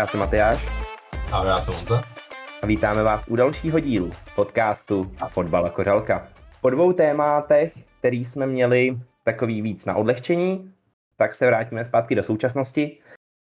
[0.00, 0.66] Já jsem Matyáš.
[1.32, 2.02] Ahoj, já jsem Honza.
[2.62, 6.28] A vítáme vás u dalšího dílu podcastu a fotbal a kořalka.
[6.60, 10.72] Po dvou tématech, který jsme měli takový víc na odlehčení,
[11.16, 12.98] tak se vrátíme zpátky do současnosti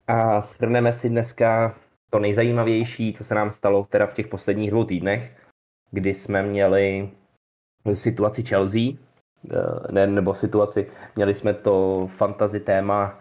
[0.08, 1.76] a shrneme si dneska
[2.10, 5.38] to nejzajímavější, co se nám stalo teda v těch posledních dvou týdnech,
[5.92, 7.10] kdy jsme měli
[7.94, 13.20] situaci Chelsea, eh, ne, nebo situaci, měli jsme to fantasy téma,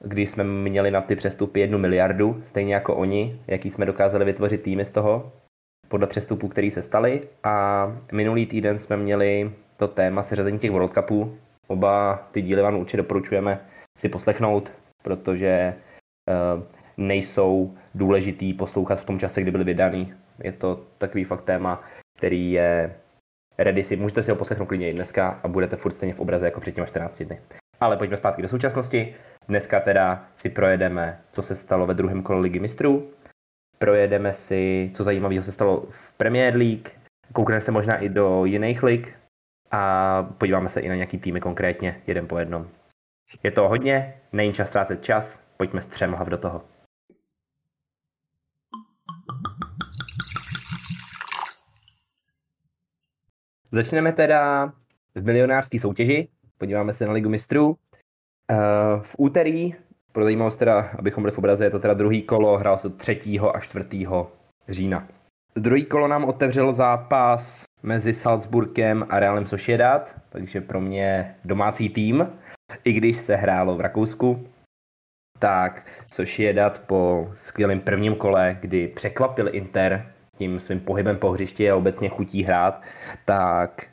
[0.00, 4.62] kdy jsme měli na ty přestupy jednu miliardu, stejně jako oni, jaký jsme dokázali vytvořit
[4.62, 5.32] týmy z toho,
[5.88, 7.22] podle přestupů, který se staly.
[7.44, 11.36] A minulý týden jsme měli to téma seřazení těch World Cupů.
[11.66, 13.60] Oba ty díly vám určitě doporučujeme
[13.98, 16.62] si poslechnout, protože uh,
[16.96, 20.14] nejsou důležitý poslouchat v tom čase, kdy byly vydaný.
[20.42, 21.82] Je to takový fakt téma,
[22.18, 22.96] který je
[23.58, 26.44] ready si, můžete si ho poslechnout klidně i dneska a budete furt stejně v obraze
[26.44, 27.40] jako před těma 14 dny.
[27.80, 29.14] Ale pojďme zpátky do současnosti.
[29.48, 33.10] Dneska teda si projedeme, co se stalo ve druhém kole ligy mistrů.
[33.78, 36.88] Projedeme si, co zajímavého se stalo v Premier League.
[37.32, 39.14] Koukneme se možná i do jiných lig.
[39.70, 42.68] A podíváme se i na nějaký týmy konkrétně, jeden po jednom.
[43.42, 46.64] Je to hodně, není čas ztrácet čas, pojďme střemhlav do toho.
[53.70, 54.72] Začneme teda
[55.14, 56.28] v milionářské soutěži.
[56.58, 57.78] Podíváme se na Ligu mistrů.
[58.52, 58.56] Eh,
[59.02, 59.74] v úterý,
[60.12, 63.40] pro zajímavost teda, abychom byli v obraze, je to teda druhý kolo, hrál se 3.
[63.54, 63.88] a 4.
[64.68, 65.08] října.
[65.56, 72.28] Druhý kolo nám otevřelo zápas mezi Salzburgem a Realem Sociedad, takže pro mě domácí tým,
[72.84, 74.48] i když se hrálo v Rakousku,
[75.38, 81.76] tak Sociedad po skvělém prvním kole, kdy překvapil Inter tím svým pohybem po hřišti a
[81.76, 82.82] obecně chutí hrát,
[83.24, 83.86] tak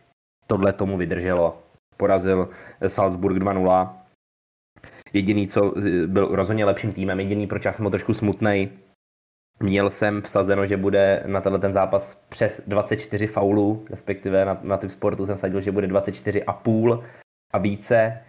[0.47, 1.63] tohle tomu vydrželo.
[1.97, 2.49] Porazil
[2.87, 4.02] Salzburg 2-0.
[5.13, 5.73] Jediný, co
[6.07, 8.69] byl rozhodně lepším týmem, jediný, proč já jsem byl trošku smutný,
[9.59, 14.77] Měl jsem vsazeno, že bude na tenhle ten zápas přes 24 faulů, respektive na, na
[14.77, 17.03] typ sportu jsem vsadil, že bude 24 a půl
[17.53, 18.21] a více.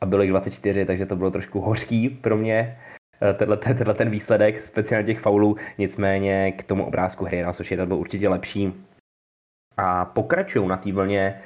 [0.00, 2.78] A bylo jich 24, takže to bylo trošku hořký pro mě
[3.22, 7.88] eh, tenhle, tenhle ten výsledek, speciálně těch faulů, nicméně k tomu obrázku hry na Sociedad
[7.88, 8.86] byl určitě lepší.
[9.76, 11.42] A pokračují na té vlně.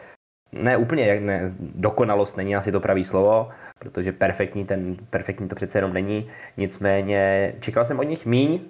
[0.53, 5.79] Ne úplně, ne, dokonalost není asi to pravý slovo, protože perfektní, ten, perfektní to přece
[5.79, 8.61] jenom není, nicméně čekal jsem od nich míň,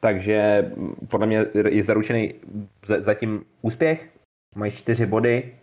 [0.00, 0.70] takže
[1.08, 2.34] podle mě je zaručený
[2.98, 4.08] zatím úspěch,
[4.56, 5.58] mají čtyři body,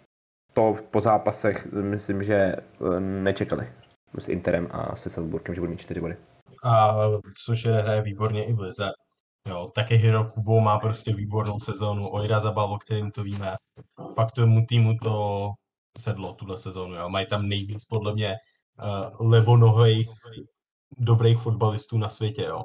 [0.54, 3.68] to po zápasech myslím, že eh, nečekali
[4.20, 6.18] s Interem a se Salzburgem, že budou mít čtyři body.
[6.64, 6.96] A
[7.46, 8.90] což je hraje výborně i v Lize.
[9.48, 13.56] Jo, taky Hiro Kubo má prostě výbornou sezónu, Ojra Zabal, o kterým to víme.
[14.16, 15.52] Pak tomu týmu to
[15.98, 16.96] sedlo tuhle sezónu.
[16.96, 17.10] Jo.
[17.10, 18.36] Mají tam nejvíc podle mě
[18.84, 20.10] uh, levonohých
[20.98, 22.44] dobrých fotbalistů na světě.
[22.44, 22.64] Jo.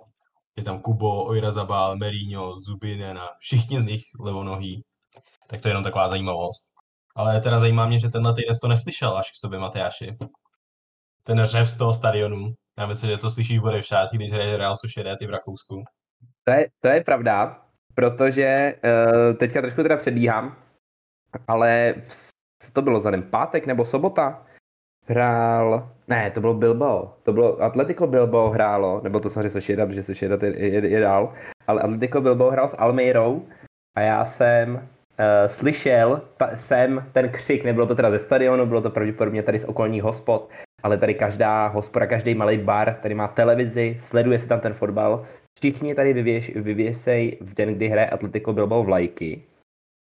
[0.57, 4.83] Je tam Kubo, Ojra Zabal, Merino, Zubinena, všichni z nich levonohý.
[5.49, 6.71] Tak to je jenom taková zajímavost.
[7.17, 10.17] Ale teda zajímá mě, že tenhle týden to neslyšel až k sobě, Matyáši.
[11.23, 12.55] Ten řev z toho stadionu.
[12.79, 15.85] Já myslím, že to slyší v šátí, když hraje Real Sociedad v Rakousku.
[16.45, 20.56] To je, to je pravda, protože uh, teďka trošku teda předbíhám,
[21.49, 21.95] ale
[22.64, 23.22] co to bylo za den?
[23.22, 24.42] Pátek nebo sobota?
[25.06, 30.02] Hrál, ne, to bylo Bilbao, to bylo Atletico Bilbao hrálo, nebo to samozřejmě Sociedad, protože
[30.02, 31.32] Sociedad je, je, je dál,
[31.66, 33.42] ale Atletico Bilbao hrál s Almeirou
[33.97, 34.80] a já jsem uh,
[35.47, 39.64] slyšel ta, jsem ten křik, nebylo to teda ze stadionu, bylo to pravděpodobně tady z
[39.64, 40.50] okolních hospod,
[40.82, 45.25] ale tady každá hospoda, každý malý bar, tady má televizi, sleduje se tam ten fotbal,
[45.58, 46.12] všichni tady
[46.54, 49.42] vyvěsej v den, kdy hraje Atletico Bilbao vlajky,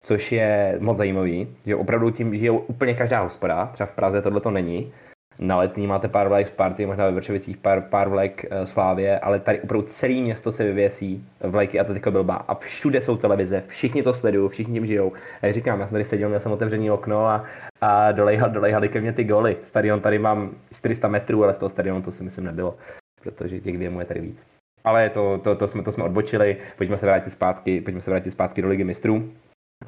[0.04, 4.42] což je moc zajímavý, že opravdu tím žije úplně každá hospoda, třeba v Praze tohle
[4.42, 4.94] to není.
[5.40, 9.20] Na letní máte pár vlajek z party, možná ve Vršovicích pár, pár vlajek uh, Slávě,
[9.20, 14.04] ale tady opravdu celé město se vyvěsí vlajky Atletico Bilbao a všude jsou televize, všichni
[14.04, 15.14] to sledují, všichni tím žijou.
[15.42, 17.44] A jak říkám, já jsem tady seděl, měl jsem otevřený okno a,
[17.82, 19.58] a dolejhali, dolejhali ke mně ty goly.
[19.64, 22.78] Stadion tady mám 400 metrů, ale z toho stadionu to si myslím nebylo,
[23.22, 24.44] protože těch věmů je tady víc.
[24.84, 28.32] Ale to, to, to, jsme, to jsme odbočili, pojďme se vrátit zpátky, pojďme se vrátit
[28.32, 29.30] zpátky do Ligy mistrů.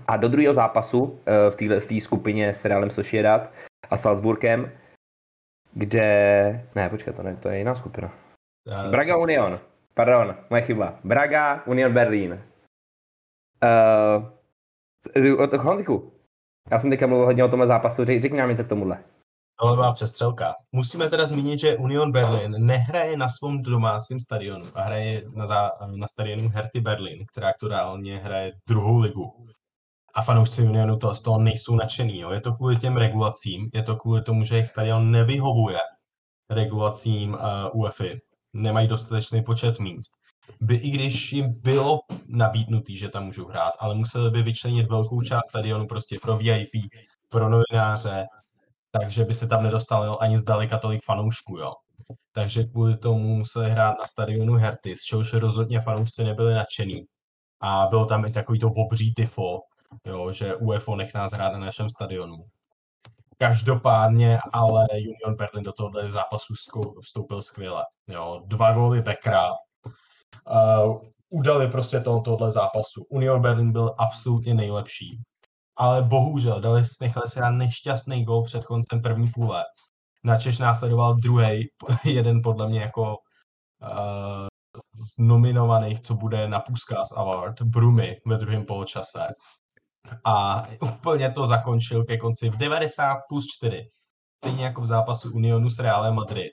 [0.07, 3.51] A do druhého zápasu eh, v té v tý skupině s Realem Sociedad
[3.89, 4.71] a Salzburgem,
[5.73, 6.65] kde...
[6.75, 8.11] Ne, počkej, to, ne, to je jiná skupina.
[8.89, 9.59] Braga Union.
[9.93, 10.99] Pardon, moje chyba.
[11.03, 12.43] Braga Union Berlin.
[15.15, 16.11] Uh, Honziku,
[16.71, 19.03] já jsem teďka mluvil hodně o tomhle zápasu, řekni nám něco k tomuhle.
[19.59, 20.55] Tohle byla přestřelka.
[20.71, 25.71] Musíme teda zmínit, že Union Berlin nehraje na svém domácím stadionu a hraje na, zá,
[25.95, 29.47] na stadionu Herty Berlin, která aktuálně hraje druhou ligu.
[30.15, 32.19] A fanoušci Unionu to, z toho nejsou nadšený.
[32.19, 32.31] Jo.
[32.31, 35.79] Je to kvůli těm regulacím, je to kvůli tomu, že jejich stadion nevyhovuje
[36.49, 37.39] regulacím uh,
[37.81, 38.21] UEFI.
[38.53, 40.11] nemají dostatečný počet míst,
[40.61, 45.21] by i když jim bylo nabídnutý, že tam můžou hrát, ale museli by vyčlenit velkou
[45.21, 46.71] část stadionu prostě pro VIP,
[47.29, 48.25] pro novináře,
[48.91, 51.73] takže by se tam nedostalo ani zdaleka tolik fanoušků, jo.
[52.31, 57.05] Takže kvůli tomu museli hrát na stadionu Herty, z čehož rozhodně fanoušci nebyli nadšený.
[57.61, 59.59] A bylo tam i takový to obří tifo,
[60.05, 62.37] jo, že UFO nech nás hrát na našem stadionu.
[63.37, 66.53] Každopádně ale Union Berlin do tohohle zápasu
[67.01, 67.85] vstoupil skvěle.
[68.07, 68.41] Jo.
[68.45, 73.03] Dva góly Beckera uh, udali prostě toho, tohohle zápasu.
[73.09, 75.21] Union Berlin byl absolutně nejlepší.
[75.77, 79.63] Ale bohužel dali, nechali se dát nešťastný gol před koncem první půle.
[80.23, 81.67] Načež následoval druhý,
[82.03, 83.15] jeden podle mě jako
[83.81, 84.47] uh,
[85.05, 89.27] z nominovaných, co bude na Puskas Award, Brumy ve druhém poločase
[90.25, 93.89] a úplně to zakončil ke konci v 90 plus 4.
[94.37, 96.51] Stejně jako v zápasu Unionu s Realem Madrid.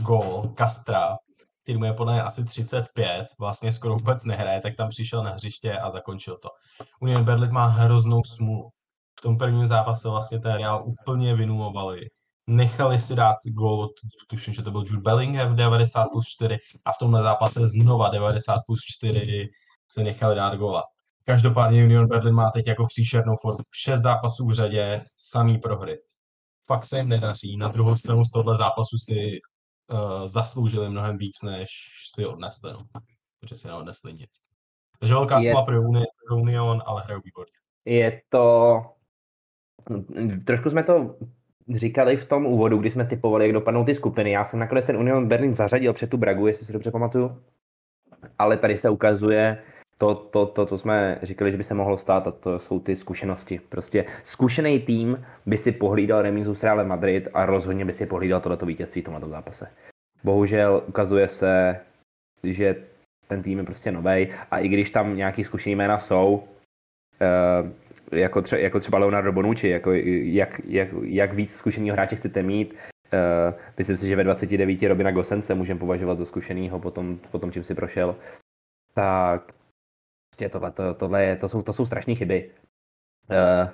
[0.00, 1.16] Gol Castra,
[1.62, 5.30] který mu je podle mě asi 35, vlastně skoro vůbec nehraje, tak tam přišel na
[5.30, 6.48] hřiště a zakončil to.
[7.00, 8.70] Union Berlin má hroznou smůlu.
[9.18, 12.00] V tom prvním zápase vlastně ten Real úplně vynulovali.
[12.46, 13.88] Nechali si dát gol,
[14.28, 18.08] tuším, že to byl Jude Bellingham v 90 plus 4 a v tomhle zápase znova
[18.08, 19.48] 90 plus 4
[19.90, 20.82] se nechali dát gola.
[21.28, 23.58] Každopádně Union Berlin má teď jako příšernou formu.
[23.74, 25.98] Šest zápasů v řadě, samý prohry.
[26.66, 27.56] Fakt se jim nedaří.
[27.56, 29.38] Na druhou stranu z tohle zápasu si
[29.92, 31.70] uh, zasloužili mnohem víc, než
[32.14, 32.72] si odnesli.
[32.72, 32.84] No.
[33.40, 34.30] Protože si neodnesli nic.
[34.98, 35.54] Takže velká je...
[35.66, 37.52] pro Union, pro Union, ale hrajou výborně.
[37.84, 38.82] Je to...
[40.46, 41.16] Trošku jsme to
[41.74, 44.30] říkali v tom úvodu, kdy jsme typovali, jak dopadnou ty skupiny.
[44.30, 47.42] Já jsem nakonec ten Union Berlin zařadil před tu Bragu, jestli si dobře pamatuju.
[48.38, 49.62] Ale tady se ukazuje,
[49.98, 52.96] to, to, to, co jsme říkali, že by se mohlo stát, a to jsou ty
[52.96, 53.60] zkušenosti.
[53.68, 58.40] Prostě zkušený tým by si pohlídal remízu s Real Madrid a rozhodně by si pohlídal
[58.40, 59.70] tohleto vítězství v tomto zápase.
[60.24, 61.80] Bohužel ukazuje se,
[62.42, 62.76] že
[63.26, 66.44] ten tým je prostě nový a i když tam nějaký zkušený jména jsou,
[67.20, 72.42] uh, jako, tře- jako třeba Leonardo Bonucci, jako jak, jak, jak víc zkušeného hráče chcete
[72.42, 72.74] mít,
[73.12, 77.38] Uh, myslím si, že ve 29 Robina Gosence můžeme považovat za zkušenýho po tom, po
[77.38, 78.16] tom, čím si prošel.
[78.94, 79.52] Tak
[80.38, 82.50] Prostě tohle, to, tohle je, to jsou, to jsou strašné chyby.
[83.30, 83.68] Uh,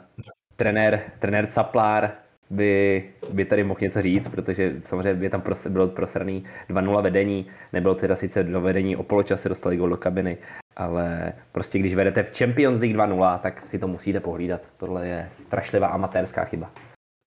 [0.57, 2.13] trenér, trenér Caplár
[2.51, 7.47] by, by tady mohl něco říct, protože samozřejmě je tam prostě bylo prosraný 2-0 vedení,
[7.73, 10.39] nebylo teda sice do vedení o poločase, dostali gol do kabiny,
[10.77, 14.61] ale prostě když vedete v Champions League 2-0, tak si to musíte pohlídat.
[14.77, 16.73] Tohle je strašlivá amatérská chyba.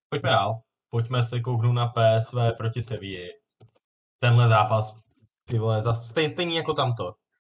[0.09, 0.59] Pojďme dál.
[0.89, 3.33] Pojďme se kouknout na PSV proti Sevilla.
[4.19, 4.97] Tenhle zápas,
[5.47, 7.13] ty vole, stejný, stejný jako tamto.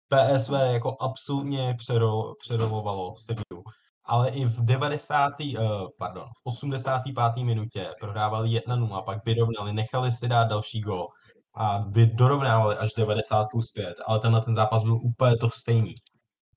[0.10, 3.64] PSV jako absolutně přerol, přerolovalo Sevillu.
[4.06, 5.40] Ale i v 90.
[5.40, 5.60] Uh, eh,
[5.98, 7.44] pardon, v 85.
[7.44, 11.08] minutě prohrávali 1-0, pak vyrovnali, nechali si dát další gol
[11.56, 15.94] a dorovnávali až 90 plus 5, ale tenhle ten zápas byl úplně to stejný.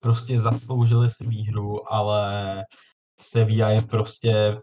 [0.00, 2.62] Prostě zasloužili si výhru, ale
[3.20, 4.56] Sevilla je prostě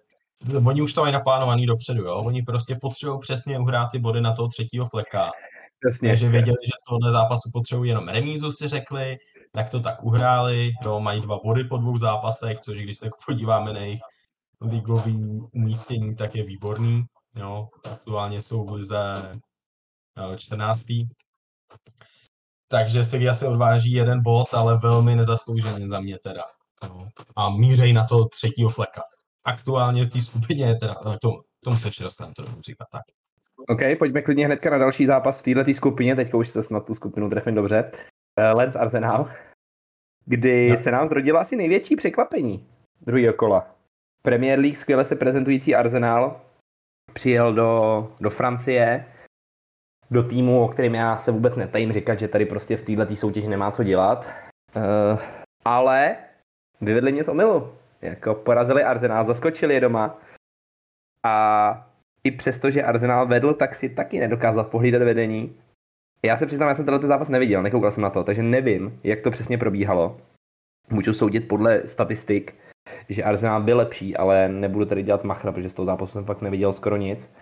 [0.66, 2.16] Oni už to mají naplánovaný dopředu, jo?
[2.26, 5.32] Oni prostě potřebují přesně uhrát ty body na toho třetího fleka
[5.80, 6.10] Přesně.
[6.10, 9.18] Takže věděli, že z tohohle zápasu potřebují jenom remízu, si řekli,
[9.52, 13.18] tak to tak uhráli, jo, mají dva body po dvou zápasech, což když se jako
[13.26, 14.02] podíváme na jejich
[14.62, 17.04] ligový umístění, tak je výborný,
[17.36, 19.32] jo, aktuálně jsou v lize
[20.38, 20.86] 14.
[22.68, 26.44] Takže se asi odváží jeden bod, ale velmi nezaslouženě za mě teda.
[26.84, 27.08] Jo.
[27.36, 29.02] A mířej na to třetího fleka.
[29.44, 33.02] Aktuálně v té skupině, teda, to, tomu, tomu se ještě dostaneme, to říkat tak.
[33.68, 36.94] OK, pojďme klidně hnedka na další zápas v této skupině, teďka už se snad tu
[36.94, 37.92] skupinu trefím dobře.
[37.92, 39.32] Uh, Lens Arsenal,
[40.26, 40.78] kdy no.
[40.78, 42.68] se nám zrodilo asi největší překvapení
[43.02, 43.76] druhého kola.
[44.22, 46.42] Premier League skvěle se prezentující Arsenal
[47.14, 49.06] přijel do, do Francie,
[50.12, 53.48] do týmu, o kterém já se vůbec netajím říkat, že tady prostě v této soutěži
[53.48, 54.30] nemá co dělat.
[54.76, 55.20] Uh,
[55.66, 56.16] ale
[56.82, 57.74] vyvedli mě z omylu.
[58.02, 60.18] Jako porazili Arsenal, zaskočili je doma.
[61.26, 61.89] A
[62.24, 65.56] i přesto, že Arsenal vedl, tak si taky nedokázal pohlídat vedení.
[66.26, 69.22] Já se přiznám, já jsem tenhle zápas neviděl, nekoukal jsem na to, takže nevím, jak
[69.22, 70.18] to přesně probíhalo.
[70.90, 72.56] Můžu soudit podle statistik,
[73.10, 76.42] že Arsenal byl lepší, ale nebudu tady dělat machra, protože z toho zápasu jsem fakt
[76.42, 77.34] neviděl skoro nic.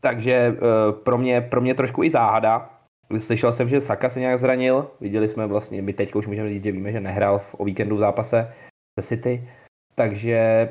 [0.00, 2.70] Takže uh, pro, mě, pro mě trošku i záhada.
[3.18, 4.90] Slyšel jsem, že Saka se nějak zranil.
[5.00, 7.96] Viděli jsme vlastně, my teď už můžeme říct, že víme, že nehrál v, o víkendu
[7.96, 8.54] v zápase
[9.00, 9.48] se City.
[9.94, 10.68] Takže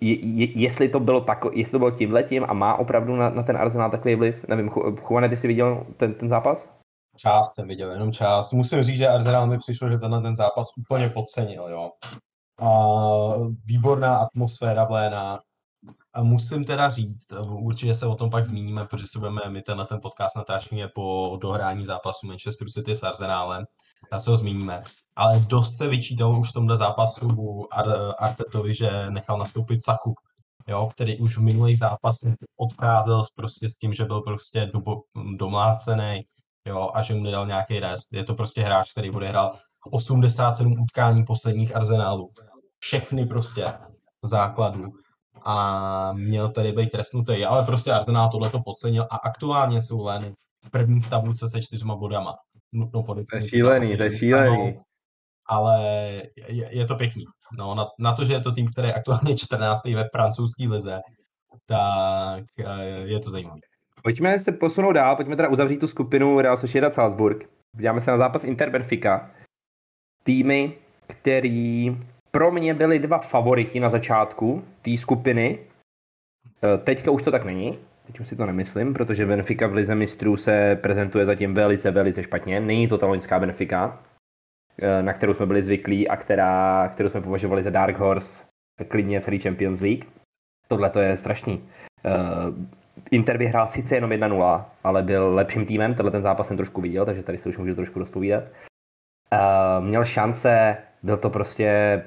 [0.00, 3.42] je, je, jestli to bylo tako, jestli to bylo tímhletím a má opravdu na, na
[3.42, 4.70] ten Arsenal takový vliv, nevím,
[5.10, 6.68] Juane, ty jsi viděl ten, ten zápas?
[7.16, 8.52] Část jsem viděl, jenom část.
[8.52, 11.90] Musím říct, že Arsenal mi přišlo, že tenhle ten zápas úplně podcenil, jo.
[12.60, 12.68] A
[13.64, 15.38] výborná atmosféra v Léna,
[16.12, 19.86] A musím teda říct, určitě se o tom pak zmíníme, protože si budeme, my tenhle
[19.86, 23.64] ten podcast natáčíme po dohrání zápasu Manchester City s Arsenálem,
[24.10, 24.82] tak se ho zmíníme.
[25.18, 27.28] Ale dost se vyčítalo už v tomhle zápasu
[27.72, 30.14] Ar- Artetovi, že nechal nastoupit Saku,
[30.68, 34.70] jo, který už v minulých zápasech odcházel prostě s tím, že byl prostě
[35.36, 36.22] domlácený,
[36.66, 38.12] jo, a že mu nedal nějaký rest.
[38.12, 39.52] Je to prostě hráč, který bude hrál
[39.90, 42.28] 87 utkání posledních arzenálů.
[42.78, 43.72] Všechny prostě
[44.24, 44.84] základů
[45.44, 50.34] a měl tady být trestnutý, ale prostě Arsenal tohle to podcenil a aktuálně jsou len
[50.64, 52.34] v první tabulce se čtyřma bodama.
[52.72, 54.78] Nutno to je šílený, to je šílený.
[55.48, 55.82] Ale
[56.48, 57.24] je, je to pěkný.
[57.58, 59.84] No, na, na, to, že je to tým, který je aktuálně 14.
[59.84, 61.00] ve francouzské lize,
[61.66, 63.60] tak eh, je to zajímavé.
[64.02, 67.48] Pojďme se posunout dál, pojďme teda uzavřít tu skupinu Real Sociedad Salzburg.
[67.72, 69.30] Podíváme se na zápas Inter Benfica.
[70.24, 70.72] Týmy,
[71.06, 71.96] který
[72.30, 75.58] pro mě byli dva favoriti na začátku té skupiny.
[76.62, 79.94] E, teďka už to tak není, teď už si to nemyslím, protože Benfica v Lize
[79.94, 82.60] mistrů se prezentuje zatím velice, velice špatně.
[82.60, 83.98] Není to ta loňská Benfica,
[85.02, 88.44] na kterou jsme byli zvyklí a která, kterou jsme považovali za Dark Horse
[88.88, 90.04] klidně celý Champions League.
[90.68, 91.64] Tohle to je strašný.
[92.04, 92.10] E,
[93.10, 97.04] Inter vyhrál sice jenom 1-0, ale byl lepším týmem, tenhle ten zápas jsem trošku viděl,
[97.04, 98.44] takže tady se už můžu trošku rozpovídat.
[99.80, 102.02] Měl šance, byl to prostě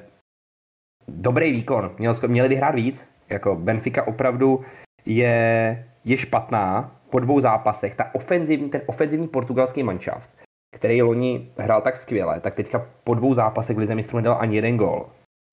[1.07, 1.95] dobrý výkon.
[1.97, 3.07] Měl, měli vyhrát víc.
[3.29, 4.65] Jako Benfica opravdu
[5.05, 7.95] je, je špatná po dvou zápasech.
[7.95, 10.37] Ta ofenzivní, ten ofenzivní portugalský manšaft,
[10.75, 14.55] který loni hrál tak skvěle, tak teďka po dvou zápasech v Lize mistrů nedal ani
[14.55, 15.09] jeden gol.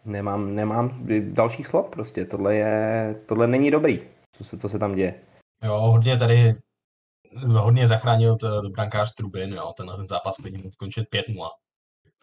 [0.07, 2.25] Nemám, nemám dalších slov prostě.
[2.25, 4.01] Tohle, je, tohle není dobrý,
[4.33, 5.15] co se, co se tam děje.
[5.65, 6.55] Jo, hodně tady
[7.47, 11.49] hodně zachránil to brankář Trubin, jo, tenhle ten zápas by mohl skončit 5-0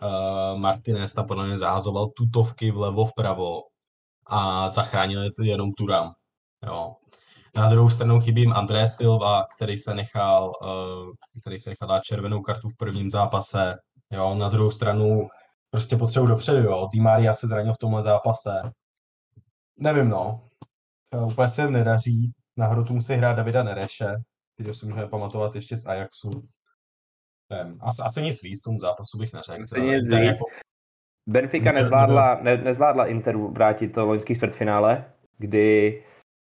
[0.01, 3.61] uh, Martinez tam podle mě zahazoval tutovky vlevo vpravo
[4.27, 6.13] a zachránil to jenom Turam.
[6.65, 6.95] Jo.
[7.55, 12.41] Na druhou stranu chybím André Silva, který se nechal, uh, který se nechal dát červenou
[12.41, 13.75] kartu v prvním zápase.
[14.11, 14.35] Jo.
[14.35, 15.27] Na druhou stranu
[15.69, 16.57] prostě potřebuji dopředu.
[16.57, 16.89] Jo.
[16.93, 18.51] Di Maria se zranil v tomhle zápase.
[19.77, 20.47] Nevím, no.
[21.15, 22.31] Uh, úplně se nedaří.
[22.57, 24.15] Na hrotu musí hrát Davida Nereše,
[24.53, 26.29] který si můžeme pamatovat ještě z Ajaxu.
[27.49, 29.63] Nevím, asi, asi nic víc tomu zápasu bych neřekl.
[29.63, 30.19] Asi nic víc.
[30.19, 30.45] Jako...
[31.27, 35.05] Benfica nezvládla, ne, nezvládla Interu vrátit to loňský čtvrtfinále,
[35.37, 36.03] kdy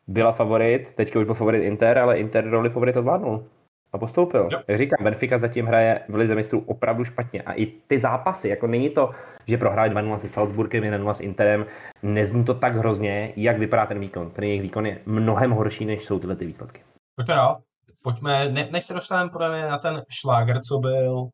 [0.10, 3.46] byla favorit, teďka už byl favorit Inter, ale Inter roli favorita zvládnul
[3.94, 4.50] a postoupil.
[4.52, 4.60] Jo.
[4.68, 7.42] Jak říkám, Benfica zatím hraje v Lize mistrů opravdu špatně.
[7.42, 9.12] A i ty zápasy, jako není to,
[9.48, 11.66] že prohráli 2-0 se Salzburgem, 1-0 s Interem,
[12.04, 14.30] nezní to tak hrozně, jak vypadá ten výkon.
[14.30, 16.82] Ten jejich výkon je mnohem horší, než jsou tyhle ty výsledky.
[17.16, 17.62] Pojďme dál
[18.04, 21.30] pojďme, ne, než se dostaneme podle mě na ten šláger, co byl uh,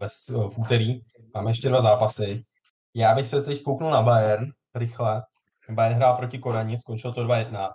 [0.00, 1.00] bez, v úterý,
[1.34, 2.44] máme ještě dva zápasy.
[2.94, 5.22] Já bych se teď kouknul na Bayern rychle.
[5.70, 7.70] Bayern hrál proti Kodani, skončil to 2-1.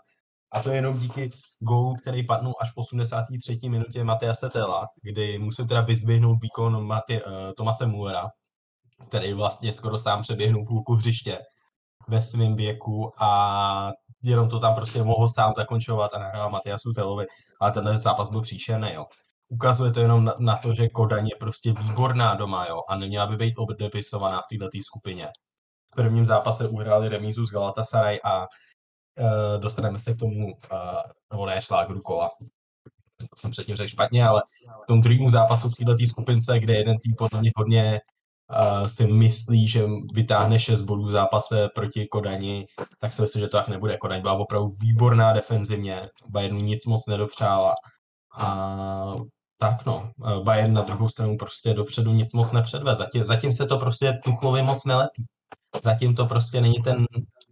[0.51, 1.29] A to je jenom díky
[1.59, 3.59] gólu, který padnul až v 83.
[3.69, 8.29] minutě Matia Setela, kdy musel teda vyzdvihnout výkon Mati, uh, Tomase Mullera,
[9.07, 11.39] který vlastně skoro sám přeběhnul půlku hřiště
[12.07, 13.91] ve svém věku a
[14.23, 17.25] jenom to tam prostě mohl sám zakončovat a nahrál Matiasu Telovi,
[17.61, 19.05] ale tenhle zápas byl příšerný, jo.
[19.49, 23.27] Ukazuje to jenom na, na, to, že Kodaň je prostě výborná doma, jo, a neměla
[23.27, 25.27] by být odepisovaná v této skupině.
[25.99, 30.51] Prvním zápase uhráli remízu z Galatasaray a uh, dostaneme se k tomu, uh,
[31.31, 32.31] nebo ne, šlágru kola.
[33.19, 34.43] To jsem předtím řekl špatně, ale
[34.83, 38.01] v tom druhému zápasu v této skupince, kde jeden tým podle mě hodně
[38.81, 42.67] uh, si myslí, že vytáhne 6 bodů v zápase proti Kodani,
[42.99, 43.97] tak si myslím, že to tak nebude.
[43.97, 47.75] Kodaň byla opravdu výborná defenzivně, Bayernu nic moc nedopřála.
[48.37, 49.15] A
[49.57, 50.11] tak no,
[50.43, 52.95] Bayern na druhou stranu prostě dopředu nic moc nepředve.
[52.95, 55.25] Zatím, zatím se to prostě Tuchlovi moc nelepí.
[55.83, 57.05] Zatím to prostě není ten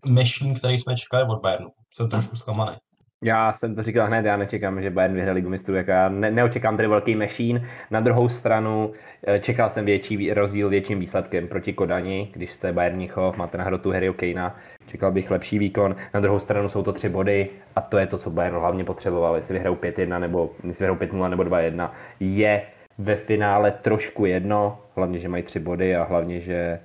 [0.10, 1.70] machine, který jsme čekali od Bayernu.
[1.94, 2.78] Jsem trošku zklamaný.
[3.24, 6.32] Já jsem to říkal hned, já nečekám, že Bayern vyhraje ligu mistrů, jako já ne,
[6.32, 7.68] neočekám tady velký machine.
[7.92, 8.92] Na druhou stranu
[9.28, 13.64] eh, čekal jsem větší rozdíl větším výsledkem proti Kodani, když jste Bayern Nichov, máte na
[13.64, 14.56] hrotu Harryho Kanea,
[14.88, 15.96] čekal bych lepší výkon.
[16.14, 19.36] Na druhou stranu jsou to tři body a to je to, co Bayern hlavně potřeboval.
[19.36, 22.62] Jestli vyhrajou 5-1 nebo jestli vyhrajou 5-0 nebo 2-1, je
[22.98, 26.80] ve finále trošku jedno, hlavně, že mají tři body a hlavně, že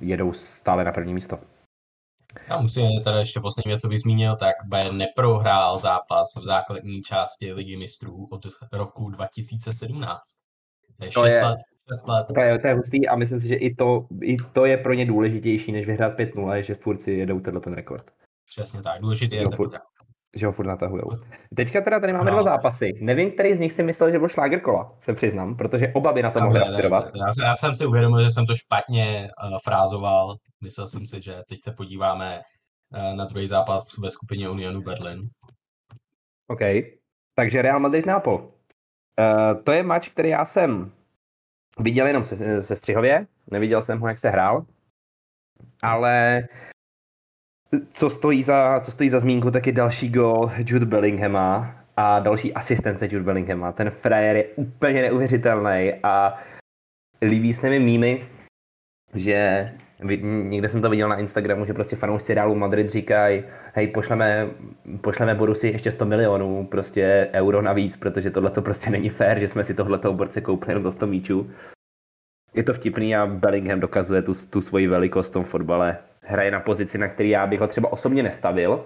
[0.00, 1.38] jedou stále na první místo.
[2.48, 7.02] Já musím tady ještě poslední věc, co bych zmínil, tak Bayern neprohrál zápas v základní
[7.02, 10.20] části Ligy mistrů od roku 2017.
[10.98, 11.58] To je 6 je, let.
[11.94, 12.26] 6 let.
[12.34, 14.94] To je, to je hustý a myslím si, že i to, i to je pro
[14.94, 18.10] ně důležitější, než vyhrát 5-0, je, že furt si jedou tenhle ten rekord.
[18.46, 19.72] Přesně tak, důležitý je furt,
[20.36, 21.10] že ho furt natahujou.
[21.56, 22.36] Teďka teda tady máme no.
[22.36, 22.90] dva zápasy.
[23.00, 26.22] Nevím, který z nich si myslel, že byl šláger kola, se přiznám, protože oba by
[26.22, 27.04] na to mohli aspirovat.
[27.14, 30.36] Já, já, jsem si uvědomil, že jsem to špatně uh, frázoval.
[30.62, 32.40] Myslel jsem si, že teď se podíváme
[32.94, 35.20] eh, na druhý zápas ve skupině Unionu Berlin.
[36.48, 36.60] OK.
[37.34, 38.34] Takže Real Madrid Nápol.
[38.34, 40.92] Uh, to je match, který já jsem
[41.78, 44.64] viděl jenom se, se Střihově, neviděl jsem ho, jak se hrál,
[45.82, 46.42] ale
[47.88, 52.54] co stojí za, co stojí za zmínku, tak je další gol Jude Bellinghama a další
[52.54, 53.72] asistence Jude Bellinghama.
[53.72, 56.38] Ten frajer je úplně neuvěřitelný a
[57.22, 58.28] líbí se mi mýmy,
[59.14, 59.70] že
[60.22, 64.50] někde jsem to viděl na Instagramu, že prostě fanoušci Realu Madrid říkají, hej, pošleme,
[65.00, 69.48] pošleme Borusi ještě 100 milionů prostě euro navíc, protože tohle to prostě není fér, že
[69.48, 71.50] jsme si tohleto borce koupili jenom za 100 míčů.
[72.54, 75.98] Je to vtipný a Bellingham dokazuje tu, tu svoji velikost v tom fotbale.
[76.24, 78.84] Hraje na pozici, na který já bych ho třeba osobně nestavil.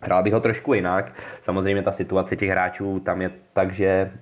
[0.00, 1.20] Hrál bych ho trošku jinak.
[1.42, 4.12] Samozřejmě ta situace těch hráčů tam je tak, že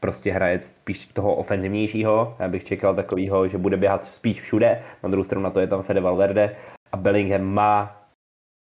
[0.00, 2.36] prostě hraje spíš toho ofenzivnějšího.
[2.38, 4.82] Já bych čekal takového, že bude běhat spíš všude.
[5.02, 6.56] Na druhou stranu na to je tam Fede Valverde
[6.92, 8.02] a Bellingham má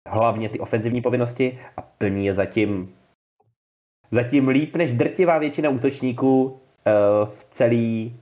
[0.09, 2.95] hlavně ty ofenzivní povinnosti a plní je zatím
[4.11, 6.59] zatím líp než drtivá většina útočníků uh,
[7.29, 8.17] v, celý,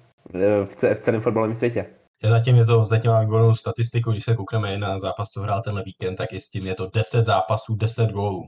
[0.64, 1.86] v, v celém fotbalovém světě.
[2.28, 5.82] Zatím je to, zatím mám výbornou statistiku, když se koukneme na zápas, co hrál tenhle
[5.82, 8.42] víkend, tak je s tím je to 10 zápasů, 10 gólů.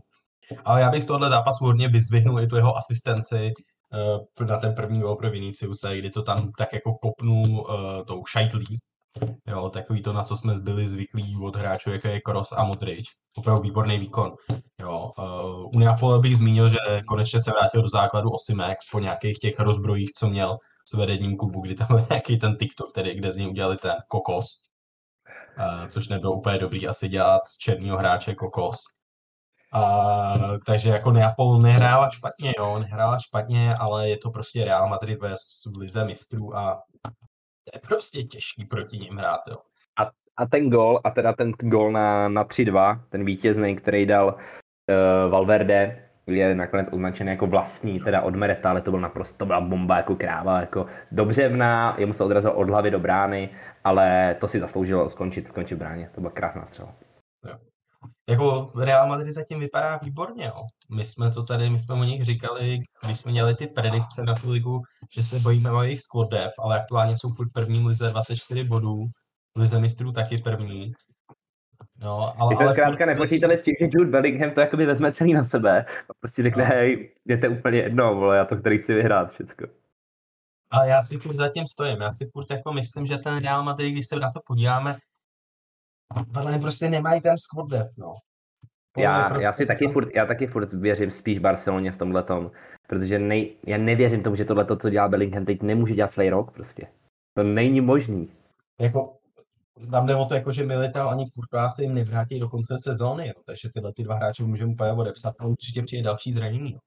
[0.65, 3.53] Ale já bych z tohohle zápasu hodně vyzdvihnul i tu jeho asistenci,
[3.95, 8.27] Eh, na ten první gol pro Viniciuse, kdy to tam tak jako kopnul uh, tou
[8.27, 8.79] šajtlí.
[9.47, 13.07] Jo, takový to, na co jsme byli zvyklí od hráčů, jako je Kroos a Modrič.
[13.37, 14.33] Opravdu výborný výkon.
[14.81, 16.77] Jo, uh, u Neapole bych zmínil, že
[17.09, 21.61] konečně se vrátil do základu Osimek po nějakých těch rozbrojích, co měl s vedením klubu,
[21.61, 24.47] kdy tam byl nějaký ten TikTok, tedy, kde z něj udělali ten kokos.
[25.59, 28.77] Uh, což nebylo úplně dobrý asi dělat z černého hráče kokos.
[29.73, 30.35] A,
[30.67, 35.35] takže jako Neapol nehrála špatně, jo, nehrála špatně, ale je to prostě Real Madrid ve
[35.79, 36.83] lize mistrů a
[37.65, 39.57] to je prostě těžký proti ním hrát, jo.
[39.99, 44.27] A, a ten gol, a teda ten gol na, na 3-2, ten vítězný, který dal
[44.27, 49.47] uh, Valverde, je nakonec označen jako vlastní, teda od Mereta, ale to byl naprosto, to
[49.47, 53.51] byla bomba jako kráva, jako dobřevná, jemu se odrazil od hlavy do brány,
[53.85, 56.95] ale to si zasloužilo skončit, skončit bráně, to byla krásná střela.
[57.49, 57.59] Jo
[58.29, 60.63] jako Real Madrid zatím vypadá výborně, jo.
[60.91, 64.35] My jsme to tady, my jsme o nich říkali, když jsme dělali ty predikce na
[64.35, 64.83] tu ligu,
[65.15, 69.07] že se bojíme o jejich squad ale aktuálně jsou furt první lize 24 bodů,
[69.57, 70.93] lize mistrů taky první.
[72.07, 75.45] No, ale, ale zkrátka nepočítali s tím, že Jude Bellingham to jakoby vezme celý na
[75.45, 76.71] sebe a prostě řekne, no.
[76.71, 79.67] hej, je to úplně jedno, vole, já to který chci vyhrát všecko.
[80.71, 83.93] A já si furt zatím stojím, já si furt jako myslím, že ten Real Madrid,
[83.93, 84.97] když se na to podíváme,
[86.35, 88.15] podle prostě nemají ten squad depth, no.
[88.97, 92.51] já, prostě já si taky furt, já taky furt věřím spíš Barceloně v tomhle tom,
[92.89, 96.51] protože nej, já nevěřím tomu, že tohle, co dělá Bellingham teď, nemůže dělat celý rok
[96.51, 96.87] prostě.
[97.35, 98.29] To není možný.
[98.81, 99.17] Jako,
[99.91, 103.27] tam jde o to, jako, že Militao ani Courtois se jim nevrátí do konce sezóny,
[103.27, 103.35] jo.
[103.47, 106.73] takže tyhle ty dva hráče můžeme úplně odepsat a určitě přijde další zranění.
[106.73, 106.79] Jo.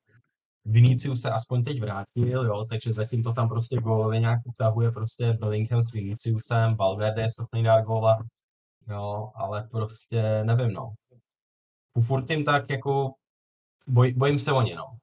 [0.65, 5.34] Vinicius se aspoň teď vrátil, jo, takže zatím to tam prostě gólově nějak utahuje prostě
[5.34, 8.19] Bellingham s Viniciusem, Valverde je schopný dát góla,
[8.88, 10.93] jo, ale prostě nevím, no.
[11.93, 13.12] U furt jim tak jako
[13.88, 14.98] boj, bojím se o ně, no.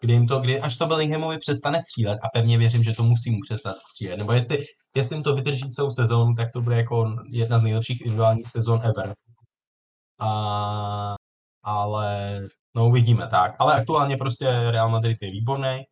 [0.00, 3.30] Kdy jim to, kdy, až to Bellinghamovi přestane střílet a pevně věřím, že to musí
[3.30, 4.64] mu přestat střílet, nebo jestli,
[4.96, 8.80] jestli jim to vydrží celou sezónu, tak to bude jako jedna z nejlepších individuálních sezon
[8.84, 9.14] ever.
[10.20, 11.14] A,
[11.62, 12.40] ale
[12.74, 13.56] no uvidíme tak.
[13.58, 15.82] Ale aktuálně prostě Real Madrid je výborný.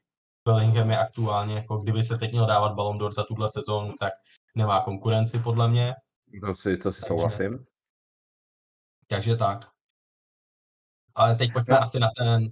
[0.48, 4.12] Bellingham je aktuálně, jako kdyby se teď měl dávat Ballon d'Or za tuhle sezónu, tak
[4.56, 5.94] nemá konkurenci podle mě.
[6.46, 7.64] To si, to si takže, souhlasím.
[9.06, 9.70] Takže tak.
[11.14, 11.82] Ale teď pojďme no.
[11.82, 12.48] asi na ten,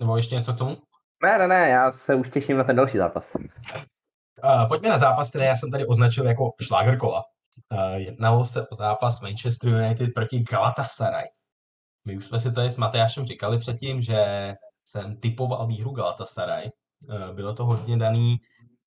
[0.00, 0.76] nebo ještě něco k tomu?
[1.22, 3.34] Ne, ne, ne, já se už těším na ten další zápas.
[3.34, 7.24] Uh, pojďme na zápas, který já jsem tady označil jako šláger kola.
[7.72, 11.24] Uh, jednalo se o zápas Manchester United proti Galatasaray.
[12.04, 14.52] My už jsme si tady s Matejášem říkali předtím, že
[14.84, 16.70] jsem typoval výhru Galatasaray.
[17.08, 18.36] Uh, bylo to hodně daný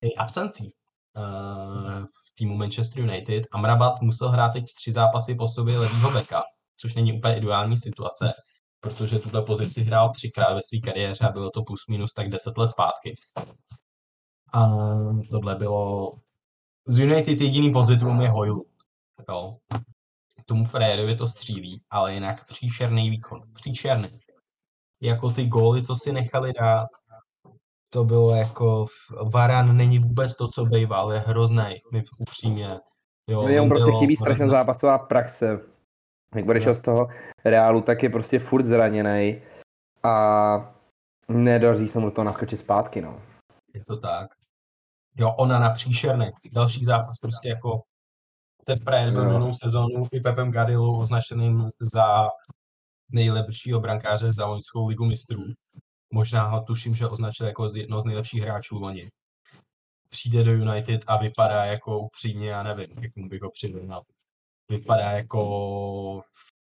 [0.02, 0.72] i absencí
[1.16, 2.04] uh,
[2.38, 3.44] týmu Manchester United.
[3.52, 6.42] Amrabat musel hrát teď tři zápasy po sobě levýho beka,
[6.76, 8.32] což není úplně ideální situace,
[8.80, 12.58] protože tuto pozici hrál třikrát ve své kariéře a bylo to plus minus tak deset
[12.58, 13.14] let zpátky.
[14.54, 14.66] A
[15.30, 16.12] tohle bylo...
[16.86, 18.60] Z United jediný pozitivum je Hoyle.
[19.28, 19.56] Jo.
[20.46, 23.42] Tomu Frérovi to střílí, ale jinak příšerný výkon.
[23.54, 24.20] Příšerný.
[25.02, 26.88] Jako ty góly, co si nechali dát,
[27.92, 28.86] to bylo jako,
[29.32, 32.78] Varan není vůbec to, co býval, je hrozný, my upřímně.
[33.28, 35.60] Jo, Mně prostě chybí strašná zápasová praxe.
[36.34, 37.08] Jak odešel z toho
[37.44, 39.42] reálu, tak je prostě furt zraněný
[40.02, 40.74] a
[41.28, 43.22] nedaří se mu to naskočit zpátky, no.
[43.74, 44.30] Je to tak.
[45.16, 46.30] Jo, ona na příšerný.
[46.52, 47.82] Další zápas prostě jako
[48.64, 49.24] teprve no.
[49.24, 52.28] minulou sezónu i Pepem Guardiola označeným za
[53.12, 55.42] nejlepšího brankáře za loňskou ligu mistrů.
[56.12, 59.08] Možná ho tuším, že označil jako jedno z nejlepších hráčů loni.
[60.08, 64.02] Přijde do United a vypadá jako upřímně, já nevím, jak mu bych ho přirovnal.
[64.70, 66.22] Vypadá jako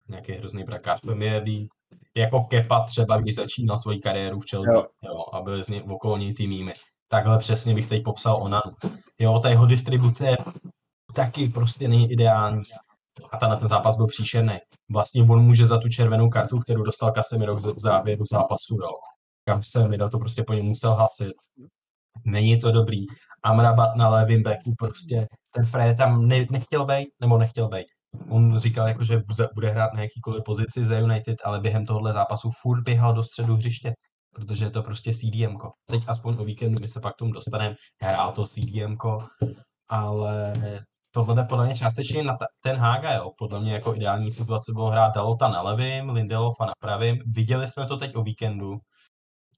[0.09, 1.69] nějaký hrozný brankář Premier League,
[2.17, 4.87] jako Kepa třeba, když začínal svoji kariéru v Chelsea jo.
[5.03, 6.73] Jo, a byl z něj okolní týmými.
[7.09, 8.73] Takhle přesně bych teď popsal Onanu.
[9.19, 10.37] Jo, ta jeho distribuce
[11.15, 12.63] taky prostě není ideální.
[13.33, 14.59] A ten, ten zápas byl příšerný.
[14.93, 18.91] Vlastně on může za tu červenou kartu, kterou dostal Casemiro v závěru zápasu, jo.
[19.49, 21.33] Casemiro to prostě po něm musel hasit.
[22.25, 23.07] Není to dobrý.
[23.45, 27.87] Amrabat na levým backu prostě, ten Fred tam ne, nechtěl být, nebo nechtěl být.
[28.29, 29.23] On říkal, jako, že
[29.55, 33.57] bude hrát na jakýkoliv pozici za United, ale během tohohle zápasu furt běhal do středu
[33.57, 33.93] hřiště,
[34.35, 35.57] protože je to prostě CDM.
[35.57, 35.71] -ko.
[35.91, 38.97] Teď aspoň o víkendu my se pak tomu dostaneme, hrál to CDM,
[39.89, 40.53] ale
[41.15, 43.31] tohle je podle mě částečně na ten Hága, jo.
[43.39, 47.19] Podle mě jako ideální situace bylo hrát Dalota na levým, Lindelofa na pravým.
[47.27, 48.79] Viděli jsme to teď o víkendu,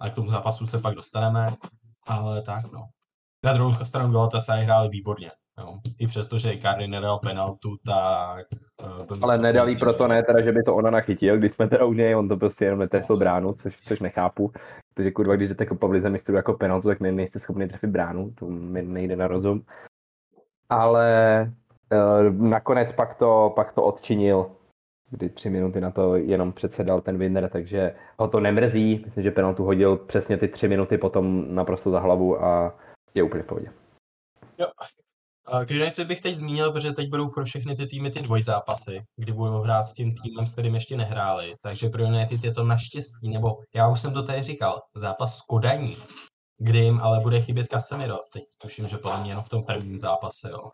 [0.01, 1.57] a k tomu zápasu se pak dostaneme,
[2.07, 2.81] ale tak no.
[3.45, 5.31] Na druhou stranu Galatasaray hráli výborně.
[5.59, 5.79] Jo.
[5.99, 8.47] I přesto, že Icardi nedal penaltu, tak...
[9.11, 11.93] Uh, ale nedali proto ne, teda, že by to ona nachytil, když jsme teda u
[11.93, 14.53] něj, on to prostě jenom netrefil bránu, což, což nechápu.
[14.95, 17.91] Protože kurva, když jdete kopat v lize mistru jako penaltu, tak ne, nejste schopni trefit
[17.91, 19.63] bránu, to mi nejde na rozum.
[20.69, 21.53] Ale
[21.93, 24.51] uh, nakonec pak to, pak to odčinil,
[25.11, 29.03] kdy tři minuty na to jenom předsedal ten winner, takže ho to nemrzí.
[29.05, 32.75] Myslím, že penaltu hodil přesně ty tři minuty potom naprosto za hlavu a
[33.15, 33.73] je úplně v pohodě.
[34.59, 34.67] Jo,
[35.71, 39.61] United bych teď zmínil, protože teď budou pro všechny ty týmy ty dvojzápasy, kdy budou
[39.61, 41.55] hrát s tím týmem, s kterým ještě nehráli.
[41.61, 45.43] Takže pro United je to naštěstí, nebo já už jsem to tady říkal, zápas s
[45.43, 45.97] Kodaní,
[46.59, 48.19] kdy jim ale bude chybět Casemiro.
[48.33, 50.71] Teď tuším, že podle mě jenom v tom prvním zápase, jo.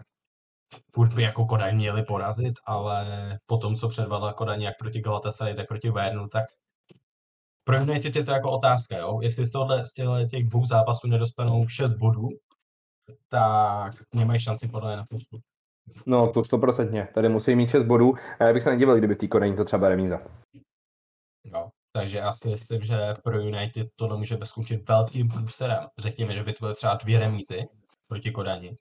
[0.95, 5.55] Furt by jako Kodaň měli porazit, ale po tom, co předvedla Kodaň jak proti Galatasaray,
[5.55, 6.45] tak proti Bayernu, tak
[7.71, 9.21] pro United je to jako otázka, jo.
[9.23, 9.93] Jestli z tohle, z
[10.31, 12.29] těch dvou zápasů nedostanou 6 bodů,
[13.29, 15.41] tak nemají šanci podle mě na postup.
[16.07, 17.09] No, to stoprocentně.
[17.15, 19.65] Tady musí mít 6 bodů a já bych se nedivil, kdyby v té Koreji to
[19.65, 20.19] třeba remíza.
[21.45, 25.87] No, takže já si myslím, že pro United tohle může skončit velkým průsterem.
[25.99, 27.69] Řekněme, že by to byly třeba dvě remízy
[28.09, 28.77] proti Kodani,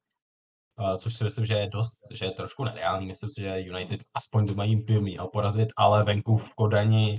[0.98, 3.08] což si myslím, že je dost, že je trošku nereální.
[3.08, 7.16] Myslím si, že United aspoň doma jim by měl porazit, ale venku v Kodani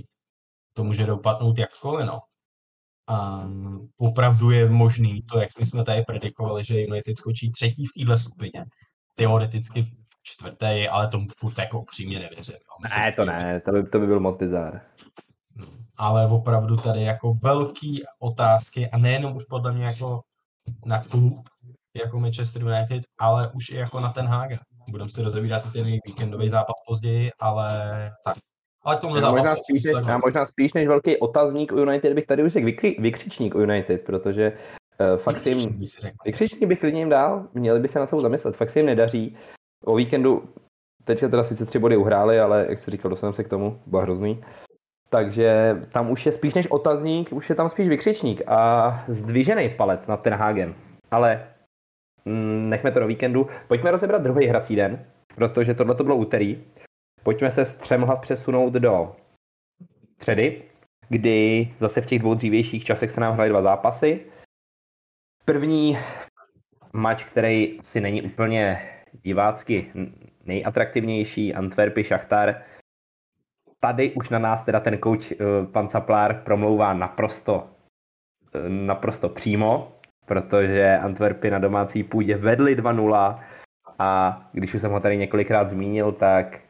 [0.73, 2.19] to může dopadnout jakkoliv, no.
[3.09, 3.49] A
[3.99, 8.19] opravdu je možný to, jak my jsme tady predikovali, že United skočí třetí v téhle
[8.19, 8.65] skupině.
[9.15, 9.87] Teoreticky
[10.23, 12.57] čtvrtý, ale tomu furt jako upřímně nevěřím.
[12.83, 14.81] Myslím, ne, to ne, to by, to by byl moc bizár.
[15.57, 20.21] No, ale opravdu tady jako velký otázky a nejenom už podle mě jako
[20.87, 21.49] na klub,
[22.03, 24.59] jako Manchester United, ale už i jako na ten Haga.
[24.91, 27.73] Budeme si rozebírat ten víkendový zápas později, ale
[28.25, 28.37] tak
[28.83, 32.15] ale k tomu já možná, spíš než, já možná spíš než velký otazník u United
[32.15, 35.79] bych tady už řekl vykři, vykřičník u United, protože uh, fakt si jim,
[36.25, 39.37] vykřičník bych klidně jim dal, měli by se na co zamyslet, fakt se jim nedaří.
[39.85, 40.49] O víkendu
[41.05, 44.03] teďka teda sice tři body uhráli, ale jak jsi říkal, dostaneme se k tomu, bylo
[44.03, 44.45] hrozný.
[45.09, 50.07] Takže tam už je spíš než otazník, už je tam spíš vykřičník a zdvižený palec
[50.07, 50.75] nad ten Hagen.
[51.11, 51.47] Ale
[52.25, 53.47] mm, nechme to do víkendu.
[53.69, 56.65] Pojďme rozebrat druhý hrací den, protože tohle to bylo úterý.
[57.23, 59.17] Pojďme se střemhlav přesunout do
[60.15, 60.63] středy,
[61.09, 64.21] kdy zase v těch dvou dřívějších časech se nám hrály dva zápasy.
[65.45, 65.99] První
[66.93, 69.93] mač, který si není úplně divácky
[70.45, 72.63] nejatraktivnější, Antwerpy Šachtar.
[73.81, 75.37] Tady už na nás teda ten kouč eh,
[75.73, 77.71] pan Caplár promlouvá naprosto,
[78.55, 79.93] eh, naprosto přímo,
[80.27, 83.41] protože Antwerpy na domácí půdě vedly 2-0
[83.99, 86.61] a když už jsem ho tady několikrát zmínil, tak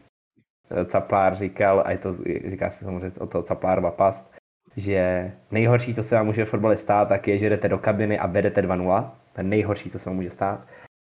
[0.86, 2.14] Caplár říkal, a je to,
[2.46, 4.32] říká se samozřejmě o to Caplárova past,
[4.76, 8.18] že nejhorší, co se vám může v fotbale stát, tak je, že jdete do kabiny
[8.18, 9.10] a vedete 2-0.
[9.32, 10.60] To je nejhorší, co se vám může stát.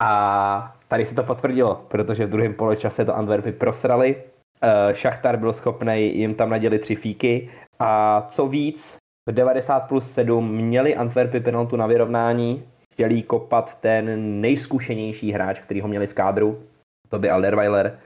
[0.02, 4.16] A tady se to potvrdilo, protože v druhém poločase to Antwerpy prosrali.
[4.62, 8.96] Eh, Šachtar byl schopný jim tam nadělit tři fíky a co víc,
[9.28, 15.80] v 90 plus 7 měli Antwerpy penaltu na vyrovnání, chtěli kopat ten nejzkušenější hráč, který
[15.80, 16.62] ho měli v kádru,
[17.08, 17.98] to by Alderweiler,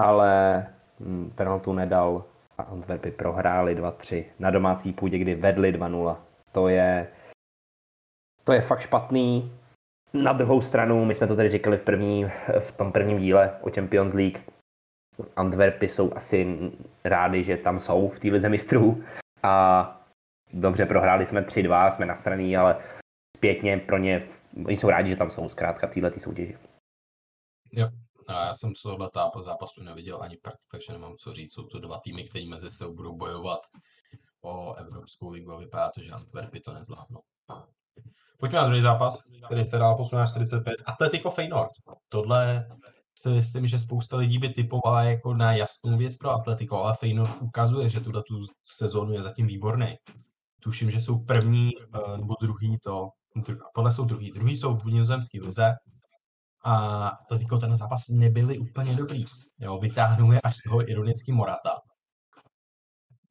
[0.00, 0.66] ale
[1.00, 2.24] hm, penaltu nedal
[2.58, 6.16] a Antwerpy prohráli 2-3 na domácí půdě, kdy vedli 2-0.
[6.52, 7.08] To je,
[8.44, 9.52] to je fakt špatný.
[10.14, 12.26] Na druhou stranu, my jsme to tady říkali v, první,
[12.58, 14.38] v tom prvním díle o Champions League,
[15.36, 16.56] Antwerpy jsou asi
[17.04, 19.04] rádi, že tam jsou v té lize mistrů
[19.42, 19.84] a
[20.52, 22.76] dobře, prohráli jsme 3-2, jsme straně, ale
[23.36, 24.22] zpětně pro ně,
[24.66, 26.58] oni jsou rádi, že tam jsou zkrátka v této soutěži.
[27.72, 27.88] Jo,
[28.28, 29.10] A já jsem z tohohle
[29.40, 31.52] zápasu neviděl ani prd, takže nemám co říct.
[31.52, 33.60] Jsou to dva týmy, které mezi sebou budou bojovat
[34.40, 37.20] o Evropskou ligu a vypadá to, že Antwerpy to nezvládnou.
[38.38, 40.76] Pojďme na druhý zápas, který se dál posuná 45.
[40.86, 41.70] Atletico Feyenoord.
[42.08, 42.68] Tohle
[43.18, 47.42] si myslím, že spousta lidí by typovala jako na jasnou věc pro Atletico, ale Feyenoord
[47.42, 49.96] ukazuje, že tuhle tu sezónu je zatím výborný.
[50.60, 53.08] Tuším, že jsou první eh, nebo druhý to,
[53.74, 54.30] podle jsou druhý.
[54.30, 55.74] Druhý jsou v nizozemské lize
[56.68, 59.24] a Atletico ten zápas nebyli úplně dobrý.
[59.58, 61.80] Jo, vytáhnou je až z toho ironický Morata.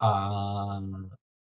[0.01, 0.29] A,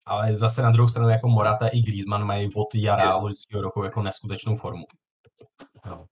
[0.06, 4.02] ale zase na druhou stranu jako Morata i Griezmann mají od jara loňského roku jako
[4.02, 4.84] neskutečnou formu.
[5.86, 6.04] Jo.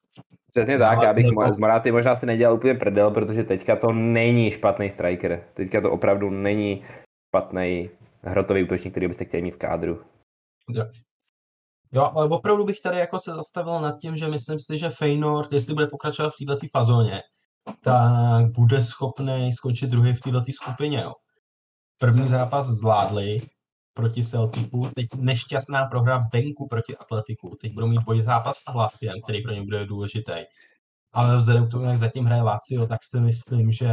[0.50, 1.54] Přesně tak, já bych nebo...
[1.54, 5.44] z Moráty možná si nedělal úplně prdel, protože teďka to není špatný striker.
[5.54, 6.84] Teďka to opravdu není
[7.28, 7.90] špatný
[8.22, 10.04] hrotový útočník, který byste chtěli mít v kádru.
[11.92, 12.10] Jo.
[12.14, 15.74] Ale opravdu bych tady jako se zastavil nad tím, že myslím si, že Feyenoord, jestli
[15.74, 17.22] bude pokračovat v této fazóně,
[17.80, 21.00] tak bude schopný skončit druhý v této skupině.
[21.02, 21.12] Jo.
[21.98, 23.38] První zápas zvládli
[23.94, 29.14] proti Celticu, teď nešťastná prohra venku proti Atletiku, teď budou mít dvoj zápas s Laciem,
[29.24, 30.32] který pro ně bude důležitý.
[31.12, 33.88] Ale vzhledem k tomu, jak zatím hraje Lazio, tak si myslím, že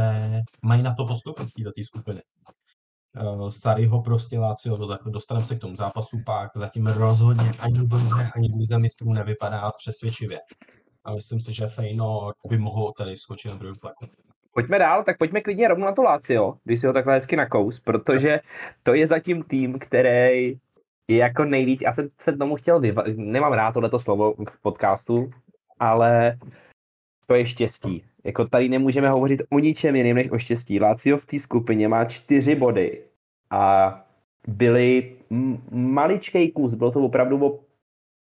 [0.62, 2.22] mají na to postoupit z této skupiny.
[3.20, 4.76] Uh, Sariho prostě Lazio,
[5.06, 7.94] dostaneme se k tomu zápasu pak, zatím rozhodně ani v
[8.34, 10.38] ani v lize mistrů nevypadá přesvědčivě.
[11.04, 14.06] A myslím si, že Feyenoord by mohl tady skočit na druhý pleku.
[14.54, 17.80] Pojďme dál, tak pojďme klidně rovnou na to Lazio, když si ho takhle hezky nakous,
[17.80, 18.40] protože
[18.82, 20.58] to je zatím tým, který
[21.08, 25.30] je jako nejvíc, já jsem se tomu chtěl vyva- nemám rád tohleto slovo v podcastu,
[25.78, 26.38] ale
[27.26, 28.04] to je štěstí.
[28.26, 30.80] Jako tady nemůžeme hovořit o ničem jiném než o štěstí.
[30.80, 33.00] Lazio v té skupině má čtyři body
[33.50, 33.94] a
[34.48, 35.12] byli
[35.70, 37.58] maličkej kus, bylo to opravdu o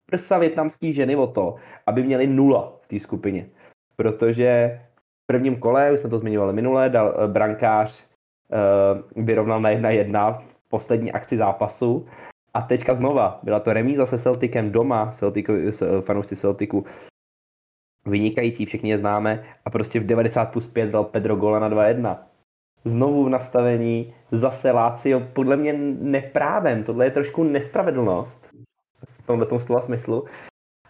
[0.05, 3.45] prsa větnamský ženy o to, aby měli nula v té skupině.
[3.95, 4.79] Protože
[5.23, 8.05] v prvním kole, už jsme to zmiňovali minule, dal uh, brankář
[9.15, 12.05] uh, vyrovnal na jedna jedna v poslední akci zápasu.
[12.53, 15.53] A teďka znova, byla to remíza se Celticem doma, Celticu,
[16.01, 16.85] fanoušci Celticu,
[18.05, 22.17] vynikající, všichni je známe, a prostě v 90 plus 5 dal Pedro Gola na 2-1.
[22.85, 28.47] Znovu v nastavení, zase Lazio, podle mě neprávem, tohle je trošku nespravedlnost
[29.09, 30.25] v tomhle slova smyslu,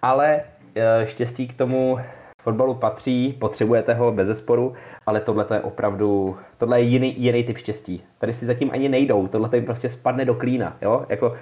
[0.02, 0.44] ale
[0.76, 1.98] eh, štěstí k tomu
[2.42, 4.74] fotbalu patří, potřebujete ho bez zesporu,
[5.06, 8.04] ale tohle je opravdu, tohle je jiný, jiný typ štěstí.
[8.18, 11.36] Tady si zatím ani nejdou, tohle jim prostě spadne do klína, jo, jako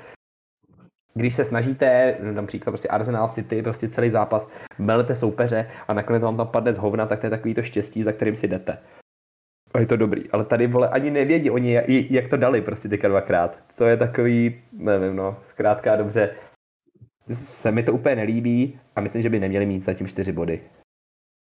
[1.14, 4.50] když se snažíte, například prostě Arsenal City, prostě celý zápas,
[4.80, 8.04] melete soupeře a nakonec vám tam padne z hovna, tak to je takový to štěstí,
[8.04, 8.78] za kterým si jdete.
[9.74, 13.08] A je to dobrý, ale tady vole ani nevědí oni, jak to dali prostě teďka
[13.08, 13.60] dvakrát.
[13.76, 16.36] To je takový, nevím no, zkrátka dobře,
[17.32, 20.62] se mi to úplně nelíbí a myslím, že by neměli mít zatím čtyři body.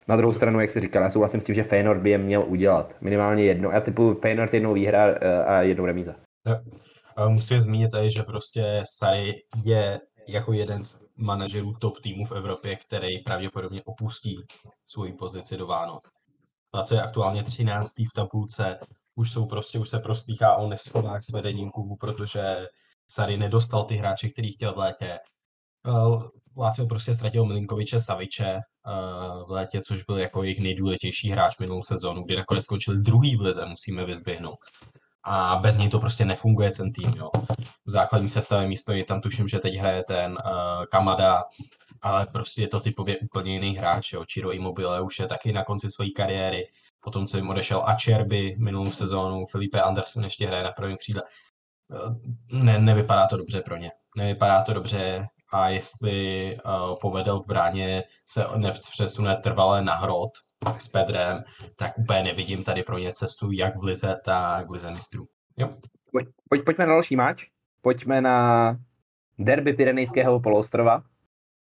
[0.08, 2.44] Na druhou stranu, jak jsi říkal, já souhlasím s tím, že Feyenoord by je měl
[2.48, 2.96] udělat.
[3.02, 3.72] Minimálně jedno.
[3.72, 6.16] Já typu Feyenoord jednou výhra eh, a jednou remíza.
[6.48, 6.62] Ja.
[7.28, 12.76] Musím zmínit tady, že prostě Sary je jako jeden z manažerů top týmů v Evropě,
[12.76, 14.38] který pravděpodobně opustí
[14.88, 16.02] svoji pozici do Vánoc.
[16.74, 17.92] A co je aktuálně 13.
[18.00, 18.80] v tabulce,
[19.16, 22.68] už jsou prostě, už se prostýchá o neschodách s vedením klubu, protože
[23.08, 25.20] Sary nedostal ty hráče, který chtěl v létě.
[25.88, 31.60] Eh, Lácio prostě ztratil Milinkoviče Saviče uh, v létě, což byl jako jejich nejdůležitější hráč
[31.60, 34.58] minulou sezónu, kdy nakonec skončili druhý v lize, musíme vyzběhnout.
[35.24, 37.30] A bez něj to prostě nefunguje ten tým, jo.
[37.86, 41.44] V základní sestavě místo je tam tuším, že teď hraje ten uh, Kamada,
[42.02, 44.24] ale prostě je to typově úplně jiný hráč, jo.
[44.34, 46.68] Chiro Immobile už je taky na konci své kariéry,
[47.00, 51.24] potom co jim odešel Acerby minulou sezónu, Felipe Anderson ještě hraje na prvním křídle.
[52.52, 53.92] Ne, nevypadá to dobře pro ně.
[54.18, 60.32] Nevypadá to dobře, a jestli uh, povedel v bráně se nepřesune trvalé na hrot
[60.78, 61.44] s Pedrem,
[61.76, 65.28] tak úplně nevidím tady pro ně cestu jak v lize, tak v lize mistrů.
[65.58, 65.70] Jo.
[66.12, 67.46] Pojď, pojď, pojďme na další máč.
[67.82, 68.78] Pojďme na
[69.40, 71.04] derby Pyrenejského poloostrova,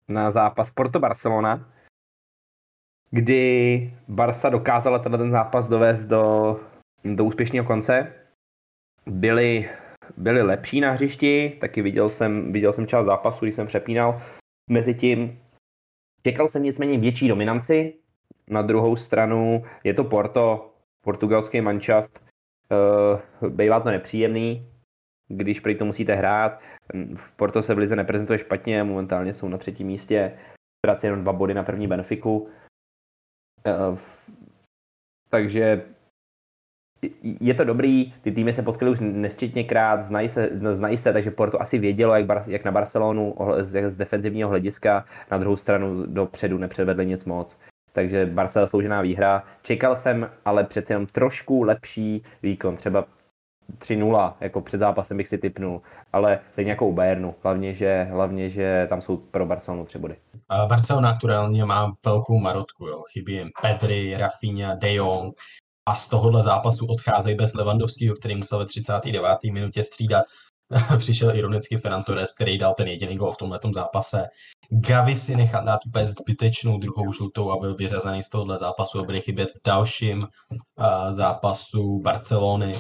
[0.08, 1.74] na zápas Porto-Barcelona,
[3.12, 6.60] kdy Barca dokázala tenhle ten zápas dovést do,
[7.04, 8.14] do úspěšného konce.
[9.06, 9.70] Byli
[10.18, 14.22] byli lepší na hřišti, taky viděl jsem, viděl jsem část zápasu, když jsem přepínal.
[14.70, 15.40] Mezitím
[16.24, 17.94] čekal jsem nicméně větší dominanci,
[18.50, 22.24] na druhou stranu je to Porto, portugalský manšaft,
[23.42, 24.72] uh, bývá to nepříjemný,
[25.28, 26.60] když prý to musíte hrát.
[27.16, 30.38] V Porto se v Lize neprezentuje špatně, momentálně jsou na třetím místě,
[30.86, 32.50] prací jenom dva body na první Benfiku.
[33.66, 33.98] Uh,
[35.30, 35.86] takže
[37.22, 41.62] je to dobrý, ty týmy se potkali už nesčetněkrát, znají se, znají se, takže Porto
[41.62, 46.58] asi vědělo, jak, Bar, jak na Barcelonu z, z defenzivního hlediska, na druhou stranu dopředu
[46.58, 47.60] nepředvedli nic moc.
[47.98, 49.44] Takže Barca zasloužená výhra.
[49.62, 53.06] Čekal jsem ale přece jenom trošku lepší výkon, třeba
[53.78, 55.82] 3-0, jako před zápasem bych si typnul,
[56.14, 60.16] ale stejně jako u Bayernu, hlavně, že, hlavně, že tam jsou pro Barcelonu tři body.
[60.68, 63.04] Barcelona aktuálně má velkou marotku, jo.
[63.14, 65.36] chybí jim Pedri, Rafinha, De Jong
[65.88, 69.38] a z tohohle zápasu odcházejí bez Levandovského, který musel ve 39.
[69.52, 70.26] minutě střídat.
[70.98, 74.24] Přišel ironicky Ferran Torres, který dal ten jediný gol v tomhle zápase.
[74.70, 79.04] Gavi si nechal dát úplně zbytečnou druhou žlutou a byl vyřazený z tohohle zápasu a
[79.04, 82.76] bude chybět v dalším uh, zápasu Barcelony.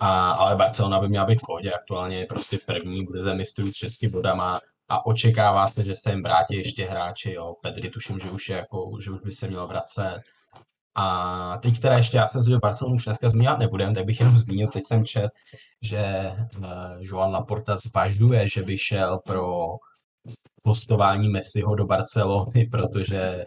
[0.00, 3.66] A, ale Barcelona by měla být v pohodě, aktuálně je prostě první, bude ze mistrů
[3.66, 7.54] s šesti bodama a očekává se, že se jim vrátí ještě hráči, jo.
[7.62, 10.20] Pedri tuším, že už, je jako, že už by se měl vracet.
[10.94, 14.20] A teď teda ještě, já jsem si, že Barcelonu už dneska zmínit nebudem, tak bych
[14.20, 15.30] jenom zmínil, teď jsem čet,
[15.82, 16.64] že uh,
[16.98, 19.66] Joan Laporta zvažuje, že by šel pro
[20.62, 23.44] postování Messiho do Barcelony, protože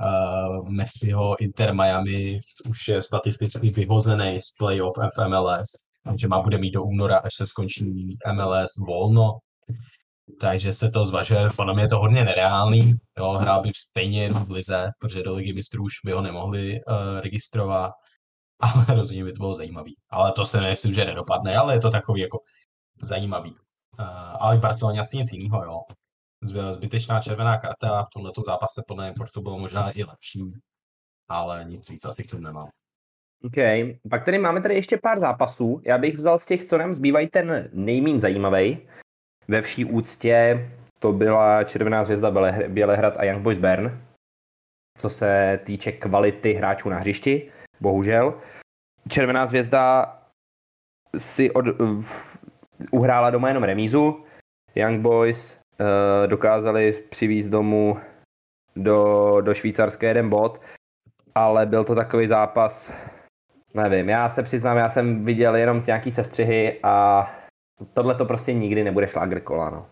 [0.00, 5.68] uh, Messiho Inter Miami už je statisticky vyhozený z playoff FMLS,
[6.04, 9.38] takže má bude mít do února, až se skončí MLS volno,
[10.40, 14.44] takže se to zvažuje, podle mě je to hodně nereálný, jo, hrál by stejně jenom
[14.44, 17.92] v lize, protože do ligy mistrů už by ho nemohli uh, registrovat,
[18.60, 19.94] ale rozhodně by to bylo zajímavý.
[20.10, 22.38] Ale to se nemyslím, že nedopadne, ale je to takový jako
[23.02, 23.50] zajímavý.
[23.50, 24.06] Uh,
[24.40, 25.80] ale v Barceloně asi nic jiného, jo
[26.42, 30.52] zbytečná červená karta v tomto zápase podle mě to bylo možná i lepší,
[31.28, 32.68] ale nic víc asi k tomu nemám.
[33.44, 33.56] OK,
[34.10, 35.82] pak tady máme tady ještě pár zápasů.
[35.86, 38.88] Já bych vzal z těch, co nám zbývají, ten nejmín zajímavý.
[39.48, 42.30] Ve vší úctě to byla Červená zvězda
[42.68, 44.04] Bělehrad a Young Boys Bern,
[44.98, 48.40] co se týče kvality hráčů na hřišti, bohužel.
[49.08, 50.06] Červená zvězda
[51.16, 51.64] si od,
[52.92, 54.24] uhrála doma jenom remízu,
[54.74, 55.61] Young Boys
[56.26, 57.98] dokázali přivízt domů
[58.76, 60.60] do, do Švýcarské jeden bod,
[61.34, 62.92] ale byl to takový zápas,
[63.74, 67.26] nevím, já se přiznám, já jsem viděl jenom z nějaký sestřihy a
[67.94, 69.86] tohle to prostě nikdy nebude šlágr kola, no.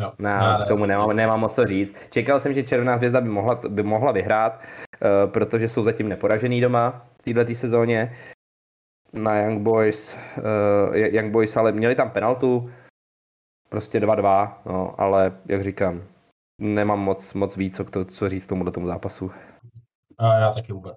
[0.00, 0.12] Jo.
[0.18, 1.96] Na, k tomu nemám, nemám moc co říct.
[2.10, 6.60] Čekal jsem, že Červená zvězda by mohla, by mohla vyhrát, uh, protože jsou zatím neporažený
[6.60, 8.16] doma v této sezóně.
[9.12, 12.70] Na Young Boys, uh, Young Boys ale měli tam penaltu,
[13.74, 16.02] prostě 2-2, no, ale jak říkám,
[16.60, 19.30] nemám moc, moc víc, co, to, co říct tomu do tomu zápasu.
[20.18, 20.96] A já taky vůbec.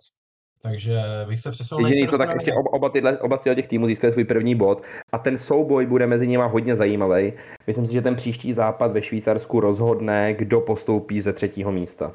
[0.62, 4.14] Takže bych se přesunul Jediný to tak ještě oba, oba, tyhle, oba těch týmů získali
[4.14, 7.34] svůj první bod a ten souboj bude mezi nimi hodně zajímavý.
[7.68, 12.14] Myslím si, že ten příští zápas ve Švýcarsku rozhodne, kdo postoupí ze třetího místa.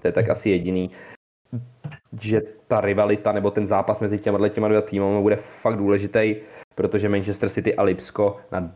[0.00, 0.90] To je tak asi jediný,
[2.20, 6.36] že ta rivalita nebo ten zápas mezi těma těma dvěma týmy bude fakt důležitý,
[6.74, 8.72] protože Manchester City a Lipsko na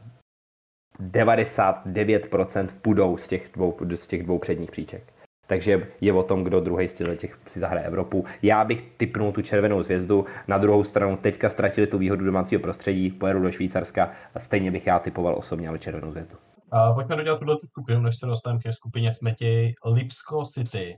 [1.00, 5.12] 99% půjdou z těch dvou, z těch dvou předních příček.
[5.46, 8.24] Takže je o tom, kdo druhý z těch si zahraje Evropu.
[8.42, 10.26] Já bych typnul tu červenou zvězdu.
[10.48, 14.86] Na druhou stranu teďka ztratili tu výhodu domácího prostředí, pojedu do Švýcarska a stejně bych
[14.86, 16.36] já typoval osobně, ale červenou zvězdu.
[16.70, 20.96] A pojďme dodělat tuhle skupinu, než se dostaneme ke skupině Smeti Lipsko City.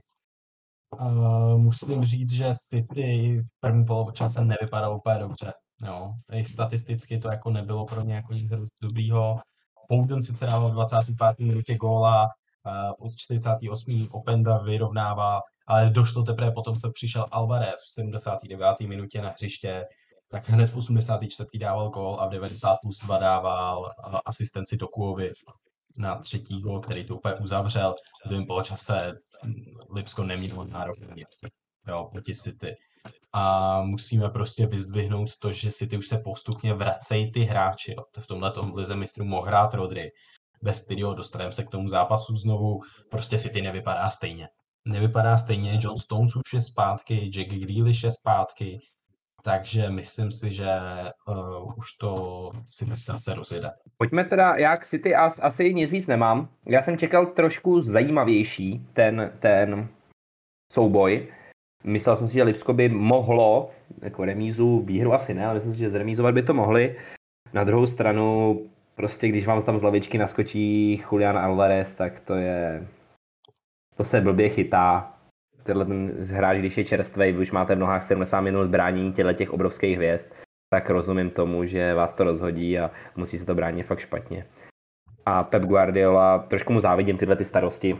[0.99, 5.53] Uh, musím říct, že City v první poločase nevypadalo úplně dobře.
[5.85, 6.13] Jo.
[6.31, 8.43] I statisticky to jako nebylo pro ně jako nic
[8.81, 9.39] dobrýho.
[9.89, 11.39] Bowden sice dával v 25.
[11.39, 12.27] minutě góla,
[12.99, 14.07] od 48.
[14.11, 18.79] Openda vyrovnává, ale došlo teprve potom, co přišel Alvarez v 79.
[18.79, 19.85] minutě na hřiště,
[20.31, 21.59] tak hned v 84.
[21.59, 23.91] dával gól a v 90 plus 2 dával
[24.25, 25.31] asistenci Dokuovi
[25.97, 27.93] na třetí gól, který to úplně uzavřel.
[28.25, 29.13] V druhém poločase
[29.95, 31.27] Lipsko nemělo nárok na nic
[31.87, 32.75] jo, proti City
[33.33, 37.91] a musíme prostě vyzdvihnout to, že City už se postupně vracejí ty hráči.
[37.97, 38.03] Jo.
[38.19, 40.09] V tomhle tom lize mistrů mohl hrát Rodry.
[40.61, 42.79] Bez Stydio dostaneme se k tomu zápasu znovu.
[43.11, 44.47] Prostě City nevypadá stejně.
[44.85, 48.79] Nevypadá stejně, John Stones už je zpátky, Jack Grealish je zpátky,
[49.43, 50.67] takže myslím si, že
[51.27, 53.71] uh, už to si se zase rozjede.
[53.97, 56.49] Pojďme teda, já k City as, asi nic víc nemám.
[56.67, 59.89] Já jsem čekal trošku zajímavější ten, ten
[60.71, 61.33] souboj.
[61.83, 63.71] Myslel jsem si, že Lipsko by mohlo,
[64.01, 66.95] jako remízu, výhru asi ne, ale myslím si, že zremízovat by to mohli.
[67.53, 68.59] Na druhou stranu,
[68.95, 72.87] prostě když vám tam z lavičky naskočí Julian Alvarez, tak to je...
[73.95, 75.13] To se blbě chytá.
[75.63, 79.33] Tenhle ten hráč, když je čerstvý, vy už máte v nohách 70 minut zbrání těchto
[79.33, 80.33] těch obrovských hvězd,
[80.73, 84.45] tak rozumím tomu, že vás to rozhodí a musí se to bránit fakt špatně.
[85.25, 87.97] A Pep Guardiola, trošku mu závidím tyhle ty starosti,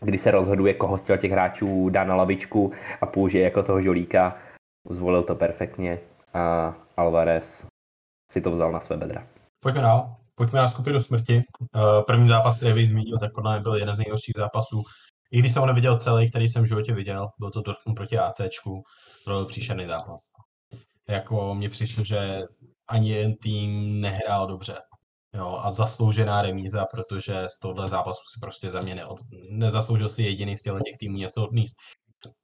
[0.00, 4.36] kdy se rozhoduje, koho z těch hráčů dá na lavičku a použije jako toho žolíka.
[4.90, 5.98] Zvolil to perfektně
[6.34, 7.66] a Alvarez
[8.32, 9.26] si to vzal na své bedra.
[9.60, 10.16] Pojďme dál.
[10.34, 11.42] Pojďme na skupinu smrti.
[11.76, 14.82] Eh, první zápas, který bych zmínil, tak podle mě byl jeden z nejhorších zápasů
[15.30, 18.18] I když jsem ho neviděl celý, který jsem v životě viděl, byl to Dortmund proti
[18.18, 18.82] ACčku,
[19.24, 20.20] to byl příšerný zápas.
[21.08, 22.42] Jako mně přišlo, že
[22.88, 24.74] ani jeden tým nehrál dobře.
[25.34, 29.18] Jo, a zasloužená remíza, protože z tohle zápasu si prostě za mě neod...
[29.50, 31.76] nezasloužil si jediný z těch týmů něco odníst.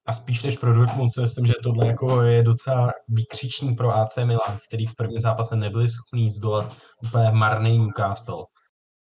[0.07, 4.17] A spíš než pro Dortmund si myslím, že tohle jako je docela výkřičník pro AC
[4.17, 8.45] Milan, který v prvním zápase nebyli schopni zdolat úplně marný Newcastle.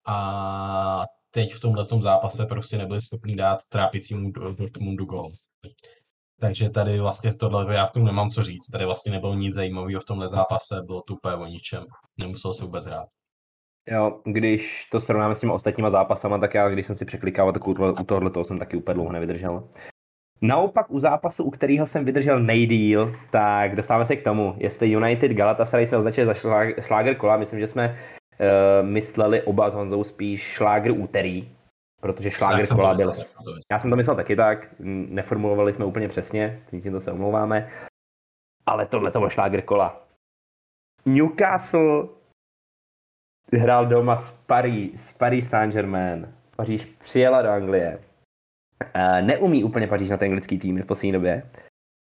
[0.08, 5.30] A teď v tomto zápase prostě nebyli schopni dát trápicímu Dortmundu gol.
[6.40, 8.70] Takže tady vlastně tohle já v tom nemám co říct.
[8.72, 11.84] Tady vlastně nebylo nic zajímavého v tomhle zápase, bylo úplně o ničem.
[12.18, 13.08] Nemusel se vůbec hrát.
[13.92, 17.68] Jo, když to srovnáme s těmi ostatníma zápasama, tak já, když jsem si překlikával, tak
[17.68, 17.74] u
[18.06, 19.70] tohohle toho jsem taky úplně dlouho nevydržel.
[20.42, 25.32] Naopak u zápasu, u kterého jsem vydržel nejdíl, tak dostáváme se k tomu, jestli United
[25.32, 26.34] Galatasaray jsme označili za
[26.82, 31.50] šláger kola, myslím, že jsme uh, mysleli oba s Honzou spíš šláger úterý,
[32.02, 33.14] protože šláger kola byl...
[33.72, 37.70] Já jsem to myslel taky tak, neformulovali jsme úplně přesně, tím to se omlouváme,
[38.66, 40.08] ale tohle to byl šláger kola.
[41.06, 42.08] Newcastle
[43.54, 46.34] hrál doma s Paris, s Paris Saint-Germain.
[46.56, 48.00] Paříž přijela do Anglie.
[49.22, 51.50] Neumí úplně Paříž na ten anglický tým v poslední době.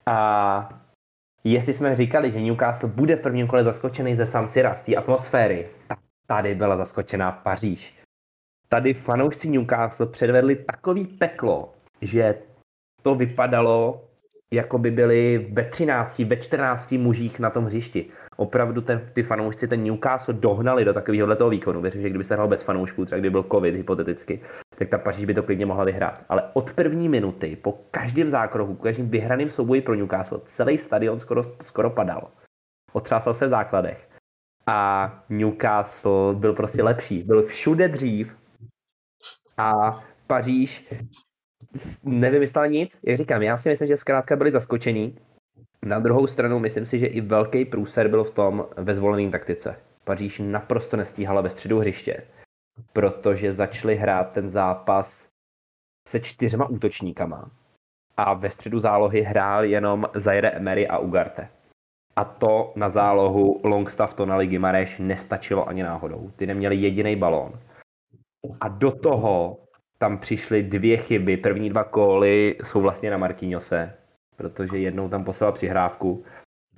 [0.05, 0.81] A
[1.43, 4.95] jestli jsme říkali, že Newcastle bude v prvním kole zaskočený ze San Sira, z té
[4.95, 7.99] atmosféry, tak tady byla zaskočená Paříž.
[8.69, 12.41] Tady fanoušci Newcastle předvedli takový peklo, že
[13.01, 14.07] to vypadalo,
[14.54, 18.10] jako by byli ve 13, ve 14 mužích na tom hřišti.
[18.36, 21.82] Opravdu ten, ty fanoušci ten Newcastle dohnali do takového toho výkonu.
[21.82, 24.41] Věřím, že kdyby se hrál bez fanoušků, třeba kdyby byl covid hypoteticky,
[24.78, 26.26] tak ta Paříž by to klidně mohla vyhrát.
[26.30, 31.20] Ale od první minuty, po každém zákroku, po každém vyhraném souboji pro Newcastle, celý stadion
[31.20, 32.32] skoro, skoro padal.
[32.93, 34.10] Otřásal se v základech.
[34.68, 37.24] A Newcastle byl prostě lepší.
[37.24, 38.36] Byl všude dřív.
[39.58, 40.89] A Paříž
[42.03, 42.99] nevymyslel nic.
[43.03, 45.18] Jak říkám, já si myslím, že zkrátka byli zaskočení.
[45.86, 49.76] Na druhou stranu myslím si, že i velký průser byl v tom ve zvolené taktice.
[50.03, 52.24] Paříž naprosto nestíhala ve středu hřiště,
[52.93, 55.28] protože začali hrát ten zápas
[56.07, 57.51] se čtyřma útočníkama
[58.18, 61.47] a ve středu zálohy hrál jenom Zaire Emery a Ugarte.
[62.16, 66.32] A to na zálohu Longstaff, Tonali, Gimareš nestačilo ani náhodou.
[66.36, 67.59] Ty neměli jediný balón.
[68.62, 69.57] A do toho
[70.02, 71.38] tam přišly dvě chyby.
[71.38, 73.93] První dva kóly jsou vlastně na Marquinhose,
[74.38, 76.24] protože jednou tam poslal přihrávku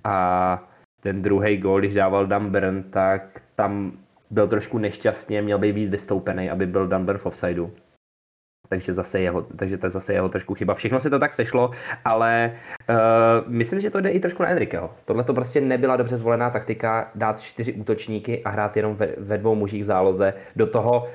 [0.03, 0.67] a
[1.01, 3.91] ten druhý gól, když dával Dunburn, tak tam
[4.29, 7.71] byl trošku nešťastně, měl by být vystoupený, aby byl Dunburn v offsideu.
[8.69, 10.73] Takže zase jeho, takže to je zase jeho trošku chyba.
[10.73, 11.71] Všechno se to tak sešlo,
[12.05, 12.51] ale
[12.89, 12.95] uh,
[13.47, 14.93] myslím, že to jde i trošku na Enriqueho.
[15.05, 19.37] Tohle to prostě nebyla dobře zvolená taktika dát čtyři útočníky a hrát jenom ve, ve
[19.37, 20.33] dvou mužích v záloze.
[20.55, 21.07] Do toho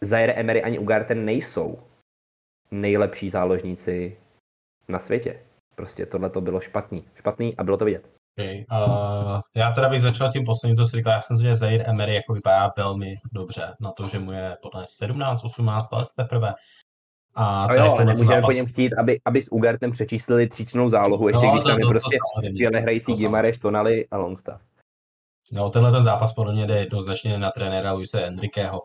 [0.00, 1.78] Zaire Emery ani Ugarte nejsou
[2.70, 4.16] nejlepší záložníci
[4.88, 5.40] na světě.
[5.74, 7.04] Prostě tohle to bylo špatný.
[7.14, 8.10] Špatný a bylo to vidět.
[8.38, 8.64] Okay.
[8.72, 11.12] Uh, já teda bych začal tím posledním, co jsi říkal.
[11.12, 14.56] Já jsem si, že Zaire Emery jako vypadá velmi dobře na to, že mu je
[14.62, 16.54] podle 17-18 let teprve.
[17.34, 18.46] A no jo, ale nemůžeme zápas...
[18.46, 21.86] po něm chtít, aby, aby s Ugartem přečíslili tříčnou zálohu, ještě no, když tam je
[21.86, 24.62] prostě skvěle hrající Gimareš, Tonali a Longstaff.
[25.52, 28.82] No, tenhle ten zápas podle mě jde jednoznačně na trenéra Luise Enriqueho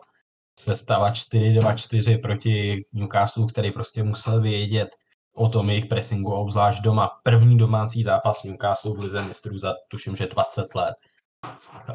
[0.58, 4.88] sestava 4-2-4 proti Newcastle, který prostě musel vědět
[5.34, 7.10] o tom jejich pressingu, obzvlášť doma.
[7.22, 10.94] První domácí zápas Newcastle v lize mistrů za tuším, že 20 let.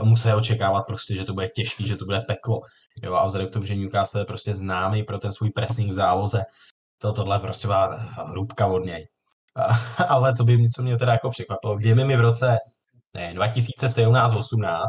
[0.03, 2.61] Musel očekávat prostě, že to bude těžký, že to bude peklo.
[3.03, 5.93] Jo, a vzhledem k tomu, že Newcastle je prostě známý pro ten svůj pressing v
[5.93, 6.43] záloze,
[6.97, 7.87] to tohle prostě byla
[8.27, 9.07] hrubka od něj.
[10.09, 12.57] Ale co by co mě teda jako překvapilo, kdyby mi v roce
[13.13, 14.87] ne, 2017-18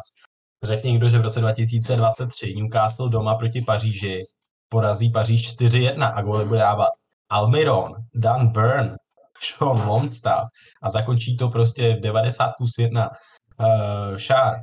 [0.65, 4.23] Řekl někdo, že v roce 2023 Newcastle doma proti Paříži
[4.69, 6.89] porazí Paříž 4-1 a góly bude dávat
[7.31, 8.97] Almiron, Dan Burn,
[9.41, 10.49] Sean Longstaff
[10.83, 14.61] a zakončí to prostě v 90 plus 1 uh, Šár,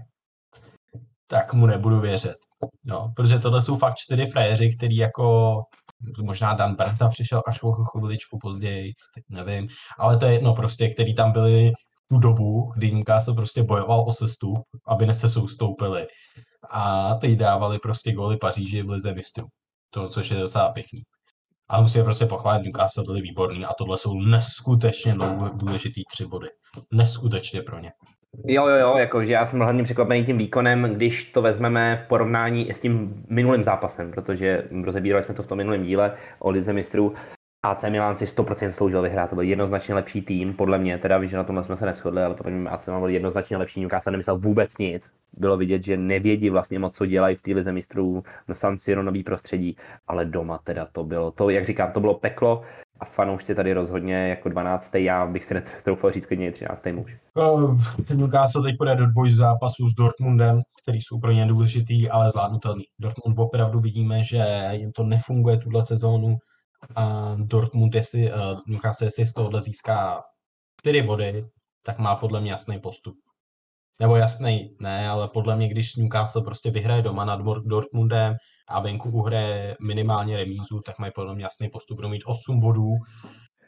[1.27, 2.35] tak mu nebudu věřit.
[2.83, 5.55] No, protože tohle jsou fakt čtyři frajeři, který jako
[6.21, 8.93] možná Dan Brenta přišel až o chviličku později,
[9.29, 9.67] nevím,
[9.97, 11.71] ale to je jedno prostě, který tam byli
[12.09, 16.07] tu dobu, kdy Newcastle prostě bojoval o sestup, aby ne se soustoupili.
[16.71, 19.47] A teď dávali prostě góly Paříži v lize mistrů.
[19.89, 21.01] To, což je docela pěkný.
[21.69, 25.15] A musíme prostě pochválit, Newcastle byli výborní a tohle jsou neskutečně
[25.53, 26.47] důležitý tři body.
[26.93, 27.91] Neskutečně pro ně.
[28.45, 32.71] Jo, jo, jo, jakože já jsem hlavně překvapený tím výkonem, když to vezmeme v porovnání
[32.71, 37.13] s tím minulým zápasem, protože rozebírali jsme to v tom minulém díle o Lize mistrů
[37.63, 41.31] AC Milan si 100% sloužil vyhrát, to byl jednoznačně lepší tým, podle mě, teda víš,
[41.31, 44.11] že na tomhle jsme se neschodli, ale podle mě AC Milan byl jednoznačně lepší, Newcastle
[44.11, 45.11] nemyslel vůbec nic.
[45.37, 49.03] Bylo vidět, že nevědí vlastně moc, co dělají v té lize mistrů na San Siro
[49.03, 49.77] nový prostředí,
[50.07, 52.61] ale doma teda to bylo, to, jak říkám, to bylo peklo
[52.99, 54.95] a fanoušci tady rozhodně jako 12.
[54.95, 56.85] já bych si netroufal říct klidně 13.
[56.91, 57.17] muž.
[57.53, 57.81] Uh,
[58.13, 62.83] Newcastle teď půjde do dvoj zápasů s Dortmundem, který jsou pro ně důležitý, ale zvládnutelný.
[62.99, 66.37] Dortmund opravdu vidíme, že jim to nefunguje tuhle sezónu,
[66.95, 70.21] a Dortmund, jestli uh, Newcastle, jestli z tohohle získá
[70.81, 71.45] 4 body,
[71.83, 73.15] tak má podle mě jasný postup.
[73.99, 78.35] Nebo jasný, ne, ale podle mě, když Newcastle prostě vyhraje doma nad Dortmundem
[78.67, 81.95] a venku uhraje minimálně remízu, tak mají podle mě jasný postup.
[81.95, 82.93] Budou mít 8 bodů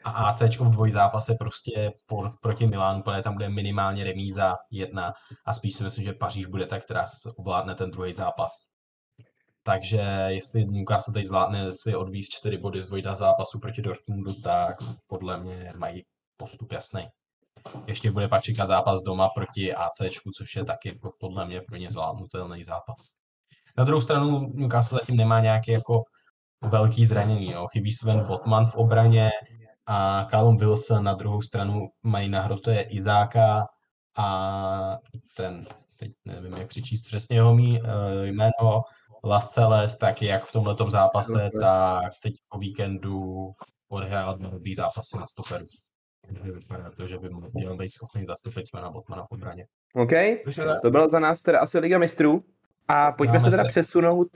[0.04, 5.12] a AC v dvoj zápase prostě po, proti Milánu, protože tam bude minimálně remíza jedna
[5.46, 7.04] a spíš si myslím, že Paříž bude ta, která
[7.36, 8.50] ovládne ten druhý zápas.
[9.62, 14.76] Takže jestli Newcastle teď zvládne si odvízt čtyři body z dvojda zápasu proti Dortmundu, tak
[15.06, 16.02] podle mě mají
[16.36, 17.08] postup jasný.
[17.86, 19.98] Ještě bude pak čekat zápas doma proti AC,
[20.38, 22.96] což je taky podle mě pro ně zvládnutelný zápas.
[23.78, 26.02] Na druhou stranu Newcastle zatím nemá nějaký jako
[26.62, 27.50] velký zranění.
[27.50, 27.66] Jo.
[27.72, 29.30] Chybí Sven Botman v obraně
[29.86, 33.66] a Callum Wilson na druhou stranu mají na hrote Izáka
[34.16, 34.98] a
[35.36, 35.66] ten,
[35.98, 37.58] teď nevím, jak přečíst přesně jeho uh,
[38.22, 38.82] jméno,
[39.24, 43.50] Las Celes, tak jak v tomto zápase, tak teď po víkendu
[43.88, 45.66] odehrál dva dobrý zápasy na stoperu.
[46.42, 49.66] Vypadá to, že by měl být schopný zastupit na Botmana v obraně.
[49.94, 50.12] OK,
[50.82, 52.44] to bylo za nás teda asi Liga mistrů.
[52.88, 53.68] A pojďme Dáme se teda se.
[53.68, 54.28] přesunout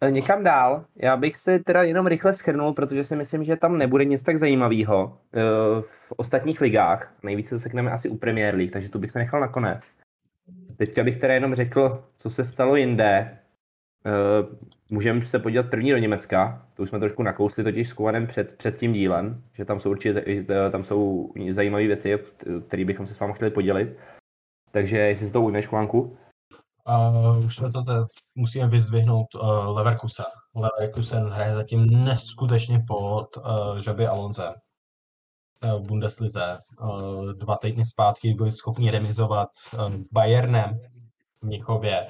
[0.00, 0.84] eh, někam dál.
[0.96, 4.38] Já bych se teda jenom rychle schrnul, protože si myslím, že tam nebude nic tak
[4.38, 5.40] zajímavého eh,
[5.82, 7.14] v ostatních ligách.
[7.22, 9.90] Nejvíce se sekneme asi u Premier League, takže tu bych se nechal nakonec.
[10.76, 13.38] Teďka bych teda jenom řekl, co se stalo jinde.
[14.06, 14.56] Uh,
[14.90, 18.56] můžeme se podívat první do Německa, to už jsme trošku nakousli totiž s Kovanem před,
[18.56, 22.18] před tím dílem, že tam jsou určitě eh, tam jsou zajímavé věci,
[22.66, 23.98] které bychom se s vámi chtěli podělit.
[24.70, 26.16] Takže jestli si to ujmeš, Kovanku?
[26.88, 30.24] Uh, už jsme to teď musíme vyzdvihnout uh, Leverkusen.
[30.54, 36.58] Leverkusen hraje zatím neskutečně pod uh, Žaby Alonze uh, v Bundeslize.
[36.80, 40.78] Uh, dva týdny zpátky byli schopni remizovat uh, Bayernem
[41.40, 42.06] v Mnichově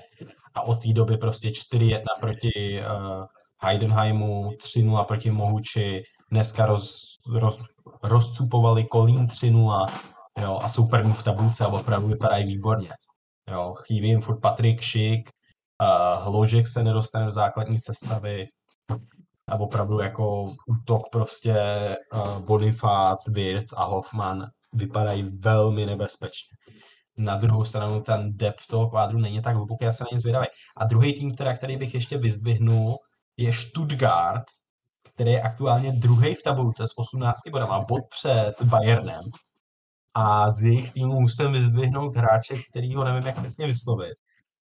[0.54, 3.24] a od té doby prostě 4-1 proti uh,
[3.64, 7.02] Heidenheimu, 3-0 proti Mohuči, dneska roz,
[7.34, 7.60] roz,
[8.02, 9.86] rozcupovali Kolín 3-0
[10.40, 12.90] jo, a jsou první v tabulce a opravdu vypadají výborně.
[13.50, 15.30] Jo, chýbí jim furt Patrik Šik,
[15.82, 18.46] uh, Hložek se nedostane do základní sestavy
[19.48, 21.56] a opravdu jako útok prostě
[22.14, 26.56] uh, Bonifác, Wirtz a Hoffman vypadají velmi nebezpečně.
[27.22, 30.46] Na druhou stranu ten depth toho kvádru není tak hluboký, já se na ně zvědavý.
[30.76, 32.98] A druhý tým, teda, který bych ještě vyzdvihnul,
[33.36, 34.44] je Stuttgart,
[35.14, 39.20] který je aktuálně druhý v tabulce s 18 bodama, bod před Bayernem.
[40.14, 44.14] A z jejich týmu musím vyzdvihnout hráče, který ho nevím, jak přesně vyslovit.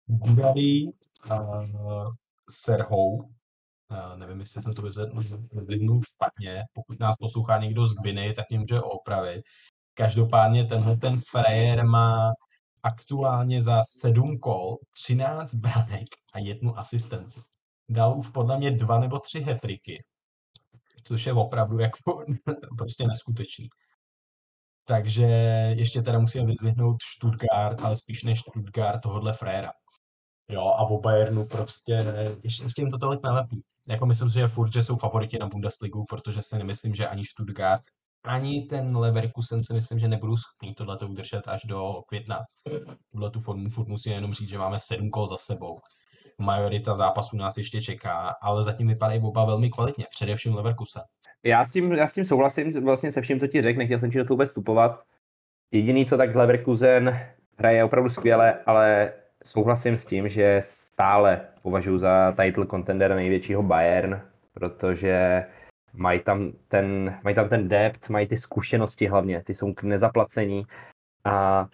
[0.05, 0.83] Gudari
[1.31, 2.13] uh,
[2.49, 8.49] Serhou, uh, nevím, jestli jsem to vyzdvihnul špatně, pokud nás poslouchá někdo z Gbiny, tak
[8.49, 9.41] mě může opravit.
[9.97, 12.31] Každopádně tenhle ten frajer má
[12.83, 17.41] aktuálně za sedm kol 13 branek a jednu asistenci.
[17.89, 20.03] Dal už podle mě dva nebo tři hetriky,
[21.03, 22.25] což je opravdu jako
[22.77, 23.69] prostě neskutečný.
[24.87, 25.25] Takže
[25.77, 29.71] ještě teda musíme vyzvihnout Stuttgart, ale spíš než Stuttgart tohohle fréra.
[30.49, 32.05] Jo, a o Bayernu prostě
[32.43, 33.63] ještě s tím to tolik nelepí.
[33.87, 37.25] Jako myslím si, že furt, že jsou favoriti na Bundesligu, protože si nemyslím, že ani
[37.25, 37.81] Stuttgart
[38.25, 42.39] ani ten Leverkusen si myslím, že nebudou schopni tohle udržet až do května.
[43.11, 45.79] Tuhle tu formu furt musím jenom říct, že máme sedm kol za sebou.
[46.37, 51.01] Majorita zápasů nás ještě čeká, ale zatím vypadají oba velmi kvalitně, především Leverkusen.
[51.43, 54.11] Já s tím, já s tím souhlasím vlastně se vším, co ti řekl, nechtěl jsem
[54.11, 55.03] ti do toho vůbec vstupovat.
[55.71, 57.19] Jediný, co tak Leverkusen
[57.57, 59.13] hraje opravdu skvěle, ale
[59.43, 64.21] souhlasím s tím, že stále považuji za title contender největšího Bayern,
[64.53, 65.45] protože
[65.95, 70.65] mají tam ten, mají tam ten depth, mají ty zkušenosti hlavně, ty jsou k nezaplacení
[71.23, 71.67] a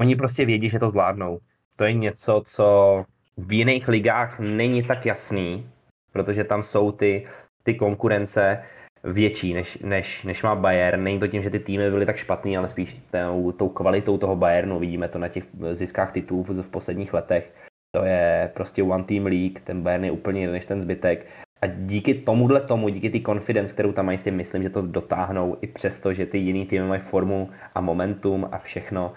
[0.00, 1.38] oni prostě vědí, že to zvládnou.
[1.76, 3.04] To je něco, co
[3.36, 5.70] v jiných ligách není tak jasný,
[6.12, 7.26] protože tam jsou ty,
[7.62, 8.62] ty konkurence
[9.04, 11.02] větší, než, než, než má Bayern.
[11.02, 14.36] Není to tím, že ty týmy byly tak špatný, ale spíš tou, tou kvalitou toho
[14.36, 14.78] Bayernu.
[14.78, 17.52] Vidíme to na těch ziskách titulů v posledních letech.
[17.96, 21.26] To je prostě one team league, ten Bayern je úplně jiný než ten zbytek.
[21.64, 25.56] A díky tomuhle tomu, díky té confidence, kterou tam mají, si myslím, že to dotáhnou
[25.60, 29.12] i přesto, že ty jiný týmy mají formu a momentum a všechno,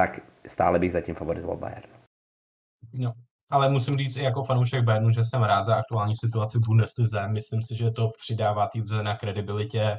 [0.00, 1.90] tak stále bych zatím favorizoval Bayern.
[2.92, 3.12] No,
[3.50, 7.28] ale musím říct i jako fanoušek Bayernu, že jsem rád za aktuální situaci v Bundeslize.
[7.28, 9.98] Myslím si, že to přidává týdze na kredibilitě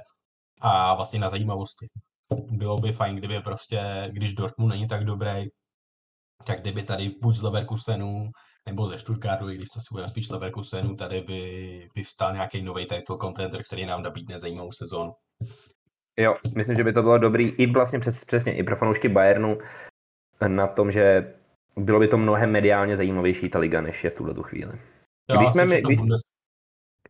[0.61, 1.87] a vlastně na zajímavosti.
[2.51, 5.45] Bylo by fajn, kdyby prostě, když Dortmund není tak dobrý,
[6.43, 8.29] tak kdyby tady buď z Leverkusenu
[8.67, 12.85] nebo ze Stuttgartu, i když to si budeme spíš Leverkusenu, tady by vyvstal nějaký nový
[12.85, 15.15] title contender, který nám nabídne zajímavou sezónu.
[16.19, 19.57] Jo, myslím, že by to bylo dobrý i vlastně přes, přesně i pro fanoušky Bayernu
[20.47, 21.33] na tom, že
[21.75, 24.79] bylo by to mnohem mediálně zajímavější ta liga, než je v tuhle chvíli.
[25.37, 26.21] Když jsme my, když, Bundes...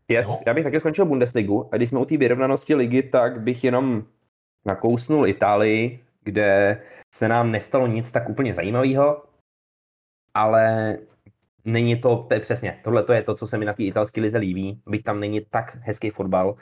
[0.07, 3.63] yes, já bych taky skončil Bundesligu a když jsme u té vyrovnanosti ligy, tak bych
[3.63, 4.03] jenom
[4.65, 6.81] nakousnul Itálii, kde
[7.15, 9.23] se nám nestalo nic tak úplně zajímavého,
[10.33, 10.97] ale
[11.67, 14.21] není to, to je přesně, tohle to je to, co se mi na té italské
[14.21, 16.55] lize líbí, byť tam není tak hezký fotbal,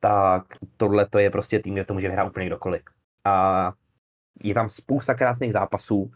[0.00, 0.44] tak
[0.76, 2.82] tohle to je prostě tým, kde to může vyhrát úplně kdokoliv.
[3.24, 3.72] A
[4.42, 6.12] je tam spousta krásných zápasů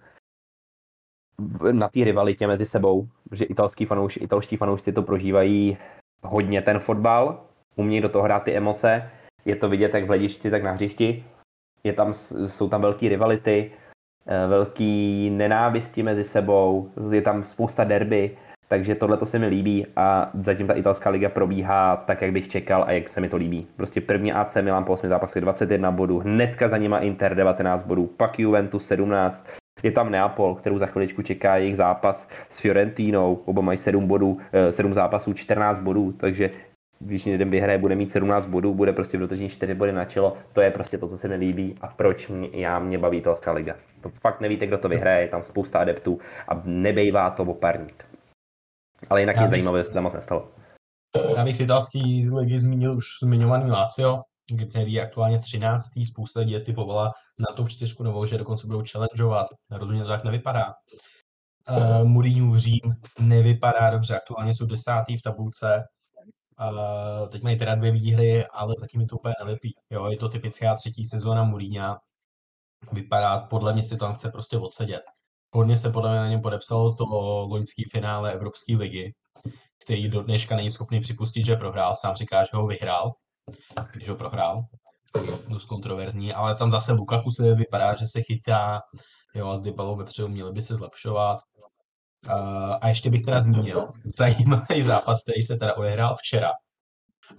[1.72, 5.78] na té rivalitě mezi sebou, že italský fanouš, italští fanoušci to prožívají
[6.22, 7.45] hodně ten fotbal,
[7.76, 9.11] umějí do toho hrát ty emoce,
[9.45, 11.24] je to vidět jak v hledišti, tak na hřišti.
[11.84, 12.14] Je tam,
[12.47, 13.72] jsou tam velké rivality,
[14.49, 18.31] velký nenávisti mezi sebou, je tam spousta derby,
[18.68, 22.49] takže tohle to se mi líbí a zatím ta italská liga probíhá tak, jak bych
[22.49, 23.66] čekal a jak se mi to líbí.
[23.77, 28.07] Prostě první AC Milan po 8 zápasech 21 bodů, hnedka za nima Inter 19 bodů,
[28.16, 29.47] pak Juventus 17,
[29.83, 34.37] je tam Neapol, kterou za chviličku čeká jejich zápas s Fiorentinou, oba mají 7 bodů,
[34.70, 36.51] 7 eh, zápasů, 14 bodů, takže
[36.99, 40.36] když jeden vyhraje, bude mít 17 bodů, bude prostě v dotažení 4 body na čelo,
[40.53, 43.76] to je prostě to, co se nelíbí a proč mě, já mě baví italská liga.
[44.01, 46.18] To fakt nevíte, kdo to vyhraje, je tam spousta adeptů
[46.49, 48.05] a nebejvá to oparník.
[49.11, 50.49] Ale jinak nic zajímavé se tam moc nestalo.
[51.36, 54.22] Já bych z italský ligy zmínil už zmiňovaný Lazio,
[54.70, 55.84] který je aktuálně 13.
[56.07, 59.47] Spousta lidí typovala na top 4 nebo že dokonce budou challengeovat.
[59.70, 60.74] Rozhodně to tak nevypadá.
[61.70, 65.84] Uh, Mourinho v Řím nevypadá dobře, aktuálně jsou desátý v tabulce,
[66.61, 69.74] Uh, teď mají teda dvě výhry, ale zatím mi to úplně nelepí.
[69.90, 71.98] Jo, je to typická třetí sezóna Mourinha.
[72.92, 75.02] Vypadá, podle mě si to chce prostě odsedět.
[75.54, 77.04] Hodně se podle mě na něm podepsalo to
[77.50, 79.12] loňský finále Evropské ligy,
[79.84, 81.94] který do dneška není schopný připustit, že prohrál.
[81.96, 83.12] Sám říká, že ho vyhrál,
[83.92, 84.62] když ho prohrál.
[85.12, 88.80] To je dost kontroverzní, ale tam zase Lukaku se vypadá, že se chytá,
[89.34, 91.38] jo, a s Dybalou vepředu měli by se zlepšovat.
[92.29, 96.51] Uh, a ještě bych teda zmínil zajímavý zápas, který se teda odehrál včera.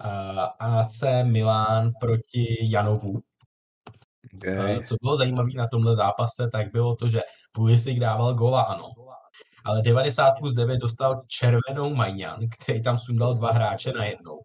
[0.06, 3.20] Uh, AC Milan proti Janovu.
[4.36, 4.76] Okay.
[4.78, 7.22] Uh, co bylo zajímavé na tomhle zápase, tak bylo to, že
[7.52, 8.90] Pulisic dával gola, ano.
[9.66, 14.40] Ale 90 plus 9 dostal červenou Majňan, který tam sundal dva hráče na jednou.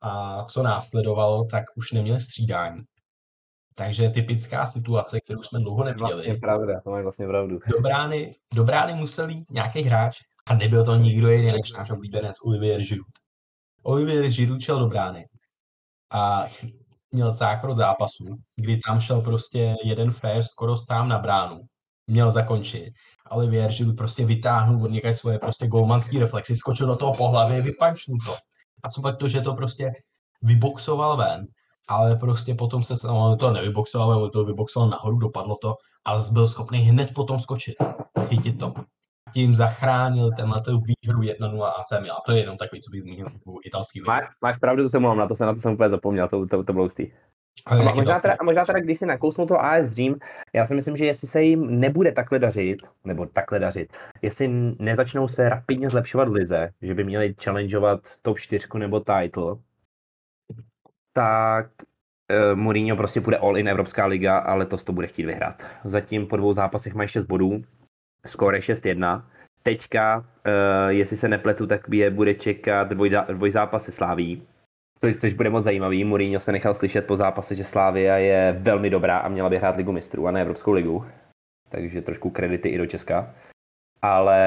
[0.00, 2.82] A co následovalo, tak už neměl střídání.
[3.74, 6.12] Takže typická situace, kterou jsme dlouho neviděli.
[6.12, 7.58] Vlastně pravda, to máš vlastně pravdu.
[7.68, 11.90] Do brány, do brány musel jít nějaký hráč a nebyl to nikdo jiný než náš
[11.90, 13.12] oblíbenec Olivier Giroud.
[13.82, 15.24] Olivier Giroud šel do brány
[16.12, 16.46] a
[17.12, 18.24] měl zákrok zápasu,
[18.56, 21.60] kdy tam šel prostě jeden frajer skoro sám na bránu.
[22.06, 22.92] Měl zakončit.
[23.26, 27.28] Ale Olivier Giroud prostě vytáhnul od někaď svoje prostě golmanský reflexy, skočil do toho po
[27.28, 28.34] hlavě, vypančnul to.
[28.82, 29.92] A co pak to, že to prostě
[30.42, 31.46] vyboxoval ven
[31.88, 35.74] ale prostě potom se, no, to nevyboxoval, ale to vyboxoval nahoru, dopadlo to,
[36.04, 37.74] ale byl schopný hned potom skočit,
[38.28, 38.74] chytit to.
[39.34, 42.18] Tím zachránil tenhle výhru 1-0 AC Milan.
[42.26, 44.26] To je jenom takový, co bych zmínil u italský ligy.
[44.42, 46.64] Máš, pravdu, to jsem mluvil, na to, jsem, na to jsem úplně zapomněl, to, to,
[46.64, 47.12] to bylo ústý.
[47.66, 50.14] A možná, teda, a možná teda, když si nakousnul to AS Dream,
[50.52, 55.28] já si myslím, že jestli se jim nebude takhle dařit, nebo takhle dařit, jestli nezačnou
[55.28, 59.56] se rapidně zlepšovat v lize, že by měli challengeovat top 4 nebo title,
[61.12, 65.66] tak uh, Mourinho prostě bude all in Evropská liga, ale to to bude chtít vyhrát.
[65.84, 67.62] Zatím po dvou zápasech mají 6 bodů,
[68.26, 69.22] skóre 6-1.
[69.62, 70.24] Teďka, uh,
[70.88, 74.42] jestli se nepletu, tak je bude čekat dvoj, dvojzápas se Sláví,
[75.02, 76.04] což, což bude moc zajímavý.
[76.04, 79.76] Mourinho se nechal slyšet po zápase, že Slávia je velmi dobrá a měla by hrát
[79.76, 81.06] ligu mistrů a ne Evropskou ligu.
[81.68, 83.34] Takže trošku kredity i do Česka.
[84.02, 84.38] Ale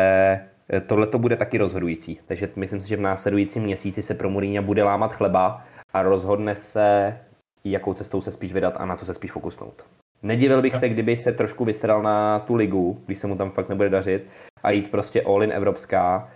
[0.70, 2.20] eh, tohle to bude taky rozhodující.
[2.26, 5.66] Takže myslím si, že v následujícím měsíci se pro Mourinho bude lámat chleba
[5.96, 7.20] a rozhodne se,
[7.64, 9.86] jakou cestou se spíš vydat a na co se spíš fokusnout.
[10.24, 13.70] Nedivil bych se, kdyby se trošku vystral na tu ligu, když se mu tam fakt
[13.70, 14.30] nebude dařit
[14.64, 16.32] a jít prostě all in evropská,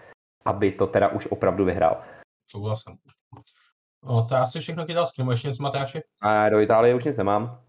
[0.45, 2.01] aby to teda už opravdu vyhrál.
[2.51, 2.97] Souhlasím.
[4.05, 6.01] No, to asi všechno kytalský, máš něco Matáši?
[6.21, 7.59] A do Itálie už nic nemám.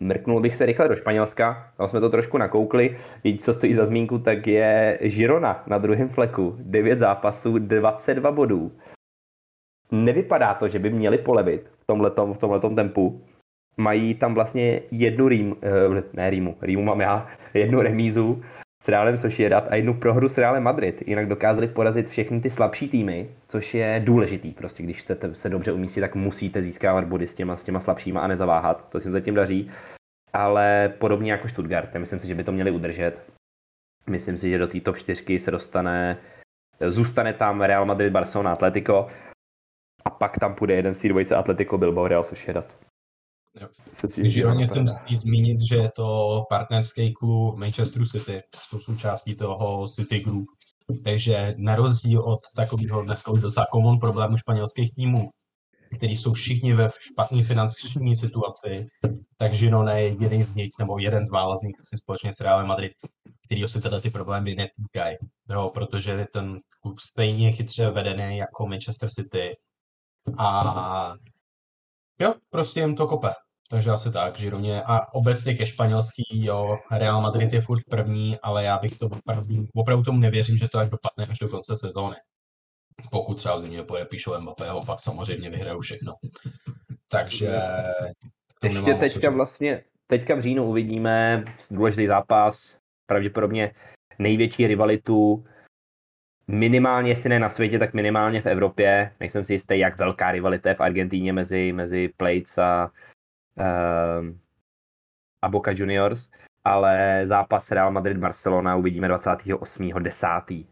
[0.00, 2.98] Mrknul bych se rychle do Španělska, tam jsme to trošku nakoukli.
[3.24, 6.56] Jediné, co stojí za zmínku, tak je Girona na druhém fleku.
[6.58, 8.72] 9 zápasů, 22 bodů
[9.92, 13.22] nevypadá to, že by měli polevit v tomhletom, v tomhletom tempu.
[13.76, 18.42] Mají tam vlastně jednu rým, eh, ne rýmu, rýmu mám já, jednu remízu
[18.82, 21.02] s Realem Sociedad a jednu prohru s Realem Madrid.
[21.06, 24.50] Jinak dokázali porazit všechny ty slabší týmy, což je důležitý.
[24.50, 28.20] Prostě když chcete se dobře umístit, tak musíte získávat body s těma, s těma slabšíma
[28.20, 28.88] a nezaváhat.
[28.88, 29.70] To se jim zatím daří.
[30.32, 33.22] Ale podobně jako Stuttgart, myslím si, že by to měli udržet.
[34.06, 36.18] Myslím si, že do té top 4 se dostane,
[36.88, 39.08] zůstane tam Real Madrid, Barcelona, Atletico
[40.04, 42.76] a pak tam půjde jeden z té dvojice Atletico, Bilbao, Real Sociedad.
[44.22, 50.20] Žironě se musí zmínit, že je to partnerský klub Manchester City, jsou součástí toho City
[50.20, 50.48] Group.
[51.04, 55.30] Takže na rozdíl od takového dneska už docela common problému španělských týmů,
[55.96, 58.86] který jsou všichni ve špatné finanční situaci,
[59.36, 62.40] tak Girona je jeden z nich, nebo jeden z mála z nich asi společně s
[62.40, 62.92] Realem Madrid,
[63.46, 65.16] který se teda ty problémy netýkají.
[65.50, 69.56] Jo, protože je ten klub stejně chytře vedený jako Manchester City
[70.38, 71.14] a
[72.20, 73.32] jo, prostě jim to kope.
[73.70, 74.82] Takže asi tak, Žironě.
[74.82, 79.66] A obecně ke španělský, jo, Real Madrid je furt první, ale já bych to opravdu,
[79.74, 82.16] opravdu tomu nevěřím, že to tak dopadne až do konce sezóny.
[83.10, 86.14] Pokud třeba v zimě podepíšou Mbappého, pak samozřejmě vyhrajou všechno.
[87.08, 87.60] Takže...
[88.62, 93.74] Ještě teďka vlastně, teďka v říjnu uvidíme důležitý zápas, pravděpodobně
[94.18, 95.44] největší rivalitu
[96.48, 99.12] minimálně, jestli ne na světě, tak minimálně v Evropě.
[99.20, 102.90] Nejsem si jistý, jak velká rivalita je v Argentíně mezi, mezi Plates a,
[103.58, 104.26] uh,
[105.42, 106.30] a Boca Juniors,
[106.64, 110.66] ale zápas Real Madrid-Barcelona uvidíme 28.10.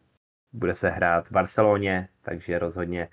[0.52, 3.08] Bude se hrát v Barceloně, takže rozhodně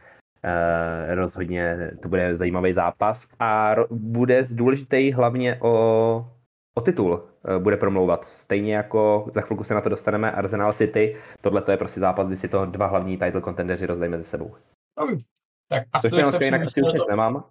[0.45, 6.36] Uh, rozhodně to bude zajímavý zápas a ro- bude důležitý hlavně o
[6.77, 8.25] o titul eh, bude promlouvat.
[8.25, 12.27] Stejně jako za chvilku se na to dostaneme Arsenal City, tohle to je prostě zápas,
[12.27, 14.55] kdy si to dva hlavní title contendeři rozdají mezi sebou.
[15.01, 15.19] Um,
[15.69, 17.43] tak asi se jinak asi už nic nemám.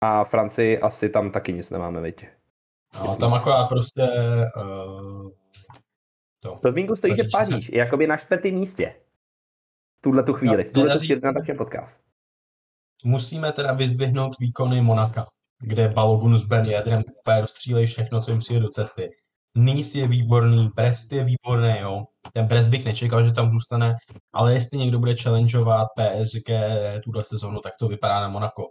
[0.00, 2.26] A Francii asi tam taky nic nemáme, viď?
[3.04, 4.02] No, tam akorát prostě
[4.56, 5.30] uh,
[6.40, 6.58] to.
[6.62, 8.94] To Vingu stojí, že Paříž je jakoby na čtvrtém místě.
[9.98, 12.00] V tuhle tu chvíli, v tuhle tu chvíli na takovém podcast.
[13.04, 15.26] Musíme teda vyzdvihnout výkony Monaka
[15.62, 19.10] kde Balogun s Ben Jadrem úplně rozstřílejí všechno, co jim přijde do cesty.
[19.54, 22.04] Nice je výborný, Brest je výborný, jo.
[22.32, 23.94] Ten Brest bych nečekal, že tam zůstane,
[24.32, 26.50] ale jestli někdo bude challengeovat PSG
[27.04, 28.62] tuhle sezónu, tak to vypadá na Monaco,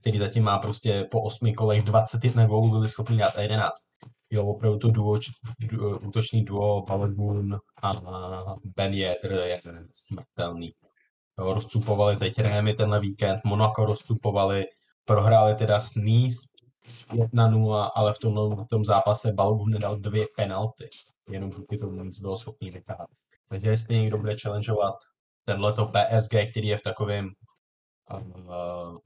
[0.00, 3.72] který zatím má prostě po osmi kolech 21 gólů, byli schopni dát 11.
[4.30, 5.18] Jo, opravdu to duo,
[5.70, 7.94] duo útočný duo Balogun a
[8.76, 9.60] Ben Yedr je
[9.92, 10.72] smrtelný.
[11.38, 14.64] Jo, rozcupovali teď Rémy tenhle víkend, Monaco rozcupovali,
[15.04, 16.38] prohráli teda s Nice
[17.10, 20.88] 1-0, ale v tom, v tom zápase Balgu nedal dvě penalty.
[21.28, 23.08] Jenom díky tomu Nice bylo schopný vyhrát.
[23.48, 24.94] Takže jestli někdo bude challengeovat
[25.44, 27.30] tenhleto PSG, který je v takovém,
[28.10, 28.98] uh,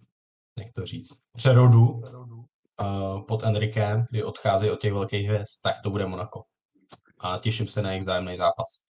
[0.58, 5.90] jak to říct, přerodu uh, pod Enrikem, kdy odchází od těch velkých hvězd, tak to
[5.90, 6.42] bude Monaco.
[7.18, 8.88] A těším se na jejich vzájemný zápas.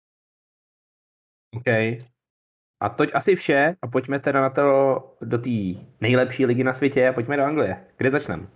[1.56, 1.66] OK.
[2.84, 4.62] A toť asi vše a pojďme teda na to
[5.24, 7.84] do té nejlepší ligy na světě a pojďme do Anglie.
[7.96, 8.46] Kde začneme?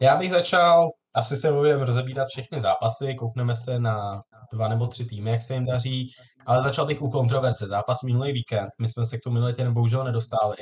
[0.00, 4.22] Já bych začal, asi se budeme rozebírat všechny zápasy, koukneme se na
[4.52, 6.10] dva nebo tři týmy, jak se jim daří,
[6.46, 7.66] ale začal bych u kontroverze.
[7.66, 10.56] Zápas minulý víkend, my jsme se k tomu minulý týden bohužel nedostali.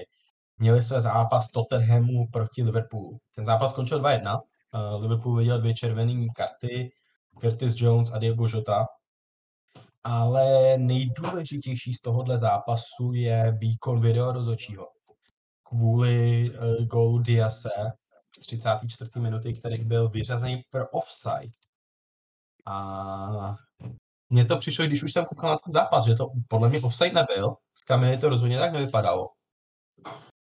[0.58, 3.18] Měli jsme zápas Tottenhamu proti Liverpoolu.
[3.36, 4.40] Ten zápas skončil 2-1.
[4.74, 6.90] Uh, Liverpool viděl dvě červené karty,
[7.40, 8.86] Curtis Jones a Diego Jota
[10.04, 14.88] ale nejdůležitější z tohohle zápasu je výkon video rozhodčího.
[15.62, 17.70] Kvůli uh, gólu Diase
[18.36, 19.10] z 34.
[19.18, 21.52] minuty, který byl vyřazený pro offside.
[22.66, 23.56] A
[24.30, 27.12] mně to přišlo, když už jsem koukal na ten zápas, že to podle mě offside
[27.12, 27.56] nebyl.
[27.72, 29.28] Z kamery to rozhodně tak nevypadalo.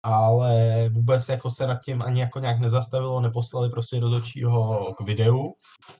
[0.03, 5.55] Ale vůbec jako se nad tím ani jako nějak nezastavilo, neposlali prostě rozhodčího k videu,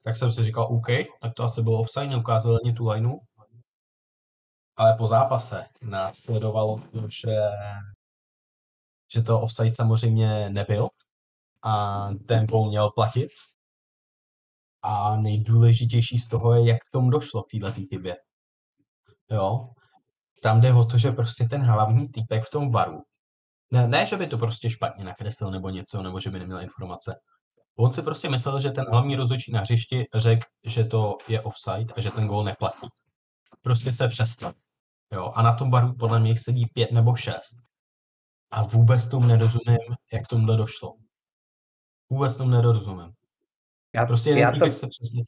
[0.05, 0.87] tak jsem si říkal, OK,
[1.21, 3.19] tak to asi bylo offside, neukázali ani tu lineu
[4.79, 7.37] ale po zápase následovalo to, že,
[9.15, 10.89] že to offside samozřejmě nebyl
[11.65, 13.29] a ten gol měl platit.
[14.83, 18.17] A nejdůležitější z toho je, jak k tomu došlo k této chybě.
[19.31, 19.69] Jo,
[20.43, 23.03] tam jde o to, že prostě ten hlavní týpek v tom varu,
[23.71, 27.15] ne, ne, že by to prostě špatně nakreslil nebo něco, nebo že by neměl informace.
[27.77, 31.95] On si prostě myslel, že ten hlavní rozhodčí na hřišti řekl, že to je offside
[31.97, 32.89] a že ten gol neplatí.
[33.63, 34.53] Prostě se přestal.
[35.13, 37.57] Jo, a na tom baru podle mě sedí pět nebo šest.
[38.51, 39.79] A vůbec tomu nerozumím,
[40.13, 40.95] jak tomuhle došlo.
[42.11, 43.13] Vůbec tomu nerozumím.
[43.95, 45.23] Já, prostě já to, se přesně...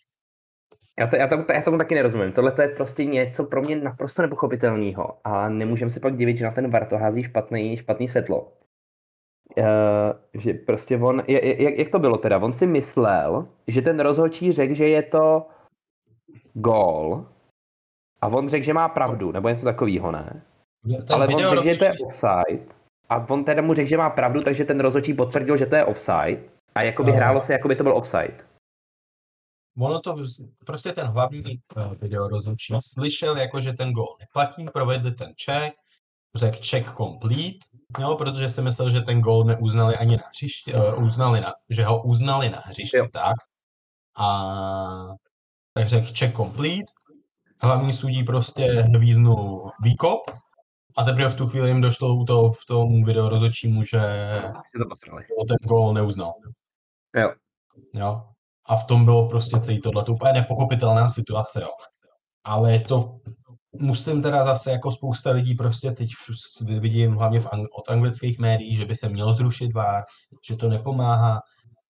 [0.99, 2.33] Já, to, já, tomu, já tomu taky nerozumím.
[2.33, 6.45] Tohle to je prostě něco pro mě naprosto nepochopitelného a nemůžeme se pak divit, že
[6.45, 8.53] na ten VAR to hází špatný, špatný světlo.
[9.59, 9.65] Uh,
[10.35, 12.39] že prostě on, jak, jak to bylo teda?
[12.39, 15.47] On si myslel, že ten rozhodčí řekl, že je to
[16.55, 17.27] gól,
[18.23, 20.43] a on řekl, že má pravdu, nebo něco takového, ne?
[20.83, 22.65] Ten Ale on řekl, že to je offside
[23.09, 25.85] a on teda mu řekl, že má pravdu, takže ten rozhodčí potvrdil, že to je
[25.85, 26.41] offside
[26.75, 27.17] a jakoby No.
[27.17, 28.37] hrálo se, jako by to byl offside.
[29.79, 30.17] ono to,
[30.67, 31.43] prostě ten hlavní
[31.77, 35.77] eh, video rozhodčí slyšel, jako že ten gól neplatí, provedli ten check,
[36.37, 37.59] řekl check complete,
[37.99, 41.85] jo, protože si myslel, že ten gól neuznali ani na hřišti, uh, uznali na, že
[41.85, 43.09] ho uznali na hřišti, Jo.
[43.13, 43.37] tak.
[44.19, 44.29] A
[45.75, 46.93] tak řekl check complete,
[47.63, 48.65] hlavní sudí prostě
[48.97, 50.31] hvíznul výkop
[50.97, 54.01] a teprve v tu chvíli jim došlo to v tom video rozhodčímu, že
[55.39, 56.33] to ten gól neuznal.
[57.17, 57.33] Jo.
[57.95, 58.23] Jo.
[58.67, 61.69] A v tom bylo prostě celý tohle to úplně nepochopitelná situace, jo.
[62.45, 63.17] Ale je to,
[63.81, 66.09] musím teda zase jako spousta lidí prostě teď
[66.79, 70.05] vidím hlavně v ang- od anglických médií, že by se měl zrušit VAR,
[70.49, 71.41] že to nepomáhá.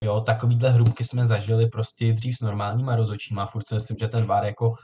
[0.04, 4.26] Jo, takovýhle hrubky jsme zažili prostě dřív s normálníma rozhodčíma, furt si myslím, že ten
[4.26, 4.74] VAR jako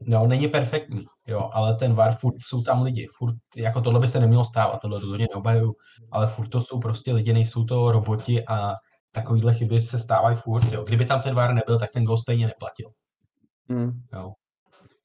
[0.00, 4.08] No, není perfektní, jo, ale ten VAR, furt jsou tam lidi, furt, jako tohle by
[4.08, 5.74] se nemělo stávat, tohle rozhodně neobhajuju,
[6.12, 8.72] ale furt to jsou prostě lidi, nejsou to roboti a
[9.12, 10.84] takovýhle chyby se stávají furt, jo.
[10.84, 12.90] Kdyby tam ten VAR nebyl, tak ten gol stejně neplatil,
[13.70, 13.92] Hmm.
[14.12, 14.32] jo.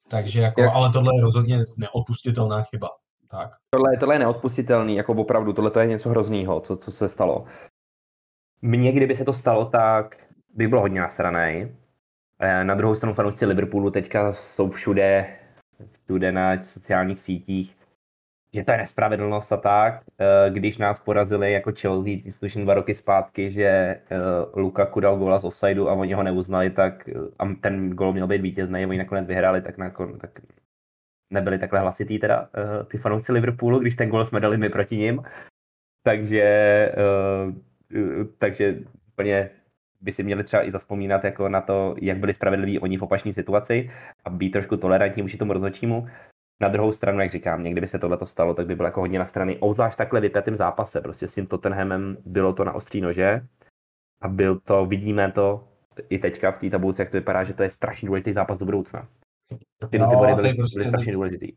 [0.09, 2.87] Takže jako, Jak- ale tohle je rozhodně neodpustitelná chyba,
[3.31, 3.49] tak.
[3.69, 7.45] Tohle, tohle je neodpustitelný, jako opravdu, tohle to je něco hroznýho, co, co se stalo.
[8.61, 10.15] Mně, kdyby se to stalo, tak
[10.53, 11.75] bych byl hodně nasranej.
[12.41, 15.37] Na druhou stranu fanoušci Liverpoolu teďka jsou všude,
[16.05, 17.75] všude na sociálních sítích,
[18.53, 20.03] že to je nespravedlnost a tak.
[20.19, 24.01] Eh, Když nás porazili jako Chelsea, tuším dva roky zpátky, že eh,
[24.55, 28.27] Lukaku dal góla z offsideu a oni ho neuznali, tak eh, a ten gól měl
[28.27, 30.39] být vítězný, oni nakonec vyhráli, tak, nakon, tak
[31.33, 32.49] nebyli takhle hlasitý teda
[32.87, 35.23] ty fanoušci Liverpoolu, když ten gol jsme dali my proti nim.
[36.03, 36.91] Takže,
[38.37, 39.49] takže úplně
[40.01, 43.33] by si měli třeba i zaspomínat jako na to, jak byli spravedliví oni v opačné
[43.33, 43.89] situaci
[44.25, 46.07] a být trošku tolerantní vůči tomu rozhodčímu.
[46.61, 49.19] Na druhou stranu, jak říkám, někdy by se tohle stalo, tak by bylo jako hodně
[49.19, 51.01] na strany, obzvlášť takhle vypjatým zápase.
[51.01, 53.47] Prostě s tím Tottenhamem bylo to na ostrý nože
[54.21, 55.67] a byl to, vidíme to
[56.09, 58.65] i teďka v té tabulce, jak to vypadá, že to je strašně důležitý zápas do
[58.65, 59.07] budoucna.
[59.89, 61.53] Ty No, body a byly, ty prostě byly strašně důležitý.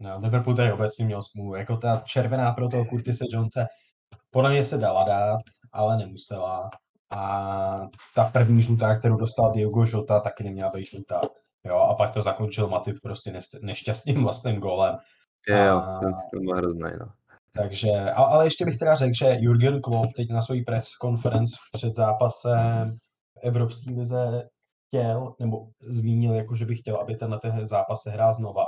[0.00, 1.54] No, Liverpool tady obecně měl smůlu.
[1.54, 3.66] Jako ta červená pro toho Curtise Jonese,
[4.30, 5.40] podle mě se dala dát,
[5.72, 6.70] ale nemusela.
[7.16, 11.20] A ta první žlutá, kterou dostal Diogo Jota, taky neměla být žlutá.
[11.64, 13.32] Jo, a pak to zakončil Matip prostě
[13.62, 14.96] nešťastným vlastním gólem.
[15.48, 17.06] Jo, A- to, to bylo hrozné, no.
[17.54, 21.56] Takže, a, ale ještě bych teda řekl, že Jurgen Klopp teď na svojí press conference
[21.72, 22.96] před zápasem
[23.34, 24.48] v Evropské lize
[24.86, 28.64] chtěl, nebo zmínil, jako, že by chtěl, aby tenhle ten zápas se hrál znova.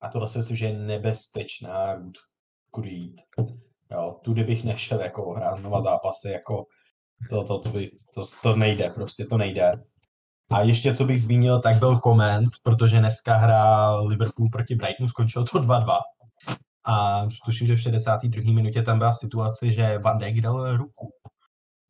[0.00, 2.18] A tohle si myslím, že je nebezpečná růd,
[2.70, 3.20] kudy jít.
[3.90, 6.64] Jo, tudy bych nešel jako hrát znova zápasy, jako
[7.30, 9.72] to, to, to, by, to, to nejde, prostě to nejde.
[10.50, 15.44] A ještě co bych zmínil, tak byl koment, protože dneska hrál Liverpool proti Brightonu, skončilo
[15.44, 15.98] to 2-2.
[16.86, 18.52] A tuším, že v 62.
[18.52, 21.12] minutě tam byla situace, že Van Dijk dal ruku.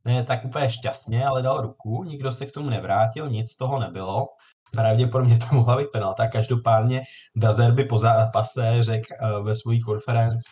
[0.04, 3.80] Ne tak úplně šťastně, ale dal ruku, nikdo se k tomu nevrátil, nic z toho
[3.80, 4.26] nebylo.
[4.72, 7.02] Pravděpodobně to mohla být penalta, každopádně
[7.36, 10.48] Dazer by po zápase řekl uh, ve své konferenci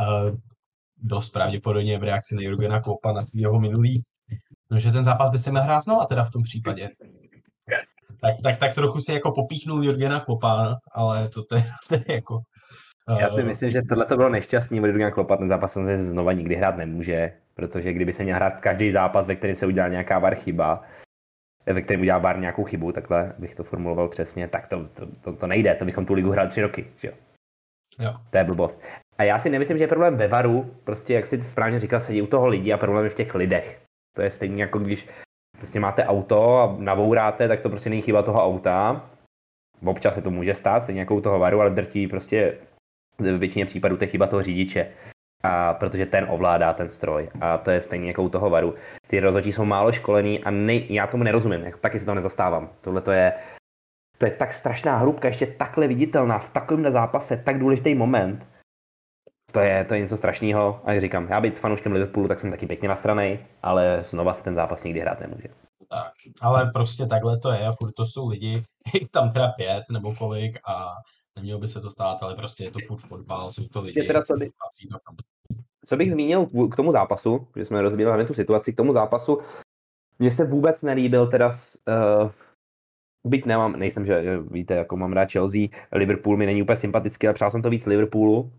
[0.00, 0.36] uh,
[0.96, 4.02] dost pravděpodobně v reakci na Jurgena Kloppa na jeho minulý,
[4.70, 6.88] no, že ten zápas by se měl hrát znova teda v tom případě.
[8.20, 12.14] Tak, tak, tak trochu si jako popíchnul Jurgena Kloppa, ale to, to, je, to je
[12.14, 12.40] jako...
[13.18, 16.04] Já si eh, myslím, že tohle to bylo nešťastný, protože Jurgen Klopp ten zápas samozřejmě
[16.04, 19.88] znova nikdy hrát nemůže, protože kdyby se měl hrát každý zápas, ve kterém se udělá
[19.88, 20.82] nějaká var chyba,
[21.66, 25.32] ve kterém udělá bar nějakou chybu, takhle bych to formuloval přesně, tak to, to, to,
[25.32, 27.14] to nejde, to bychom tu ligu hráli tři roky, že jo.
[27.98, 28.16] Jo.
[28.30, 28.82] To je blbost.
[29.18, 32.22] A já si nemyslím, že je problém ve varu, prostě jak si správně říkal, sedí
[32.22, 33.80] u toho lidi a problém je v těch lidech.
[34.16, 35.08] To je stejně jako když
[35.58, 39.10] prostě máte auto a navouráte, tak to prostě není chyba toho auta.
[39.84, 42.58] Občas se to může stát, stejně jako u toho varu, ale drtí prostě
[43.18, 44.88] v většině případů to je chyba toho řidiče.
[45.42, 47.28] A protože ten ovládá ten stroj.
[47.40, 48.74] A to je stejně jako u toho varu.
[49.06, 52.68] Ty rozhodčí jsou málo školený a nej, já tomu nerozumím, jako taky si to nezastávám.
[52.80, 53.32] Tohle to je,
[54.18, 58.46] to je tak strašná hrubka, ještě takhle viditelná, v takovémhle zápase, tak důležitý moment.
[59.52, 60.80] To je, to je něco strašného.
[60.84, 64.42] A jak říkám, já být fanouškem Liverpoolu, tak jsem taky pěkně nastranej, ale znova se
[64.42, 65.48] ten zápas nikdy hrát nemůže.
[65.88, 69.84] Tak, ale prostě takhle to je a furt to jsou lidi, jich tam teda pět
[69.90, 70.94] nebo kolik a
[71.36, 74.06] nemělo by se to stát, ale prostě je to furt fotbal, jsou to lidi.
[74.06, 74.50] Teda co by-.
[75.84, 79.38] Co bych zmínil k tomu zápasu, že jsme rozbírali hlavně tu situaci, k tomu zápasu,
[80.18, 82.30] mně se vůbec nelíbil teda, uh,
[83.26, 85.60] byť nemám, nejsem, že že víte, jako mám rád Chelsea,
[85.92, 88.52] Liverpool mi není úplně sympatický, ale přál jsem to víc Liverpoolu,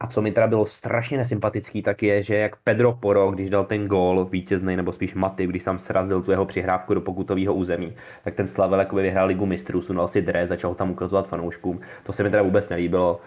[0.00, 3.64] A co mi teda bylo strašně nesympatický, tak je, že jak Pedro Poro, když dal
[3.64, 7.96] ten gól vítězný, nebo spíš Maty, když tam srazil tu jeho přihrávku do pokutového území,
[8.24, 11.80] tak ten Slavel jakoby vyhrál ligu mistrů, sundal si dres, začal tam ukazovat fanouškům.
[12.02, 13.20] To se mi teda vůbec nelíbilo.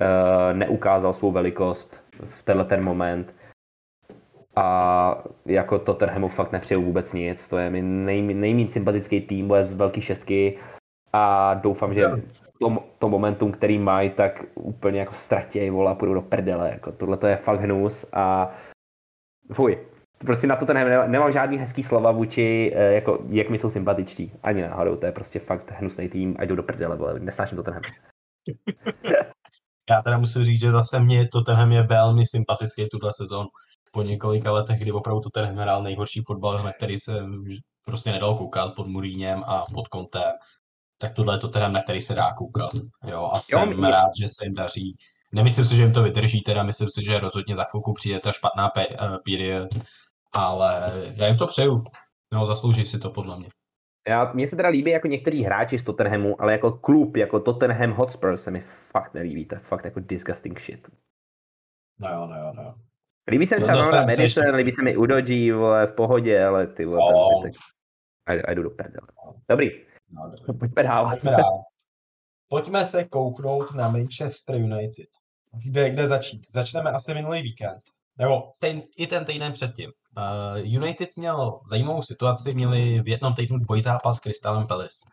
[0.00, 3.34] Uh, neukázal svou velikost v tenhle ten moment.
[4.56, 7.48] A jako Tottenhamu fakt nepřeju vůbec nic.
[7.48, 10.58] To je mi nej, nejméně sympatický tým, bude z velký šestky
[11.12, 12.06] a doufám, že
[12.60, 16.70] to, to momentum, který mají, tak úplně jako ztratějí, vola, půjdou do prdele.
[16.70, 18.50] Jako, tohle to je fakt hnus a
[19.52, 19.78] fuj.
[20.18, 23.70] Prostě na to ten nemám, nemám žádný hezký slova vůči, eh, jako, jak mi jsou
[23.70, 24.32] sympatičtí.
[24.42, 27.62] Ani náhodou, to je prostě fakt hnusný tým a jdou do prdele, vole, nesnáším to
[27.62, 27.82] tenhle.
[29.90, 33.48] Já teda musím říct, že zase mě Tottenham je velmi sympatický tuhle sezónu.
[33.92, 37.12] Po několika letech, kdy opravdu Tottenham hrál nejhorší fotbal, na který se
[37.84, 40.32] prostě nedal koukat pod Muríněm a pod Kontem,
[40.98, 42.70] tak tohle je to teda, na který se dá koukat.
[43.06, 44.96] Jo, a jsem jo, rád, že se jim daří.
[45.32, 48.32] Nemyslím si, že jim to vydrží, teda myslím si, že rozhodně za chvilku přijde ta
[48.32, 49.68] špatná pe- uh, period,
[50.32, 51.82] ale já jim to přeju.
[52.32, 53.48] No, zaslouží si to podle mě.
[54.08, 57.92] Já, mně se teda líbí jako někteří hráči z Tottenhamu, ale jako klub, jako Tottenham
[57.92, 60.88] Hotspur se mi fakt nelíbí, to je fakt jako disgusting shit.
[61.98, 62.74] No jo, no jo, no jo.
[63.30, 64.40] Líbí se mi no, třeba Madison, ještě...
[64.40, 67.44] líbí se mi Udoji, vole, v pohodě, ale ty vole, oh.
[68.24, 69.06] tak, a, jdu do prdele.
[69.48, 69.70] Dobrý,
[70.10, 71.10] No, Pojďme dál.
[71.10, 71.62] Pojďme dál.
[72.48, 75.08] Pojďme se kouknout na Manchester United.
[75.64, 76.50] Kde, kde začít?
[76.52, 77.80] Začneme asi minulý víkend.
[78.18, 79.90] Nebo ten, i ten týden předtím.
[80.16, 85.04] Uh, United měl zajímavou situaci, měli v jednom týdnu dvojzápas s Crystalem Palace.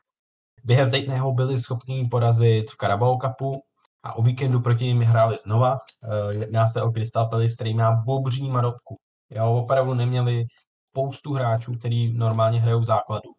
[0.64, 3.64] Během týdne ho byli schopni porazit v Carabao Cupu
[4.04, 5.72] a o víkendu proti nim hráli znova.
[5.74, 8.96] Uh, jedná se o Crystal Palace, který má bobří marotku.
[9.30, 10.46] Jo, opravdu neměli
[10.90, 13.30] spoustu hráčů, který normálně hrajou v základu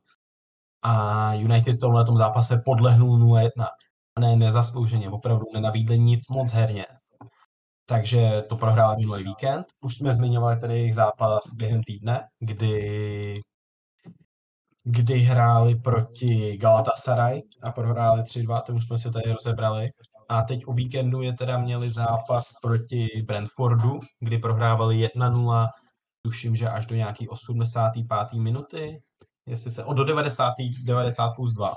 [0.87, 3.49] a United v tomhle tom zápase podlehnul 0-1.
[4.19, 6.87] Ne, nezaslouženě, opravdu nenavídli nic moc herně.
[7.87, 9.67] Takže to prohráli minulý víkend.
[9.85, 13.41] Už jsme zmiňovali tady jejich zápas během týdne, kdy
[14.89, 19.89] kdy hráli proti Galatasaray a prohráli 3-2, to už jsme si tady rozebrali.
[20.29, 25.67] A teď o víkendu je teda měli zápas proti Brentfordu, kdy prohrávali 1-0,
[26.23, 28.39] tuším, že až do nějaký 85.
[28.39, 29.01] minuty,
[29.47, 30.55] jestli se, o do 90.
[30.85, 31.75] 90 plus 2.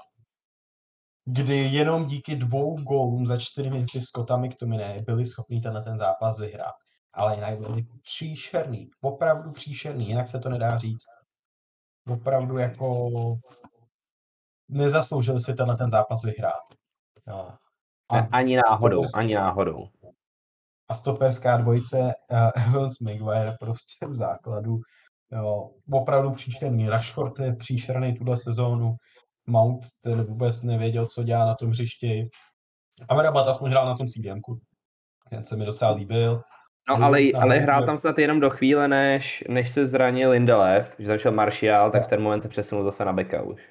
[1.26, 6.40] Kdy jenom díky dvou gólům za čtyři minuty Scotta McTominay byli schopni tenhle ten zápas
[6.40, 6.76] vyhrát.
[7.14, 11.06] Ale jinak byli příšerný, opravdu příšerný, jinak se to nedá říct.
[12.08, 13.10] Opravdu jako
[14.70, 16.64] nezasloužil si tenhle ten zápas vyhrát.
[17.28, 17.58] No.
[18.12, 19.88] A ani náhodou, stoperská, ani náhodou.
[20.90, 24.80] A stoperská dvojice uh, Evans Maguire prostě v základu
[25.32, 26.90] Jo, opravdu příšerný.
[26.90, 28.96] Rashford je příšerný tuhle sezónu.
[29.48, 32.30] Mount ten vůbec nevěděl, co dělá na tom hřišti.
[33.10, 34.42] Amrabat aspoň hrál na tom CDM.
[35.30, 36.42] Ten se mi docela líbil.
[36.90, 41.08] No ale, ale hrál tam snad jenom do chvíle, než, než se zranil Lindelef, že
[41.08, 43.62] začal Martial, tak v ten moment se přesunul zase na beka už.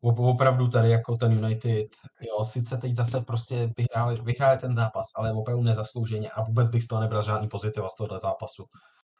[0.00, 1.86] Opravdu tady jako ten United,
[2.20, 6.82] jo, sice teď zase prostě vyhráli, vyhráli ten zápas, ale opravdu nezaslouženě a vůbec bych
[6.82, 8.64] z toho nebral žádný pozitiva z tohohle zápasu.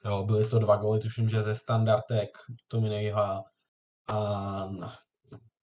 [0.04, 2.30] Jo, byly to dva goly, tuším, že ze standardek
[2.68, 3.44] to mi nejhá.
[4.08, 4.68] A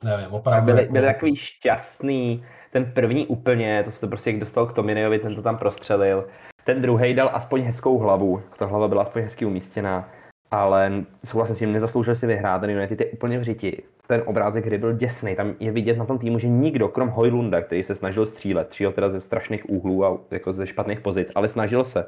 [0.04, 0.66] nevím, opravdu.
[0.66, 0.92] Byli, jako...
[0.92, 5.42] byli takový šťastný, ten první úplně, to se prostě jak dostal k Tominejovi, ten to
[5.42, 6.28] tam prostřelil.
[6.64, 10.08] Ten druhý dal aspoň hezkou hlavu, ta hlava byla aspoň hezky umístěná,
[10.50, 13.82] ale souhlasím s tím, nezasloužil si vyhrát, ten United je úplně v řiti.
[14.06, 17.60] Ten obrázek hry byl děsný, tam je vidět na tom týmu, že nikdo, krom Hojlunda,
[17.60, 21.48] který se snažil střílet, střílel teda ze strašných úhlů a jako ze špatných pozic, ale
[21.48, 22.06] snažil se,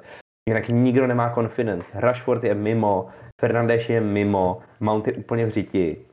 [0.49, 2.01] Jinak nikdo nemá confidence.
[2.01, 3.09] Rashford je mimo,
[3.41, 6.07] Fernandes je mimo, Mount je úplně v řiti.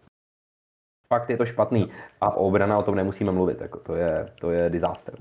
[1.08, 1.90] Fakt je to špatný.
[2.22, 3.62] A o obrana o tom nemusíme mluvit.
[3.62, 5.16] Jako to, je, to je disaster.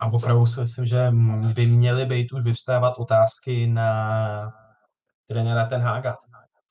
[0.00, 1.10] A opravdu si myslím, že
[1.54, 4.52] by měly být už vyvstávat otázky na
[5.28, 6.16] trenéra Ten Haga.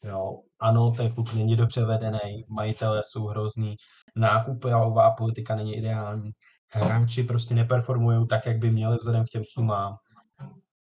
[0.04, 3.76] Jo, ano, ten klub není dobře vedený, majitelé jsou hrozný,
[4.16, 6.32] nákupová politika není ideální,
[6.72, 9.96] hráči prostě neperformují tak, jak by měli vzhledem k těm sumám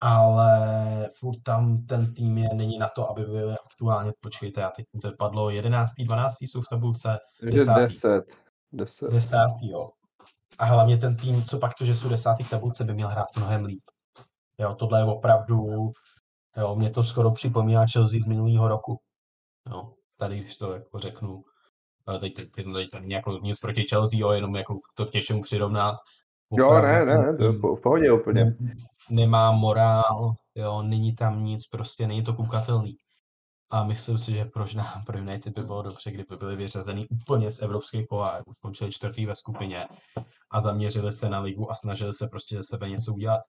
[0.01, 4.87] ale furt tam ten tým je, není na to, aby byli aktuálně, počkejte, já teď
[5.03, 5.93] to padlo 11.
[5.99, 6.37] 12.
[6.41, 7.75] jsou v tabulce, 10.
[7.75, 8.25] 10.
[8.73, 9.11] 10.
[9.11, 9.37] 10.
[9.63, 9.91] jo.
[10.59, 12.31] A hlavně ten tým, co pak to, že jsou 10.
[12.45, 13.83] v tabulce, by měl hrát mnohem líp.
[14.59, 15.93] Jo, tohle je opravdu,
[16.57, 19.01] jo, mě to skoro připomíná Chelsea z minulého roku.
[19.71, 21.43] Jo, tady, když to jako řeknu,
[22.21, 25.97] teď, teď, teď, teď nějakou nic proti Chelsea, jo, jenom jako to těžším přirovnat,
[26.53, 28.57] Jo, ne, ne, to v pohodě úplně.
[29.11, 32.97] Nemá morál, jo, není tam nic, prostě není to koukatelný.
[33.71, 34.65] A myslím si, že pro,
[35.07, 38.43] pro United by bylo dobře, kdyby byli vyřazení úplně z evropských pohár.
[38.59, 39.87] Skončili čtvrtý ve skupině
[40.51, 43.41] a zaměřili se na ligu a snažili se prostě ze sebe něco udělat.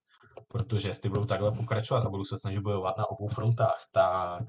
[0.48, 4.44] protože jestli budou takhle pokračovat a budou se snažit bojovat na obou frontách, tak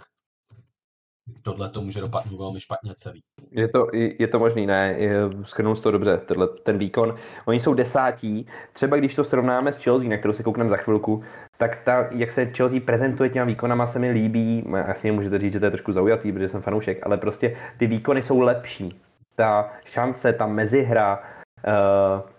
[1.42, 3.22] tohle to může dopadnout velmi špatně celý.
[3.50, 4.96] Je to, je to možný, ne,
[5.42, 7.14] schrnul to dobře, tenhle, ten výkon.
[7.44, 11.22] Oni jsou desátí, třeba když to srovnáme s Chelsea, na kterou se koukneme za chvilku,
[11.58, 14.64] tak ta, jak se Chelsea prezentuje těma výkonama, se mi líbí.
[14.86, 17.86] Asi mi můžete říct, že to je trošku zaujatý, protože jsem fanoušek, ale prostě ty
[17.86, 19.00] výkony jsou lepší.
[19.36, 21.22] Ta šance, ta mezihra,
[21.66, 22.30] uh,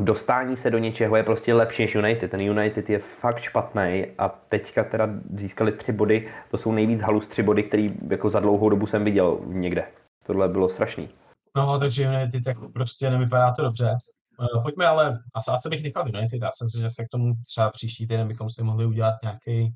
[0.00, 2.30] dostání se do něčeho je prostě lepší než United.
[2.30, 6.28] Ten United je fakt špatný a teďka teda získali tři body.
[6.50, 9.84] To jsou nejvíc halus tři body, který jako za dlouhou dobu jsem viděl někde.
[10.26, 11.08] Tohle bylo strašný.
[11.56, 13.96] No, takže United tak prostě nevypadá to dobře.
[14.38, 17.32] Uh, pojďme ale, asi, asi bych nechal United, já jsem si, že se k tomu
[17.46, 19.74] třeba příští týden bychom si mohli udělat nějaký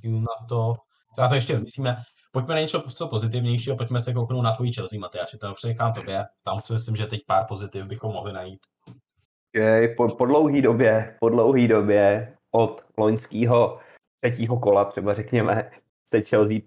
[0.00, 0.74] díl na to.
[1.18, 1.96] Já to ještě myslíme.
[2.32, 6.24] Pojďme na něco co pozitivnějšího, pojďme se kouknout na tvojí Chelsea, Matyáši, to přenechám tobě.
[6.42, 8.60] Tam si myslím, že teď pár pozitiv bychom mohli najít.
[9.96, 13.78] Po, po dlouhý době, po dlouhý době od loňského
[14.20, 15.70] třetího kola, třeba řekněme,
[16.08, 16.58] se Chelsea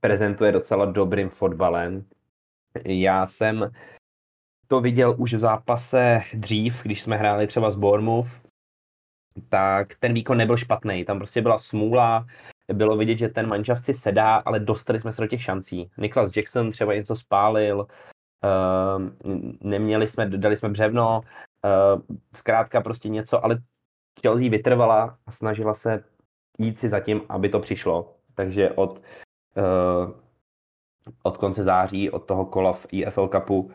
[0.00, 2.04] prezentuje docela dobrým fotbalem.
[2.84, 3.72] Já jsem
[4.66, 8.40] to viděl už v zápase dřív, když jsme hráli třeba s Bournemouth,
[9.48, 11.04] tak ten výkon nebyl špatný.
[11.04, 12.26] Tam prostě byla smůla,
[12.72, 15.90] bylo vidět, že ten manžaft si sedá, ale dostali jsme se do těch šancí.
[15.98, 17.86] Niklas Jackson třeba něco spálil,
[18.44, 19.02] uh,
[19.60, 21.20] neměli jsme, dali jsme břevno,
[22.34, 23.62] zkrátka prostě něco, ale
[24.20, 26.04] Chelsea vytrvala a snažila se
[26.58, 28.14] jít si zatím, aby to přišlo.
[28.34, 29.02] Takže od,
[29.56, 30.12] uh,
[31.22, 33.70] od konce září, od toho kola v EFL Cupu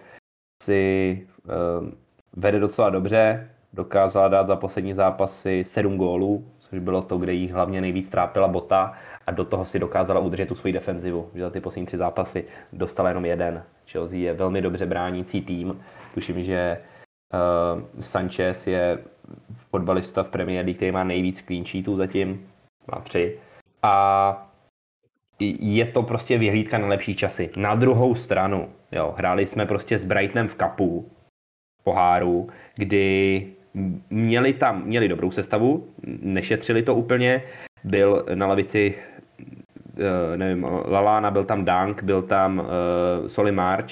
[0.63, 1.89] si uh,
[2.33, 7.51] vede docela dobře, dokázala dát za poslední zápasy sedm gólů, což bylo to, kde jí
[7.51, 8.93] hlavně nejvíc trápila bota
[9.27, 12.45] a do toho si dokázala udržet tu svoji defenzivu, že za ty poslední tři zápasy
[12.73, 13.63] dostala jenom jeden.
[13.87, 15.81] Chelsea je velmi dobře bránící tým,
[16.13, 16.77] tuším, že
[17.33, 18.99] uh, Sanchez je
[19.69, 22.47] fotbalista v Premier League, který má nejvíc clean sheetů zatím,
[22.91, 23.39] má tři.
[23.83, 24.45] A
[25.59, 27.49] je to prostě vyhlídka na lepší časy.
[27.57, 31.11] Na druhou stranu, jo, hráli jsme prostě s Brightonem v kapu,
[31.83, 33.47] poháru, kdy
[34.09, 35.87] měli tam, měli dobrou sestavu,
[36.21, 37.43] nešetřili to úplně,
[37.83, 38.95] byl na lavici
[39.97, 43.89] eh, nevím, Lalana, byl tam Dank, byl tam uh, Soli March,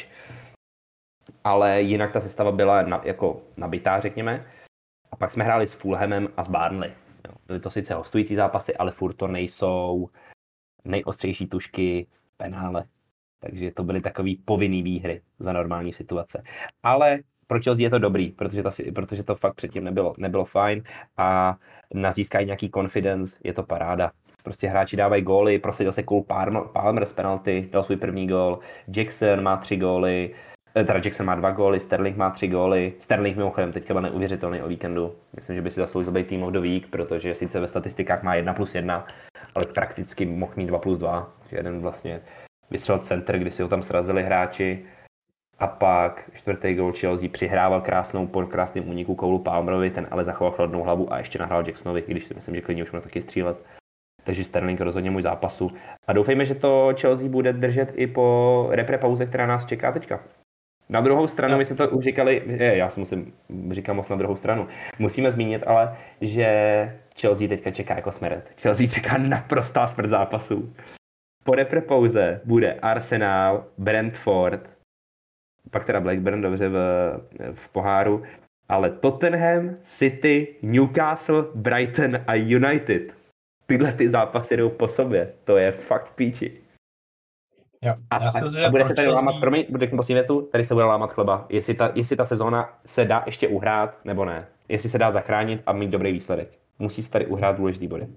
[1.43, 4.45] ale jinak ta sestava byla na, jako nabitá, řekněme.
[5.11, 6.91] A pak jsme hráli s Fulhamem a s Barnley.
[7.27, 7.33] Jo.
[7.47, 10.09] Byly to sice hostující zápasy, ale furt to nejsou
[10.85, 12.07] nejostřejší tušky
[12.37, 12.85] penále.
[13.39, 16.43] Takže to byly takové povinné výhry za normální situace.
[16.83, 20.83] Ale pro Chelsea je to dobrý, protože, ta, protože to fakt předtím nebylo, nebylo fajn
[21.17, 21.57] a
[21.93, 24.11] na získání nějaký confidence je to paráda.
[24.43, 26.23] Prostě hráči dávají góly, prosadil se Cole
[26.73, 28.59] Palmer z penalty, dal svůj první gól,
[28.95, 30.35] Jackson má tři góly,
[30.85, 32.93] teda Jackson má dva góly, Sterling má tři góly.
[32.99, 35.15] Sterling mimochodem teďka byl neuvěřitelný o víkendu.
[35.35, 38.35] Myslím, že by si zasloužil být tým of the week, protože sice ve statistikách má
[38.35, 39.05] 1 plus 1,
[39.55, 41.29] ale prakticky mohl mít 2 plus 2.
[41.51, 42.21] Jeden vlastně
[42.71, 44.85] vystřelil center, kdy si ho tam srazili hráči
[45.59, 50.53] a pak čtvrtý gol Chelsea přihrával krásnou po krásným úniku Koulu Palmerovi, ten ale zachoval
[50.53, 53.57] chladnou hlavu a ještě nahrál Jacksonovi, když si myslím, že klidně už mohl taky střílet.
[54.23, 55.71] Takže Sterling rozhodně můj zápasu.
[56.07, 60.19] A doufejme, že to Chelsea bude držet i po repre pauze, která nás čeká teďka.
[60.89, 63.33] Na druhou stranu, my jsme to už říkali, je, já si musím,
[63.71, 64.67] říkám moc na druhou stranu,
[64.99, 66.47] musíme zmínit ale, že
[67.21, 68.49] Chelsea teďka čeká jako smrt.
[68.61, 70.73] Chelsea čeká naprostá smrt zápasů.
[71.43, 74.69] Po repre pauze bude Arsenal, Brentford,
[75.71, 76.77] pak teda Blackburn dobře v,
[77.53, 78.23] v poháru,
[78.69, 83.13] ale Tottenham, City, Newcastle, Brighton a United.
[83.65, 85.33] Tyhle ty zápasy jdou po sobě.
[85.43, 86.66] To je fakt píči.
[87.81, 90.73] Jo, a, já a, a bude se tady lámat, promiň, bude poslední větu, tady se
[90.73, 91.45] bude lámat chleba.
[91.49, 94.47] Jestli ta, jestli ta sezóna se dá ještě uhrát, nebo ne.
[94.69, 96.59] Jestli se dá zachránit a mít dobrý výsledek.
[96.79, 98.07] Musí se tady uhrát důležitý body.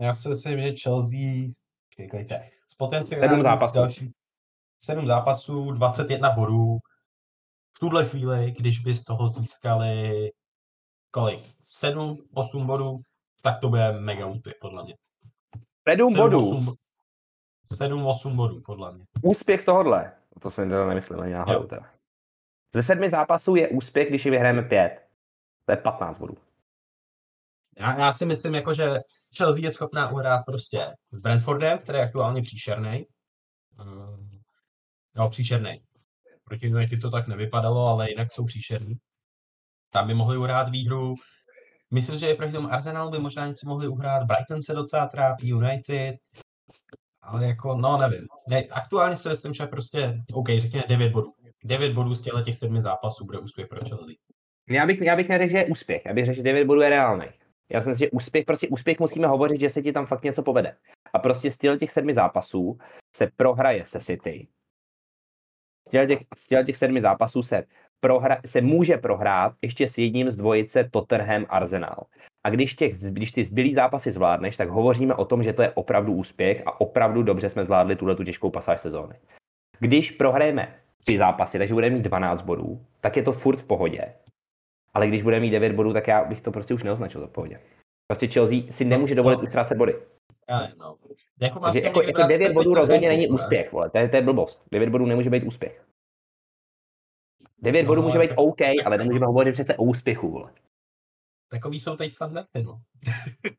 [0.00, 1.48] Já si myslím, že Chelsea,
[1.90, 3.42] čekajte, s potenciálem
[3.74, 4.12] další,
[4.80, 6.78] 7 zápasů, 21 bodů.
[7.76, 10.30] V tuhle chvíli, když by z toho získali
[11.10, 11.40] kolik?
[11.64, 13.00] 7, 8 bodů,
[13.42, 14.94] tak to bude mega úspěch, podle mě.
[15.88, 16.48] 7 bodů?
[16.48, 16.74] 7,
[18.06, 19.04] 8 bodů, podle mě.
[19.22, 20.12] Úspěch z tohohle?
[20.40, 21.66] To jsem teda nemyslel ani náhodou.
[21.66, 21.90] Teda.
[22.74, 25.08] Ze sedmi zápasů je úspěch, když je vyhrajeme pět.
[25.64, 26.36] To je 15 bodů.
[27.78, 28.94] Já, já si myslím, jako, že
[29.36, 33.06] Chelsea je schopná uhrát prostě s Brentfordem, který je aktuálně příšerný.
[35.14, 35.82] No, příšerný.
[36.44, 38.94] Proti United to tak nevypadalo, ale jinak jsou příšerní.
[39.90, 41.14] Tam by mohli uhrát výhru.
[41.90, 44.26] Myslím, že i proti tomu Arsenal by možná něco mohli uhrát.
[44.26, 46.16] Brighton se docela trápí, United.
[47.28, 48.26] Ale jako, no nevím.
[48.48, 51.34] Ne, aktuálně se myslím, že prostě, OK, řekněme 9 bodů.
[51.64, 54.14] 9 bodů z těchto těch sedmi zápasů bude úspěch pro Chelsea.
[54.68, 56.02] Já bych, já bych neřekl, že je úspěch.
[56.06, 57.26] Já bych řekl, že 9 bodů je reálný.
[57.72, 60.42] Já si myslím, že úspěch, prostě úspěch musíme hovořit, že se ti tam fakt něco
[60.42, 60.76] povede.
[61.12, 62.78] A prostě z těch sedmi zápasů
[63.16, 64.48] se prohraje se City.
[65.88, 67.64] Z těch, z těch sedmi zápasů se,
[68.00, 72.06] prohra, se může prohrát ještě s jedním z dvojice Tottenham Arsenal.
[72.46, 75.70] A když, těch, když ty zbylý zápasy zvládneš, tak hovoříme o tom, že to je
[75.70, 79.14] opravdu úspěch a opravdu dobře jsme zvládli tuhle tu těžkou pasáž sezóny.
[79.78, 84.14] Když prohrajeme tři zápasy, takže budeme mít 12 bodů, tak je to furt v pohodě.
[84.94, 87.60] Ale když budeme mít 9 bodů, tak já bych to prostě už neoznačil za pohodě.
[88.12, 89.96] Prostě Chelsea si nemůže dovolit utrácet body.
[90.48, 90.96] Ale no.
[91.40, 93.90] Jako, vlastně jako, jako 9 bodů rozhodně není úspěch, vole.
[93.90, 94.62] To je, to je blbost.
[94.70, 95.84] 9 bodů nemůže být úspěch.
[97.62, 100.50] 9 no, bodů může být OK, ale nemůžeme hovořit přece o úspěchu, vole.
[101.48, 102.80] Takový jsou teď standardy, no.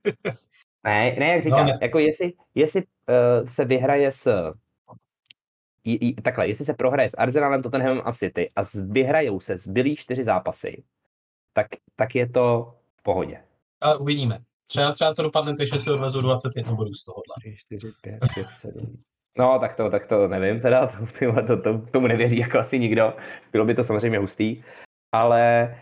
[0.83, 4.53] ne, ne, jak říkám, no, jako jestli, jestli uh, se vyhraje s
[5.83, 9.95] i, i, takhle, jestli se prohraje s Arsenalem, Tottenhamem a City a vyhrajou se zbylý
[9.95, 10.83] čtyři zápasy,
[11.53, 13.43] tak, tak je to v pohodě.
[13.81, 14.39] A uvidíme.
[14.67, 17.35] Třeba, třeba to dopadne tak, že si odvezu 21 bodů z tohohle.
[17.39, 19.03] 3, 4, 5, 5, 7.
[19.37, 20.87] No, tak to, tak to nevím teda,
[21.19, 23.13] to, to, to, tomu nevěří jako asi nikdo.
[23.51, 24.63] Bylo by to samozřejmě hustý,
[25.11, 25.75] ale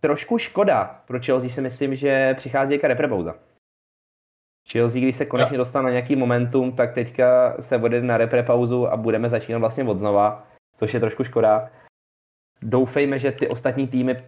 [0.00, 3.34] trošku škoda pro Chelsea si myslím, že přichází jaká reprepouza.
[4.72, 8.96] Chelsea, když se konečně dostal na nějaký momentum, tak teďka se odjede na reprepauzu a
[8.96, 10.46] budeme začínat vlastně od znova,
[10.76, 11.70] což je trošku škoda.
[12.62, 14.24] Doufejme, že ty ostatní týmy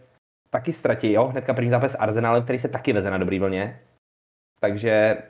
[0.50, 1.26] taky ztratí, jo?
[1.26, 3.80] Hnedka první zápas s Arsenalem, který se taky veze na dobrý vlně.
[4.60, 5.22] Takže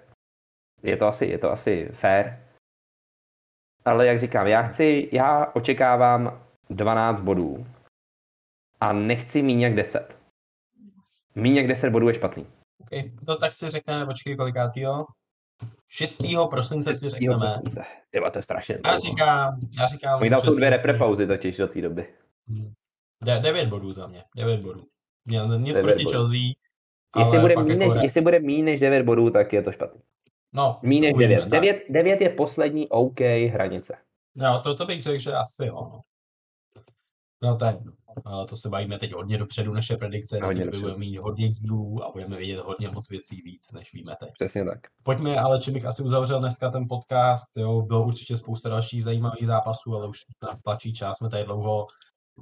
[0.83, 2.37] je to asi, je to asi fair.
[3.85, 6.41] Ale jak říkám, já chci, já očekávám
[6.71, 7.67] 12 bodů
[8.81, 10.20] a nechci míň jak 10.
[11.35, 12.47] Míň jak 10 bodů je špatný.
[12.81, 13.13] Okay.
[13.29, 15.07] No tak si řekneme, počkej, kolikátýho?
[15.89, 16.23] 6.
[16.51, 17.39] prosince si řekneme.
[17.39, 17.85] Prosince.
[18.11, 18.79] Tyba, to je strašně.
[18.87, 20.21] Já říkám, já říkám.
[20.21, 22.15] Oni tam jsou dvě reprepauzy totiž do té doby.
[22.49, 22.73] Hmm.
[23.25, 24.85] De- 9 bodů za mě, 9 bodů.
[25.25, 26.11] Měl nic proti bodů.
[26.11, 26.53] Chelsea.
[27.19, 28.05] Jestli bude, míň než, jako...
[28.05, 30.01] jestli bude míň než 9 bodů, tak je to špatný.
[30.53, 31.49] No, míň než 9.
[31.49, 31.83] 9.
[31.89, 33.97] 9 je poslední OK hranice.
[34.35, 35.75] No, to, to bych řekl, že asi jo.
[35.75, 36.01] No,
[37.43, 37.77] no tak,
[38.49, 42.13] to se bavíme teď hodně dopředu, naše predikce, hodně na budeme mít hodně dílů a
[42.13, 44.31] budeme vědět hodně moc věcí víc, než víme teď.
[44.33, 44.79] Přesně tak.
[45.03, 49.47] Pojďme, ale čím bych asi uzavřel dneska ten podcast, jo, bylo určitě spousta dalších zajímavých
[49.47, 51.87] zápasů, ale už nás tlačí čas, jsme tady dlouho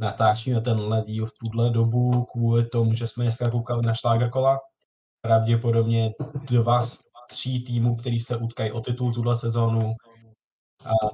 [0.00, 4.58] natáčíme tenhle díl v tuhle dobu kvůli tomu, že jsme dneska koukali na šlágerkola.
[5.20, 6.10] Pravděpodobně
[6.50, 7.00] dva z
[7.30, 9.94] tří týmů, který se utkají o titul tuhle sezónu.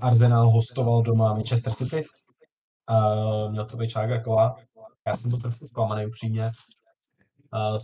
[0.01, 2.05] Arsenal hostoval doma Manchester City.
[3.51, 4.57] Měl to být šlágerkola.
[5.07, 6.51] Já jsem to trošku zklamaný upřímně.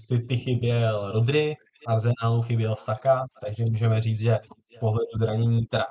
[0.06, 1.56] City chyběl Rodry,
[1.86, 4.38] Arsenalu chyběl Saka, takže můžeme říct, že
[4.80, 5.84] pohledu zranění, teda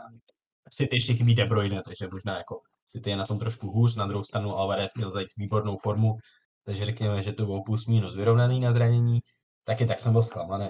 [0.70, 4.06] City ještě chybí De Bruyne, takže možná jako City je na tom trošku hůř, na
[4.06, 6.18] druhou stranu Alvarez měl zajít výbornou formu,
[6.66, 9.20] takže řekněme, že to bylo plus minus vyrovnaný na zranění,
[9.64, 10.70] taky tak jsem byl zklamaný.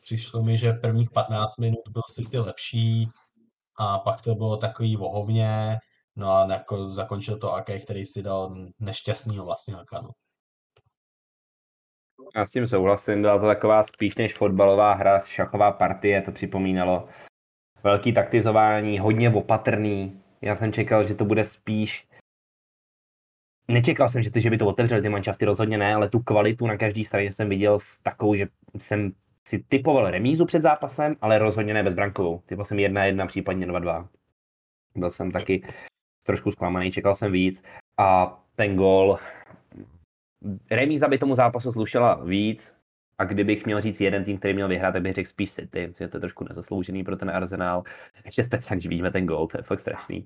[0.00, 3.08] Přišlo mi, že prvních 15 minut byl City lepší
[3.78, 5.78] a pak to bylo takový vohovně,
[6.16, 10.08] no a jako zakončil to Ake, který si dal nešťastný vlastně na kanu.
[12.36, 17.08] Já s tím souhlasím, byla to taková spíš než fotbalová hra, šachová partie, to připomínalo.
[17.82, 22.10] Velký taktizování, hodně opatrný, já jsem čekal, že to bude spíš
[23.70, 26.66] Nečekal jsem, že, ty, že by to otevřeli ty manšafty, rozhodně ne, ale tu kvalitu
[26.66, 28.46] na každé straně jsem viděl v takovou, že
[28.78, 29.12] jsem
[29.48, 32.42] si typoval remízu před zápasem, ale rozhodně ne bezbrankovou.
[32.46, 34.08] Typoval jsem jedna jedna, případně dva dva.
[34.94, 35.62] Byl jsem taky
[36.30, 37.62] trošku zklamaný, čekal jsem víc
[37.98, 39.18] a ten gol,
[40.70, 42.80] remíza by tomu zápasu slušela víc,
[43.20, 45.92] a kdybych měl říct jeden tým, který měl vyhrát, tak bych řekl spíš City.
[45.98, 47.82] Že to je trošku nezasloužený pro ten Arsenal.
[48.24, 50.24] Ještě speciálně, když vidíme ten gol, to je fakt strašný.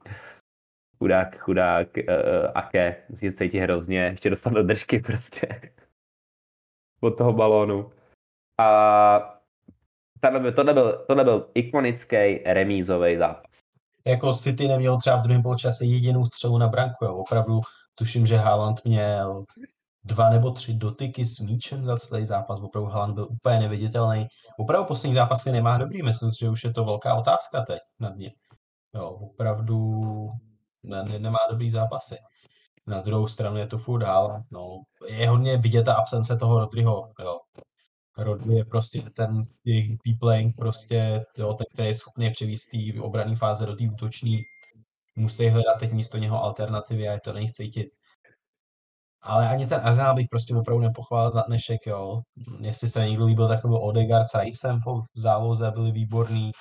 [0.98, 5.72] Chudák, chudák, uh, Ake, musí se cítit hrozně, ještě dostat do držky prostě
[7.00, 7.92] od toho balónu.
[8.60, 9.40] A
[10.20, 13.63] tohle, tohle, byl, tohle byl ikonický remízový zápas.
[14.06, 17.16] Jako City neměl třeba v druhém poločase jedinou střelu na branku, jo.
[17.16, 17.60] opravdu
[17.94, 19.44] tuším, že Haaland měl
[20.04, 22.60] dva nebo tři dotyky s míčem za celý zápas.
[22.60, 24.26] Opravdu Haaland byl úplně neviditelný.
[24.58, 28.10] Opravdu poslední zápasy nemá dobrý, myslím si, že už je to velká otázka teď na
[28.10, 28.32] dně.
[28.94, 30.02] Jo, opravdu
[30.82, 32.16] ne, ne, nemá dobrý zápasy.
[32.86, 34.42] Na druhou stranu je to furt dál.
[34.50, 37.02] No, je hodně vidět ta absence toho Rodryho.
[37.20, 37.38] Jo.
[38.16, 43.00] Rodry je prostě ten jejich deep playing, prostě, jo, ten, který je schopný přivést té
[43.00, 44.42] obrané fáze do té útoční.
[45.16, 47.88] Musí hledat teď místo něho alternativy a je to není cítit
[49.24, 52.22] ale ani ten Arsenal bych prostě opravdu nepochválil za dnešek, jo.
[52.60, 54.80] Jestli se někdo líbil, tak byl Odegaard s Ricem
[55.14, 56.52] v záloze, byli výborný.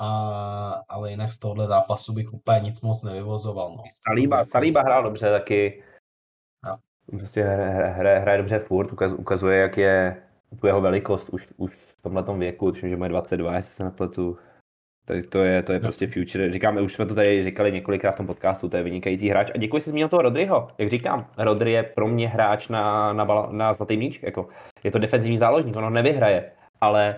[0.00, 3.70] A, ale jinak z tohohle zápasu bych úplně nic moc nevyvozoval.
[3.76, 3.82] No.
[4.08, 5.82] Saliba, Saliba hrál dobře taky.
[6.64, 6.76] No.
[7.18, 10.22] Prostě hraje, hraje, hraje dobře furt, ukazuje, jak je
[10.60, 14.38] tu jeho velikost už, už v tomhle věku, tuším, že má 22, jestli se nepletu.
[15.06, 16.52] Tak to je, to je prostě future.
[16.52, 19.50] Říkáme, už jsme to tady říkali několikrát v tom podcastu, to je vynikající hráč.
[19.54, 20.68] A děkuji, že jsi zmínil toho Rodryho.
[20.78, 24.20] Jak říkám, Rodry je pro mě hráč na, na, bala, na zlatý míč.
[24.22, 24.48] Jako,
[24.84, 26.50] je to defenzivní záložník, ono nevyhraje.
[26.80, 27.16] Ale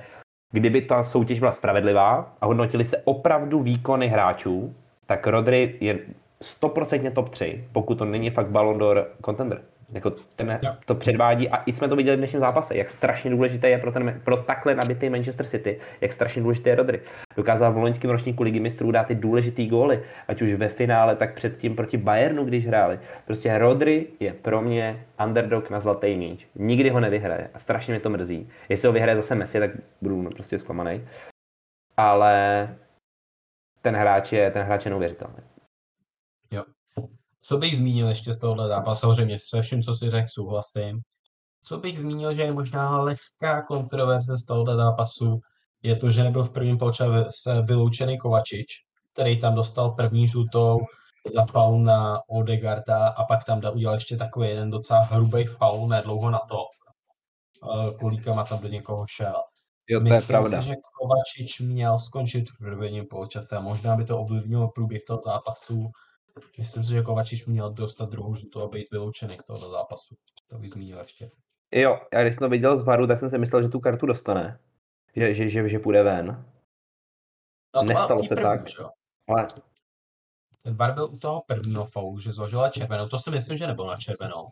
[0.53, 4.75] kdyby ta soutěž byla spravedlivá a hodnotili se opravdu výkony hráčů,
[5.07, 5.99] tak Rodry je
[6.43, 9.63] 100% top 3, pokud to není fakt Ballon d'Or contender.
[9.93, 13.69] Jako ten to předvádí a i jsme to viděli v dnešním zápase, jak strašně důležité
[13.69, 17.01] je pro, ten, pro takhle nabitý Manchester City, jak strašně důležité je Rodry.
[17.37, 21.35] Dokázal v loňském ročníku ligy mistrů dát ty důležitý góly, ať už ve finále, tak
[21.35, 23.01] předtím proti Bayernu, když hráli.
[23.25, 26.47] Prostě Rodry je pro mě underdog na zlatý míč.
[26.55, 28.49] Nikdy ho nevyhraje a strašně mě to mrzí.
[28.69, 29.71] Jestli ho vyhraje zase Messi, tak
[30.03, 31.09] budu prostě zklamaný.
[31.97, 32.69] Ale
[33.83, 35.56] ten hráč je, ten hráč je neuvěřitelný.
[37.47, 39.01] Co bych zmínil ještě z tohohle zápasu?
[39.01, 41.01] Samozřejmě se vším, co si řekl, souhlasím.
[41.63, 45.41] Co bych zmínil, že je možná lehká kontroverze z tohohle zápasu,
[45.83, 48.67] je to, že nebyl v prvním poločase vyloučený Kovačič,
[49.13, 50.81] který tam dostal první žlutou
[51.35, 56.31] za faul na Odegarda a pak tam udělal ještě takový jeden docela hrubý faul, nedlouho
[56.31, 56.65] na to.
[58.01, 59.35] Kolíkama tam do někoho šel.
[59.89, 60.63] Jo, to Myslím je pravda.
[60.63, 65.21] si, že Kovačič měl skončit v prvním poločase a možná by to ovlivnilo průběh toho
[65.25, 65.91] zápasu
[66.59, 70.17] Myslím si, že Kovačič měl dostat druhou žlutou a být vyloučený z tohoto zápasu.
[70.51, 71.31] To bych zmínil ještě.
[71.73, 74.07] Jo, já když jsem to viděl z varu, tak jsem si myslel, že tu kartu
[74.07, 74.59] dostane.
[75.17, 76.45] Že, že, že, že půjde ven.
[77.77, 78.63] No, Nestalo se první, tak.
[79.29, 79.47] Ale...
[80.63, 83.09] Ten bar byl u toho prvního faulu, že zvažovala červenou.
[83.09, 84.47] To si myslím, že nebyl na červenou.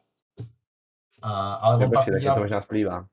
[1.22, 2.36] A, ale on pak udělal...
[2.36, 3.06] to možná splývá.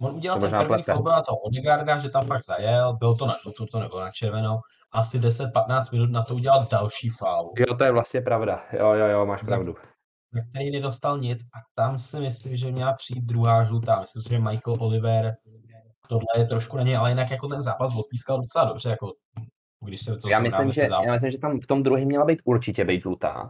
[0.00, 3.36] On udělal ten první faul na toho Odegarda, že tam pak zajel, byl to na
[3.42, 4.60] žlutou, to nebylo na červenou
[4.92, 7.52] asi 10-15 minut na to udělat další faul.
[7.58, 8.64] Jo, to je vlastně pravda.
[8.72, 9.74] Jo, jo, jo, máš pravdu.
[10.32, 14.00] Na který nedostal nic a tam si myslím, že měla přijít druhá žlutá.
[14.00, 15.34] Myslím si, že Michael Oliver
[16.08, 19.12] tohle je trošku na něj, ale jinak jako ten zápas odpískal docela dobře, jako
[19.84, 22.42] když se to já myslím, že, já myslím, že tam v tom druhém měla být
[22.44, 23.48] určitě být žlutá.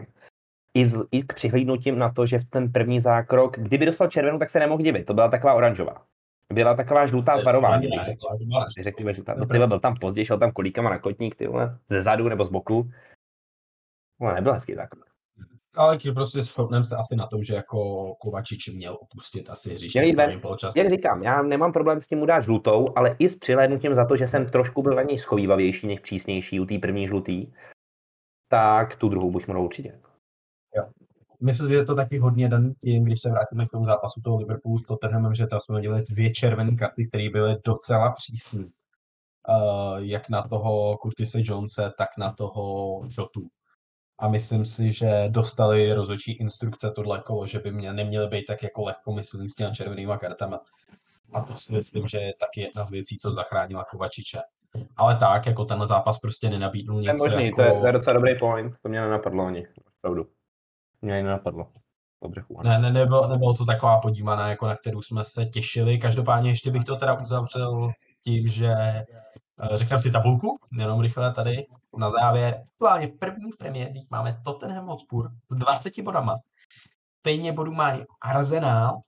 [0.75, 4.39] I, z, I k přihlídnutím na to, že v ten první zákrok, kdyby dostal červenou,
[4.39, 5.07] tak se nemohl divit.
[5.07, 6.05] To byla taková oranžová
[6.53, 7.89] byla taková žlutá zvarování.
[8.81, 12.03] Řekněme, že tam, ty byl tam později, šel tam kolíkama na kotník, ty vole, ze
[12.03, 12.91] zadu nebo z boku.
[14.21, 14.89] Ale nebyl hezký tak.
[15.77, 19.99] Ale prostě shodneme se asi na tom, že jako Kovačič měl opustit asi hřiště.
[20.77, 24.05] Jak říkám, já nemám problém s tím mu dát žlutou, ale i s přilédnutím za
[24.05, 27.53] to, že jsem trošku byl na něj schovývavější než přísnější u té první žlutý,
[28.49, 30.01] tak tu druhou buď mohl určitě.
[31.43, 34.37] Myslím, že je to taky hodně daný tím, když se vrátíme k tomu zápasu toho
[34.37, 38.65] Liverpoolu s Tottenhamem, že tam jsme měli dvě červené karty, které byly docela přísné.
[39.49, 43.49] Uh, jak na toho Curtise Jonese, tak na toho Jotu.
[44.19, 48.63] A myslím si, že dostali rozhodčí instrukce tohle kolo, že by mě neměly být tak
[48.63, 50.61] jako lehkomyslný s těmi červenýma kartama.
[51.33, 54.39] A to si myslím, že je taky jedna z věcí, co zachránila Kovačiče.
[54.97, 57.19] Ale tak, jako ten zápas prostě nenabídnul nic.
[57.19, 57.57] možný, jako...
[57.57, 59.67] to, je, to je docela dobrý point, to mě nenapadlo ani,
[60.01, 60.27] pravdu
[61.03, 61.73] mě ani nenapadlo.
[62.63, 65.99] Ne, ne, nebylo, nebylo to taková podívaná, jako na kterou jsme se těšili.
[65.99, 67.91] Každopádně ještě bych to teda uzavřel
[68.25, 69.05] tím, že eh,
[69.73, 71.67] řekneme si tabulku, jenom rychle tady
[71.97, 72.63] na závěr.
[72.73, 76.37] Aktuálně první v Premier máme Tottenham Hotspur s 20 bodama.
[77.19, 79.01] Stejně bodů mají Arsenal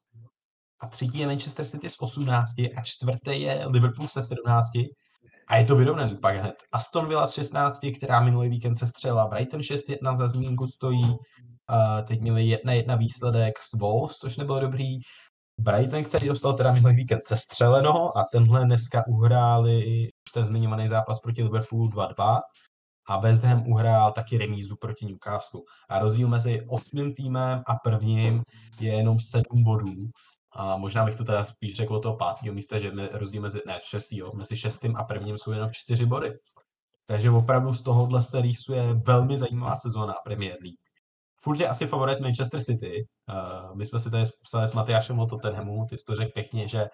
[0.81, 4.71] a třetí je Manchester City s 18 a čtvrtý je Liverpool se 17
[5.49, 6.55] a je to vyrovnaný pak hned.
[6.73, 9.27] Aston Villa z 16, která minulý víkend se střela.
[9.27, 11.17] Brighton 6-1 za zmínku stojí.
[11.71, 14.99] Uh, teď měli jedna jedna výsledek s Wolves, což nebylo dobrý.
[15.61, 21.43] Brighton, který dostal teda minulý víkend sestřeleno a tenhle dneska uhráli ten zmiňovaný zápas proti
[21.43, 22.41] Liverpoolu 2-2
[23.09, 25.61] a West Ham uhrál taky remízu proti Newcastle.
[25.89, 28.43] A rozdíl mezi osmým týmem a prvním
[28.81, 29.95] je jenom sedm bodů.
[30.57, 34.33] A možná bych to teda spíš řekl toho pátého místa, že rozdíl mezi, ne, šestýho,
[34.35, 36.33] mezi šestým a prvním jsou jenom čtyři body.
[37.07, 40.84] Takže opravdu z tohohle se rýsuje velmi zajímavá sezóna Premier League.
[41.45, 43.07] Furt je asi favorit Manchester City.
[43.29, 46.69] Uh, my jsme si tady psali s Matyášem o Tottenhamu, ty jsi to řekl pěkně,
[46.69, 46.87] že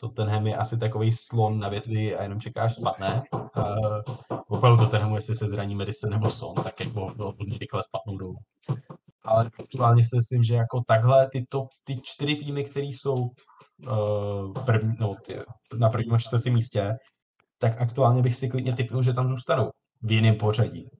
[0.00, 3.22] Tottenham je asi takový slon na větvi a jenom čekáš spadne.
[3.32, 4.00] Uh,
[4.48, 8.36] opravdu Tottenhamu, jestli se zraní Madison nebo Son, tak jako hodně rychle spadnou dolů
[9.26, 14.64] ale aktuálně si myslím, že jako takhle ty, top, ty čtyři týmy, které jsou uh,
[14.64, 15.38] první, no, ty,
[15.78, 16.90] na prvním a čtvrtém místě,
[17.58, 19.70] tak aktuálně bych si klidně typnul, že tam zůstanou
[20.02, 20.90] v jiném pořadí.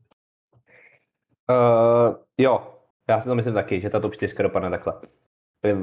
[1.50, 2.75] Uh, jo,
[3.08, 5.00] já si to myslím taky, že ta top 4 dopadne takhle.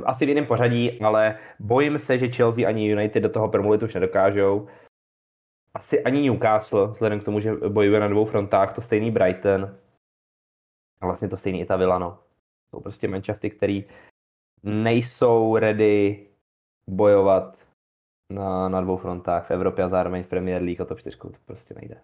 [0.05, 3.93] Asi v jiném pořadí, ale bojím se, že Chelsea ani United do toho promluvit už
[3.93, 4.67] nedokážou.
[5.73, 9.77] Asi ani Newcastle, vzhledem k tomu, že bojuje na dvou frontách, to stejný Brighton.
[11.01, 12.23] A vlastně to stejný i ta Villa, no
[12.73, 13.81] jsou prostě manšafty, které
[14.63, 16.27] nejsou ready
[16.87, 17.57] bojovat
[18.29, 21.29] na, na dvou frontách v Evropě a zároveň v Premier League o top 4, to
[21.45, 22.01] prostě nejde.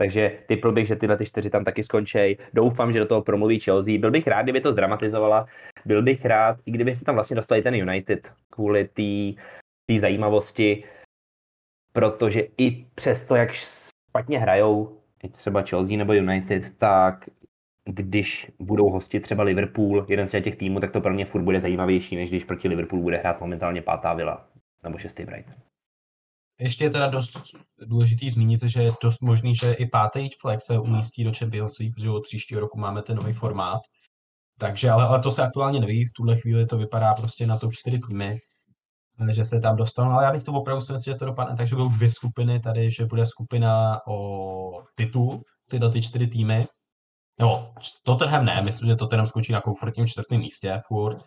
[0.00, 2.38] Takže typl bych, že tyhle ty čtyři tam taky skončí.
[2.54, 3.98] Doufám, že do toho promluví Chelsea.
[3.98, 5.46] Byl bych rád, kdyby to zdramatizovala.
[5.84, 8.88] Byl bych rád, i kdyby se tam vlastně dostali ten United kvůli
[9.86, 10.84] té zajímavosti,
[11.92, 15.00] protože i přesto, jak špatně hrajou,
[15.32, 17.28] třeba Chelsea nebo United, tak
[17.84, 21.60] když budou hostit třeba Liverpool, jeden z těch týmů, tak to pro mě furt bude
[21.60, 24.48] zajímavější, než když proti Liverpoolu bude hrát momentálně pátá vila
[24.82, 25.69] nebo šestý Brighton.
[26.60, 27.38] Ještě je teda dost
[27.86, 31.94] důležitý zmínit, že je dost možný, že i pátý flex se umístí do Champions League,
[31.94, 33.80] protože od příštího roku máme ten nový formát.
[34.58, 37.72] Takže, ale, ale to se aktuálně neví, v tuhle chvíli to vypadá prostě na top
[37.72, 38.38] 4 týmy,
[39.32, 41.76] že se tam dostanou, ale já bych to opravdu si myslím, že to dopadne takže
[41.76, 46.66] budou dvě skupiny tady, že bude skupina o titul, tyhle ty čtyři týmy,
[47.38, 47.72] nebo
[48.02, 51.24] Tottenham ne, myslím, že Tottenham skončí na komfortním čtvrtém místě furt,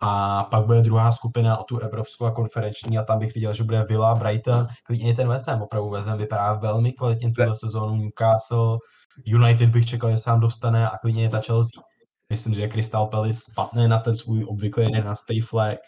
[0.00, 3.64] a pak bude druhá skupina o tu evropskou a konferenční a tam bych viděl, že
[3.64, 7.96] bude Villa, Brighton, klidně ten West Ham, opravdu West Ham vypadá velmi kvalitně tuhle sezónu,
[7.96, 8.78] Newcastle,
[9.26, 11.82] United bych čekal, že tam dostane a klidně je ta Chelsea.
[12.30, 15.20] Myslím, že Crystal Palace spadne na ten svůj obvyklý 11.
[15.48, 15.78] flag,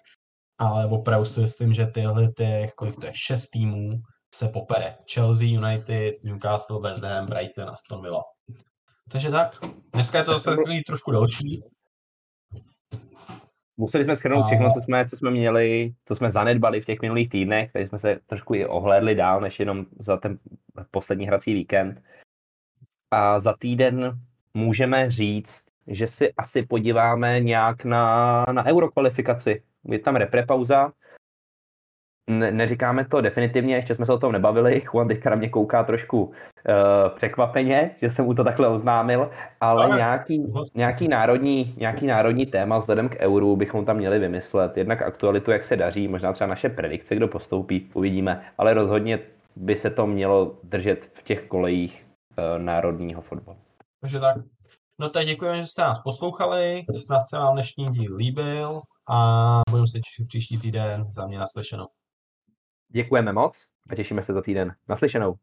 [0.59, 3.91] ale opravdu si myslím, že tyhle těch, kolik to je, šest týmů
[4.35, 4.97] se popere.
[5.15, 8.23] Chelsea, United, Newcastle, West Ham, Brighton a Aston Villa.
[9.13, 9.59] Takže tak,
[9.95, 11.63] dneska je to zase takový trošku další,
[13.81, 17.29] Museli jsme schrnout všechno, co jsme, co jsme měli, co jsme zanedbali v těch minulých
[17.29, 20.39] týdnech, takže jsme se trošku i ohlédli dál, než jenom za ten
[20.91, 22.03] poslední hrací víkend.
[23.11, 24.13] A za týden
[24.55, 29.63] můžeme říct, že si asi podíváme nějak na, na eurokvalifikaci.
[29.85, 30.93] Je tam reprepauza,
[32.31, 34.83] ne, neříkáme to definitivně, ještě jsme se o tom nebavili.
[34.93, 36.33] Juan teďka na mě kouká trošku uh,
[37.17, 39.31] překvapeně, že jsem mu to takhle oznámil,
[39.61, 44.77] ale ale nějaký, nějaký, národní, nějaký národní téma vzhledem k euru bychom tam měli vymyslet.
[44.77, 49.19] Jednak aktualitu, jak se daří, možná třeba naše predikce, kdo postoupí, uvidíme, ale rozhodně
[49.57, 52.07] by se to mělo držet v těch kolejích
[52.39, 53.59] uh, národního fotbalu.
[54.01, 54.37] Takže tak.
[55.01, 59.87] No tak děkujeme, že jste nás poslouchali, snad se vám dnešní díl líbil a budeme
[59.87, 61.87] se těšit příští týden za mě naslyšenou.
[62.93, 64.75] Děkujeme moc a těšíme se za týden.
[64.89, 65.35] Naslyšenou.